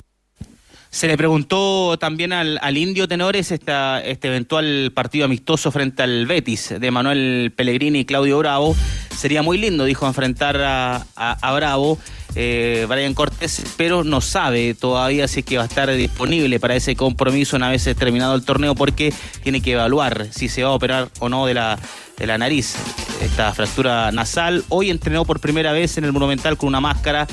[0.96, 6.24] Se le preguntó también al, al Indio Tenores esta, este eventual partido amistoso frente al
[6.24, 8.74] Betis de Manuel Pellegrini y Claudio Bravo.
[9.14, 11.98] Sería muy lindo, dijo, enfrentar a, a- Bravo,
[12.34, 16.74] eh, Brian Cortés, pero no sabe todavía si es que va a estar disponible para
[16.76, 19.12] ese compromiso una vez terminado el torneo porque
[19.42, 21.78] tiene que evaluar si se va a operar o no de la,
[22.16, 22.74] de la nariz,
[23.20, 24.64] esta fractura nasal.
[24.70, 27.26] Hoy entrenó por primera vez en el Monumental con una máscara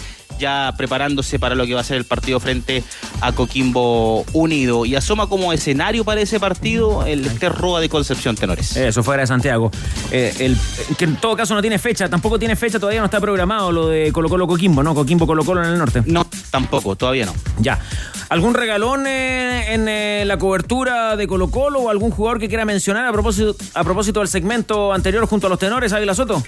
[0.43, 2.83] ya preparándose para lo que va a ser el partido frente
[3.21, 4.85] a Coquimbo Unido.
[4.85, 8.75] Y asoma como escenario para ese partido el Ester Roa de Concepción Tenores.
[8.75, 9.71] Eso fuera de Santiago.
[10.11, 10.57] Eh, el,
[10.97, 13.87] que en todo caso no tiene fecha, tampoco tiene fecha, todavía no está programado lo
[13.87, 14.93] de Colo Colo Coquimbo, ¿no?
[14.93, 16.03] Coquimbo Colo Colo en el norte.
[16.05, 17.33] No, tampoco, todavía no.
[17.59, 17.79] Ya.
[18.27, 22.65] ¿Algún regalón eh, en eh, la cobertura de Colo Colo o algún jugador que quiera
[22.65, 26.43] mencionar a propósito, a propósito del segmento anterior junto a los tenores, Ávila Soto?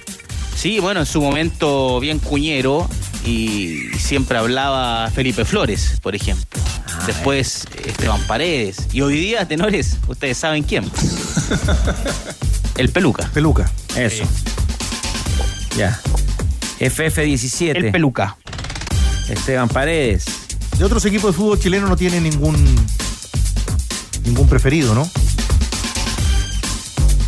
[0.55, 2.89] Sí, bueno, en su momento bien cuñero
[3.25, 6.59] y siempre hablaba Felipe Flores, por ejemplo.
[7.05, 8.87] Después Esteban Paredes.
[8.93, 10.89] Y hoy día, tenores, ustedes saben quién.
[12.77, 13.29] El Peluca.
[13.33, 13.71] Peluca.
[13.95, 14.23] Eso.
[15.77, 15.99] Ya.
[16.79, 17.75] FF17.
[17.75, 18.37] El Peluca.
[19.29, 20.25] Esteban Paredes.
[20.77, 22.55] De otros equipos de fútbol chileno no tiene ningún
[24.25, 25.09] ningún preferido, ¿no?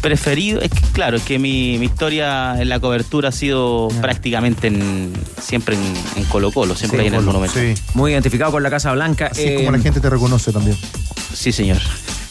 [0.07, 4.67] Preferido, es que claro, es que mi, mi historia en la cobertura ha sido prácticamente
[4.67, 5.11] en,
[5.41, 5.81] siempre en,
[6.15, 7.59] en Colo Colo, siempre Sí, ahí en el Colo, monumento.
[7.59, 7.73] sí.
[7.93, 9.27] Muy identificado con la Casa Blanca.
[9.31, 10.77] Así Eh, es como la gente te reconoce también.
[11.33, 11.79] Sí, señor.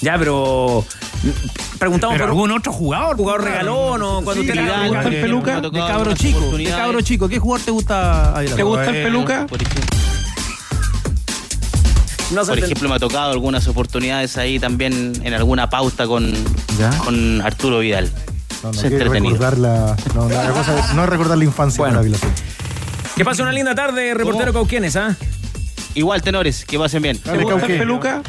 [0.00, 0.84] Ya, pero
[1.22, 3.16] mm, preguntamos Pero por algún otro jugador.
[3.16, 5.60] jugador regalón o cuando Sí, usted ¿Te era- gusta el peluca?
[5.60, 6.56] De cabro chico.
[6.56, 7.28] De cabro chico.
[7.28, 8.34] ¿Qué jugador te gusta?
[8.56, 9.46] ¿Te gusta el peluca?
[9.46, 9.58] por
[12.30, 16.32] No se Por ejemplo, me ha tocado algunas oportunidades ahí también en alguna pauta con,
[17.04, 18.10] con Arturo Vidal.
[18.62, 22.00] No, recordar la, no, la cosa es- no es recordar la infancia Bueno.
[22.00, 22.18] Ávila.
[23.14, 25.14] Que pase una linda tarde, reportero Cauquienes, ¿ah?
[25.94, 27.20] Igual, tenores, que pasen bien.
[27.24, 27.44] Dale,
[27.78, 28.22] peluca?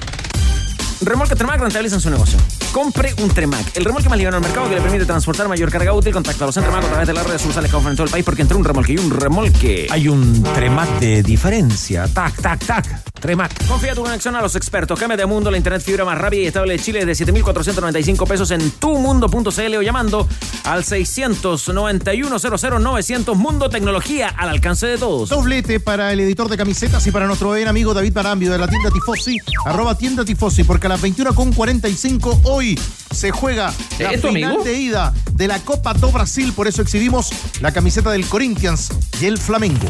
[1.01, 2.37] Remolque Termac rentabilizan su negocio.
[2.77, 5.93] Compre un Tremac, el remolque más liviano al mercado que le permite transportar mayor carga
[5.93, 6.13] útil.
[6.13, 8.23] Contáctalos en Tremac a través de las redes sociales que ofrecen en todo el país
[8.23, 12.07] porque entre un remolque y un remolque Hay un Tremac de diferencia.
[12.07, 13.03] Tac, tac, tac.
[13.19, 13.65] Tremac.
[13.65, 14.99] Confía tu conexión a los expertos.
[14.99, 18.51] Cambia de mundo la internet fibra más rápida y estable de Chile de 7,495 pesos
[18.51, 20.27] en tumundo.cl o llamando
[20.63, 25.29] al 691-00-900 Mundo Tecnología al alcance de todos.
[25.29, 28.67] Doblete para el editor de camisetas y para nuestro buen amigo David Barambio de la
[28.67, 29.35] tienda Tifosi,
[29.65, 34.63] arroba tienda Tifosi, porque a las 21.45 hoy se juega la ¿Es tu final amigo?
[34.63, 37.29] de ida de la Copa do Brasil, por eso exhibimos
[37.61, 38.89] la camiseta del Corinthians
[39.21, 39.87] y el Flamengo.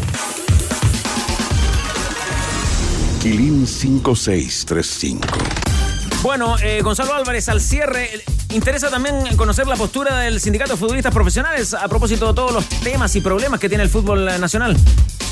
[3.21, 5.27] Quilín 5635.
[6.23, 8.09] Bueno, eh, Gonzalo Álvarez, al cierre,
[8.51, 12.67] interesa también conocer la postura del Sindicato de Futbolistas Profesionales a propósito de todos los
[12.67, 14.75] temas y problemas que tiene el fútbol eh, nacional.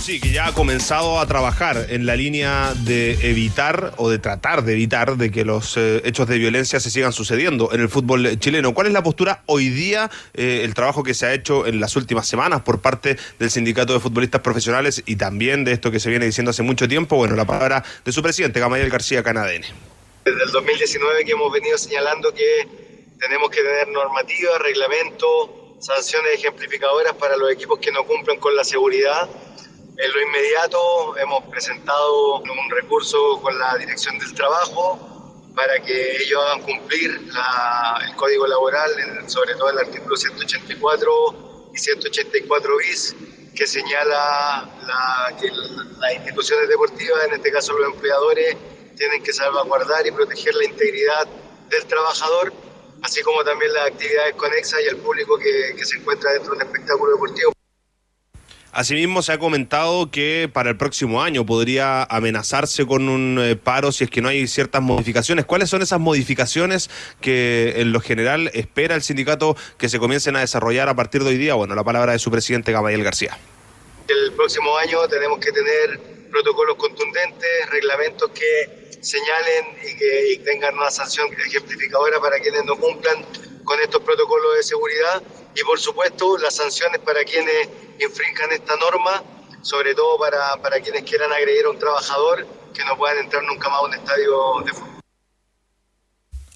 [0.04, 4.64] Sí, que ya ha comenzado a trabajar en la línea de evitar o de tratar
[4.64, 8.40] de evitar de que los eh, hechos de violencia se sigan sucediendo en el fútbol
[8.40, 8.76] chileno.
[8.76, 12.28] ¿Cuál es la postura hoy día, el trabajo que se ha hecho en las últimas
[12.28, 16.28] semanas por parte del Sindicato de Futbolistas Profesionales y también de esto que se viene
[16.28, 17.18] diciendo hace mucho tiempo?
[17.18, 19.95] Bueno, la palabra de su presidente, Gamaliel García Canadene.
[20.26, 22.68] Desde el 2019 que hemos venido señalando que
[23.20, 28.64] tenemos que tener normativa, reglamento, sanciones ejemplificadoras para los equipos que no cumplen con la
[28.64, 29.30] seguridad.
[29.98, 36.42] En lo inmediato hemos presentado un recurso con la Dirección del Trabajo para que ellos
[36.44, 38.92] hagan cumplir la- el Código Laboral,
[39.30, 43.16] sobre todo el artículo 184 y 184 bis,
[43.56, 45.50] que señala la- que
[46.00, 48.58] las instituciones deportivas, en este caso los empleadores,
[48.96, 51.28] tienen que salvaguardar y proteger la integridad
[51.70, 52.54] del trabajador,
[53.02, 56.68] así como también las actividades conexas y el público que, que se encuentra dentro del
[56.68, 57.56] espectáculo deportivo.
[58.76, 63.94] Asimismo, se ha comentado que para el próximo año podría amenazarse con un eh, paro
[63.94, 65.46] si es que no hay ciertas modificaciones.
[65.46, 66.90] ¿Cuáles son esas modificaciones
[67.22, 71.30] que en lo general espera el sindicato que se comiencen a desarrollar a partir de
[71.30, 71.54] hoy día?
[71.54, 73.38] Bueno, la palabra de su presidente, Gabriel García.
[74.10, 75.98] El próximo año tenemos que tener
[76.30, 82.76] protocolos contundentes, reglamentos que señalen y que y tengan una sanción ejemplificadora para quienes no
[82.76, 83.24] cumplan
[83.64, 85.22] con estos protocolos de seguridad
[85.56, 87.70] y por supuesto las sanciones para quienes
[88.00, 89.24] infrinjan esta norma,
[89.62, 93.70] sobre todo para, para quienes quieran agredir a un trabajador que no puedan entrar nunca
[93.70, 94.90] más a un estadio de fútbol.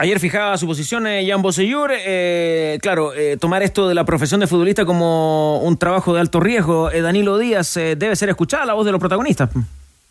[0.01, 1.91] Ayer fijaba su posición eh, Jan Bosellur.
[1.93, 6.39] eh, claro, eh, tomar esto de la profesión de futbolista como un trabajo de alto
[6.39, 6.89] riesgo.
[6.89, 9.49] Eh, Danilo Díaz eh, debe ser escuchada la voz de los protagonistas.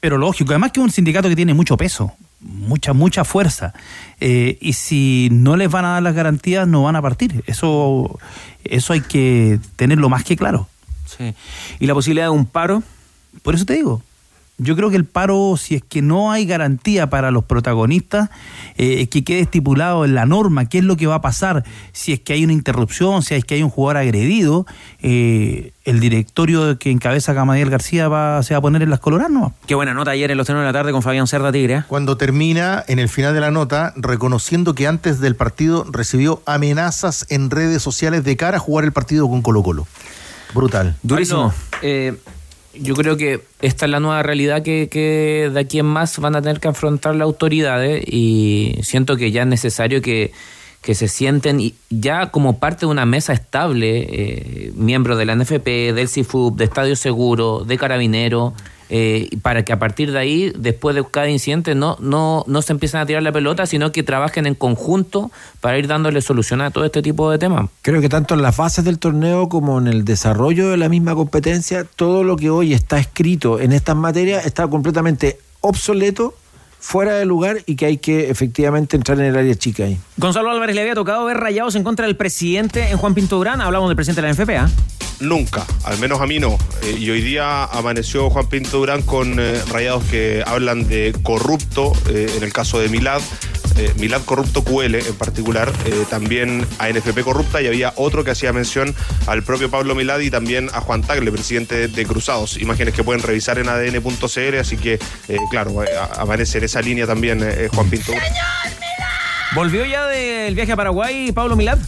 [0.01, 3.75] Pero lógico, además que es un sindicato que tiene mucho peso, mucha, mucha fuerza.
[4.21, 7.43] Eh, y si no les van a dar las garantías, no van a partir.
[7.47, 8.19] Eso,
[8.65, 10.69] eso hay que tenerlo más que claro.
[11.81, 12.83] ¿Y la posibilidad de un paro?
[13.43, 14.03] Por eso te digo.
[14.61, 18.29] Yo creo que el paro, si es que no hay garantía para los protagonistas,
[18.77, 21.63] eh, que quede estipulado en la norma qué es lo que va a pasar
[21.93, 24.67] si es que hay una interrupción, si es que hay un jugador agredido,
[25.01, 29.31] eh, el directorio que encabeza Gamadiel García va, se va a poner en las coloradas,
[29.31, 29.55] ¿no?
[29.67, 31.75] Qué buena nota ayer en los tenos de la tarde con Fabián Cerda Tigre.
[31.75, 31.85] ¿eh?
[31.87, 37.27] Cuando termina en el final de la nota reconociendo que antes del partido recibió amenazas
[37.29, 39.87] en redes sociales de cara a jugar el partido con Colo Colo.
[40.55, 40.97] Brutal.
[41.03, 41.53] Bueno,
[41.83, 42.17] eh,
[42.81, 46.37] yo creo que esta es la nueva realidad que, que de aquí en más van
[46.37, 50.33] a tener que afrontar las autoridades y siento que ya es necesario que,
[50.83, 55.35] que se sienten y ya como parte de una mesa estable, eh, miembros de la
[55.35, 58.55] NFP, del CIFUB, de Estadio Seguro, de Carabinero,
[58.91, 62.73] eh, para que a partir de ahí, después de cada incidente, no, no, no se
[62.73, 66.71] empiecen a tirar la pelota, sino que trabajen en conjunto para ir dándole solución a
[66.71, 67.69] todo este tipo de temas.
[67.83, 71.15] Creo que tanto en las fases del torneo como en el desarrollo de la misma
[71.15, 76.35] competencia, todo lo que hoy está escrito en estas materias está completamente obsoleto,
[76.81, 79.99] fuera de lugar y que hay que efectivamente entrar en el área chica ahí.
[80.17, 83.61] Gonzalo Álvarez le había tocado ver rayados en contra del presidente en Juan Pinto Durán.
[83.61, 84.71] Hablamos del presidente de la NFP, ¿ah?
[85.21, 86.57] Nunca, al menos a mí no.
[86.83, 91.93] Eh, y hoy día amaneció Juan Pinto Durán con eh, rayados que hablan de corrupto,
[92.09, 93.21] eh, en el caso de Milad,
[93.79, 98.53] eh, Milad corrupto QL en particular, eh, también ANFP corrupta y había otro que hacía
[98.53, 98.95] mención
[99.27, 102.57] al propio Pablo Milad y también a Juan Tagle, presidente de, Cruzados.
[102.59, 104.95] Imágenes que pueden revisar en adn.cl, así que,
[105.29, 107.41] eh, claro, a- amanece en esa línea también
[107.73, 108.33] Juan Pinto Durán.
[109.55, 111.79] ¿Volvió ya del viaje a Paraguay Pablo Milad?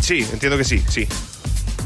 [0.00, 1.06] Sí, entiendo que sí, sí.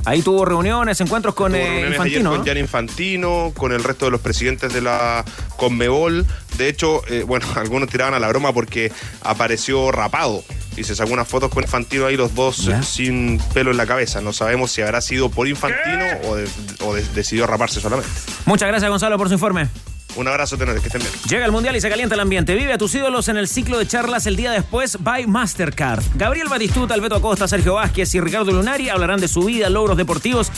[0.07, 2.31] Ahí tuvo reuniones, encuentros con Tuvo eh, reuniones ayer Infantino.
[2.31, 2.45] con ¿no?
[2.45, 5.25] Gianni Infantino, con el resto de los presidentes de la
[5.57, 6.25] Conmebol.
[6.57, 8.93] De hecho, eh, bueno, algunos tiraban a la broma porque
[9.23, 10.43] apareció rapado
[10.77, 12.83] y se sacó unas fotos con Infantino ahí, los dos Ya.
[12.83, 14.21] sin pelo en la cabeza.
[14.21, 16.49] No sabemos si habrá sido por Infantino o, de-
[16.85, 18.11] o de- decidió raparse solamente.
[18.45, 19.69] Muchas gracias, Gonzalo, por su informe.
[20.17, 21.13] Un abrazo, tenores, que estén bien.
[21.29, 22.55] Llega el Mundial y se calienta el ambiente.
[22.55, 26.03] Vive a tus ídolos en el ciclo de charlas el día después by Mastercard.
[26.15, 30.51] Gabriel Batistuta, Alberto Acosta, Sergio Vázquez y Ricardo Lunari hablarán de su vida, logros deportivos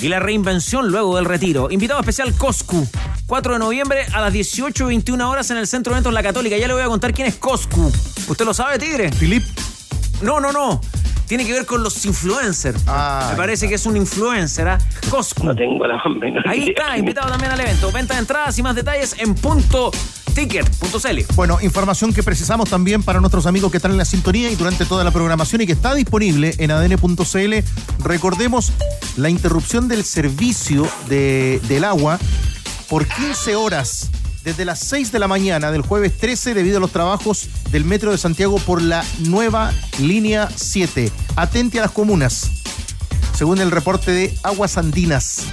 [0.00, 1.70] y la reinvención luego del retiro.
[1.70, 2.88] Invitado especial Coscu.
[3.26, 6.22] 4 de noviembre a las 18 y 21 horas en el Centro de Eventos La
[6.22, 6.56] Católica.
[6.56, 7.92] Ya le voy a contar quién es Coscu.
[8.28, 9.12] ¿Usted lo sabe, Tigre?
[9.12, 9.44] Filip.
[10.22, 10.80] No, no, no.
[11.26, 12.80] Tiene que ver con los influencers.
[12.86, 14.78] Ah, Me parece que es un influencer, ¿ah?
[15.10, 15.44] Coscu.
[15.44, 16.74] No tengo la menor Ahí idea.
[16.76, 17.90] está, invitado también al evento.
[17.92, 19.90] Venta de entradas y más detalles en punto
[20.34, 21.34] ticket.cl.
[21.34, 24.84] Bueno, información que precisamos también para nuestros amigos que están en la sintonía y durante
[24.84, 27.54] toda la programación y que está disponible en adn.cl.
[28.02, 28.72] Recordemos
[29.16, 32.18] la interrupción del servicio de- del agua
[32.88, 34.10] por 15 horas
[34.44, 38.12] desde las 6 de la mañana del jueves 13 debido a los trabajos del Metro
[38.12, 41.10] de Santiago por la nueva línea 7.
[41.34, 42.50] Atente a las comunas,
[43.36, 45.44] según el reporte de Aguas Andinas,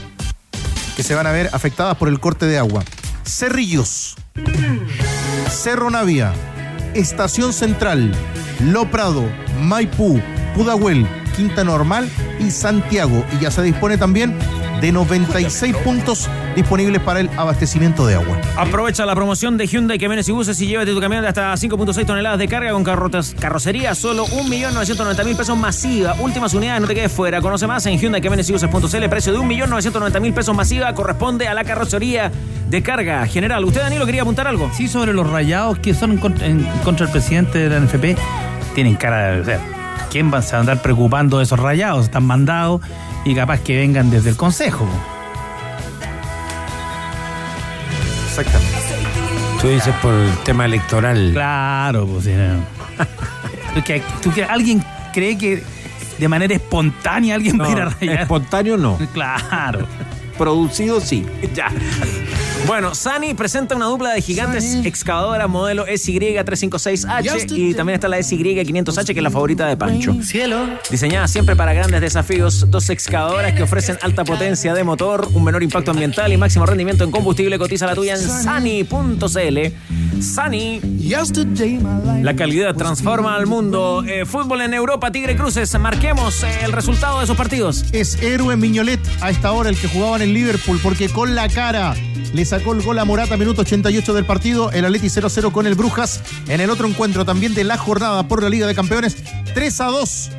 [0.95, 2.83] que se van a ver afectadas por el corte de agua.
[3.25, 4.15] Cerrillos,
[5.49, 6.33] Cerro Navia,
[6.93, 8.13] Estación Central,
[8.59, 9.23] Lo Prado,
[9.61, 10.21] Maipú,
[10.53, 11.07] Pudahuel,
[11.37, 12.09] Quinta Normal
[12.39, 13.25] y Santiago.
[13.33, 14.37] Y ya se dispone también
[14.81, 18.37] de 96 puntos disponibles para el abastecimiento de agua.
[18.57, 22.05] Aprovecha la promoción de Hyundai Camiones y Buses y llévate tu camión de hasta 5.6
[22.05, 26.15] toneladas de carga con carrotas, carrocería solo 1.990.000 pesos masiva.
[26.19, 27.41] Últimas unidades, no te quedes fuera.
[27.41, 29.09] Conoce más en Hyundai Camiones y Buses.cl.
[29.09, 32.31] Precio de 1.990.000 pesos masiva corresponde a la carrocería
[32.67, 33.63] de carga general.
[33.65, 34.71] ¿Usted, Danilo, quería apuntar algo?
[34.73, 38.17] Sí, sobre los rayados que son en contra, en contra del presidente de la NFP,
[38.73, 39.41] tienen cara de.
[39.41, 39.59] O sea,
[40.09, 42.05] ¿quién va a andar preocupando de esos rayados?
[42.05, 42.81] Están mandados
[43.25, 44.87] y capaz que vengan desde el consejo.
[48.27, 48.77] Exactamente.
[49.61, 51.31] Tú dices por el tema electoral.
[51.33, 52.23] Claro, pues.
[52.25, 52.55] sí, no.
[53.75, 54.83] ¿Tú que, tú que- ¿Alguien
[55.13, 55.61] cree que
[56.17, 58.21] de manera espontánea alguien va a ir a rayar?
[58.21, 58.97] Espontáneo no.
[59.13, 59.87] Claro.
[60.37, 61.25] Producido sí.
[61.53, 61.69] Ya.
[62.71, 69.07] Bueno, Sani presenta una dupla de gigantes excavadora modelo SY356H y también está la SY500H
[69.07, 70.15] que es la favorita de Pancho.
[70.89, 75.63] Diseñada siempre para grandes desafíos, dos excavadoras que ofrecen alta potencia de motor, un menor
[75.63, 77.59] impacto ambiental y máximo rendimiento en combustible.
[77.59, 80.21] Cotiza la tuya en sani.cl.
[80.21, 80.79] Sani.
[82.21, 84.01] La calidad transforma al mundo.
[84.07, 85.77] Eh, fútbol en Europa, Tigre Cruces.
[85.77, 87.83] Marquemos el resultado de esos partidos.
[87.91, 91.49] Es héroe Miñolet a esta hora el que jugaba en el Liverpool porque con la
[91.49, 91.95] cara
[92.33, 94.71] le sacó el gol a Morata, minuto 88 del partido.
[94.71, 96.21] El Atleti 0-0 con el Brujas.
[96.47, 99.17] En el otro encuentro también de la jornada por la Liga de Campeones,
[99.55, 100.29] 3 a 2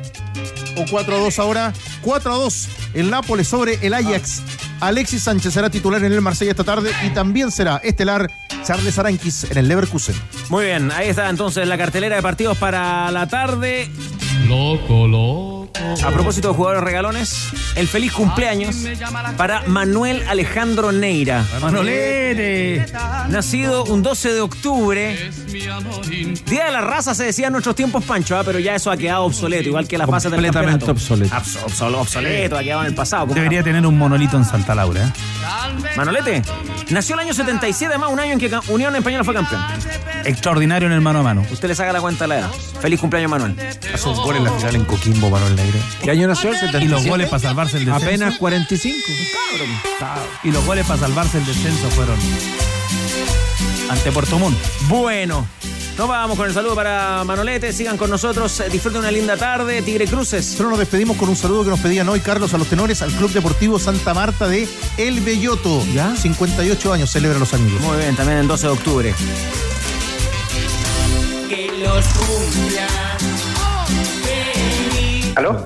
[0.77, 1.73] o 4 a 2 ahora.
[2.01, 4.41] 4 a 2 el Nápoles sobre el Ajax.
[4.79, 8.31] Alexis Sánchez será titular en el Marsella esta tarde y también será estelar
[8.65, 10.15] Charles Aranquis en el Leverkusen.
[10.47, 13.89] Muy bien, ahí está entonces la cartelera de partidos para la tarde.
[14.47, 15.52] Loco, loco.
[16.03, 18.75] A propósito de jugadores regalones, el feliz cumpleaños
[19.37, 21.43] para Manuel Alejandro Neira.
[21.61, 22.85] Manolete.
[23.29, 25.31] Nacido un 12 de octubre.
[26.45, 28.43] Día de la raza se decía en nuestros tiempos, Pancho, ¿ah?
[28.45, 30.91] pero ya eso ha quedado obsoleto, igual que las bases del Completamente campeonato.
[30.91, 31.35] obsoleto.
[31.35, 33.23] Abs- obsol- obsoleto, ha quedado en el pasado.
[33.23, 35.05] como Debería tener un monolito en Santa Laura.
[35.05, 35.11] ¿eh?
[35.95, 36.41] Manolete
[36.89, 39.61] nació el año 77, además un año en que Ca- Unión Española fue campeón.
[40.25, 41.45] Extraordinario en el mano a mano.
[41.51, 42.49] Usted le saca la cuenta de la edad.
[42.81, 43.55] Feliz cumpleaños, Manuel.
[43.93, 45.79] Hace un gol en la final en Coquimbo, Manuel Negre.
[46.03, 46.49] ¿Qué año nació?
[46.51, 46.89] ¿El Y 77?
[46.91, 48.05] los goles para salvarse el descenso.
[48.05, 48.97] Apenas 45.
[50.43, 52.17] Y los goles para salvarse el descenso fueron
[53.89, 54.57] ante Puerto Montt.
[54.87, 55.45] Bueno,
[55.97, 57.71] nos vamos con el saludo para Manolete.
[57.73, 58.59] Sigan con nosotros.
[58.61, 59.81] eh, Disfruten una linda tarde.
[59.81, 60.45] Tigre Cruces.
[60.47, 63.11] Nosotros nos despedimos con un saludo que nos pedían hoy Carlos a los tenores al
[63.11, 64.67] Club Deportivo Santa Marta de
[64.97, 65.85] El Belloto.
[65.93, 66.15] ¿Ya?
[66.15, 67.81] 58 años celebra los amigos.
[67.81, 69.15] Muy bien, también el 12 de octubre.
[71.49, 72.87] Que los cumpla.
[75.35, 75.65] ¿Aló?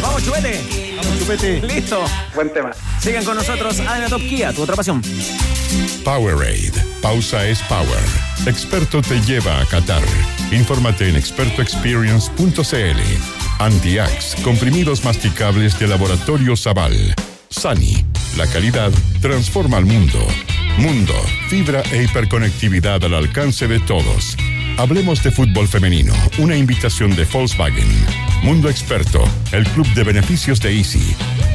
[0.00, 0.60] Vamos, chupete.
[0.96, 1.60] Vamos, chupete.
[1.62, 2.04] Listo.
[2.34, 2.70] Buen tema.
[3.00, 3.80] Sigan con nosotros.
[3.80, 5.02] ADN Top Kia, tu otra pasión.
[6.04, 6.72] Powerade.
[7.00, 8.02] Pausa es power.
[8.46, 10.02] Experto te lleva a Qatar.
[10.50, 13.00] Infórmate en expertoexperience.cl.
[13.58, 17.14] Antiax, comprimidos masticables de Laboratorio Zaval.
[17.50, 18.04] Sani,
[18.36, 18.90] la calidad
[19.20, 20.18] transforma al mundo.
[20.78, 21.14] Mundo,
[21.48, 24.36] fibra e hiperconectividad al alcance de todos.
[24.78, 27.88] Hablemos de fútbol femenino, una invitación de Volkswagen.
[28.42, 29.22] Mundo Experto,
[29.52, 31.14] el club de beneficios de Easy.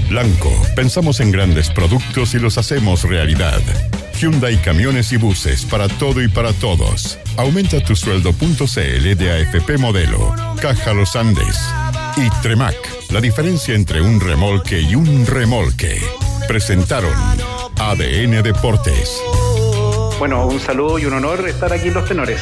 [0.10, 3.62] Blanco, pensamos en grandes productos y los hacemos realidad.
[4.20, 7.20] Hyundai Camiones y Buses para todo y para todos.
[7.38, 10.34] Aumenta tu sueldo.cl de AFP Modelo.
[10.62, 11.60] Caja Los Andes.
[12.16, 12.76] Y Tremac,
[13.12, 16.02] la diferencia entre un remolque y un remolque.
[16.48, 17.14] Presentaron
[17.78, 19.22] ADN Deportes.
[20.18, 22.42] Bueno, un saludo y un honor estar aquí en Los Tenores.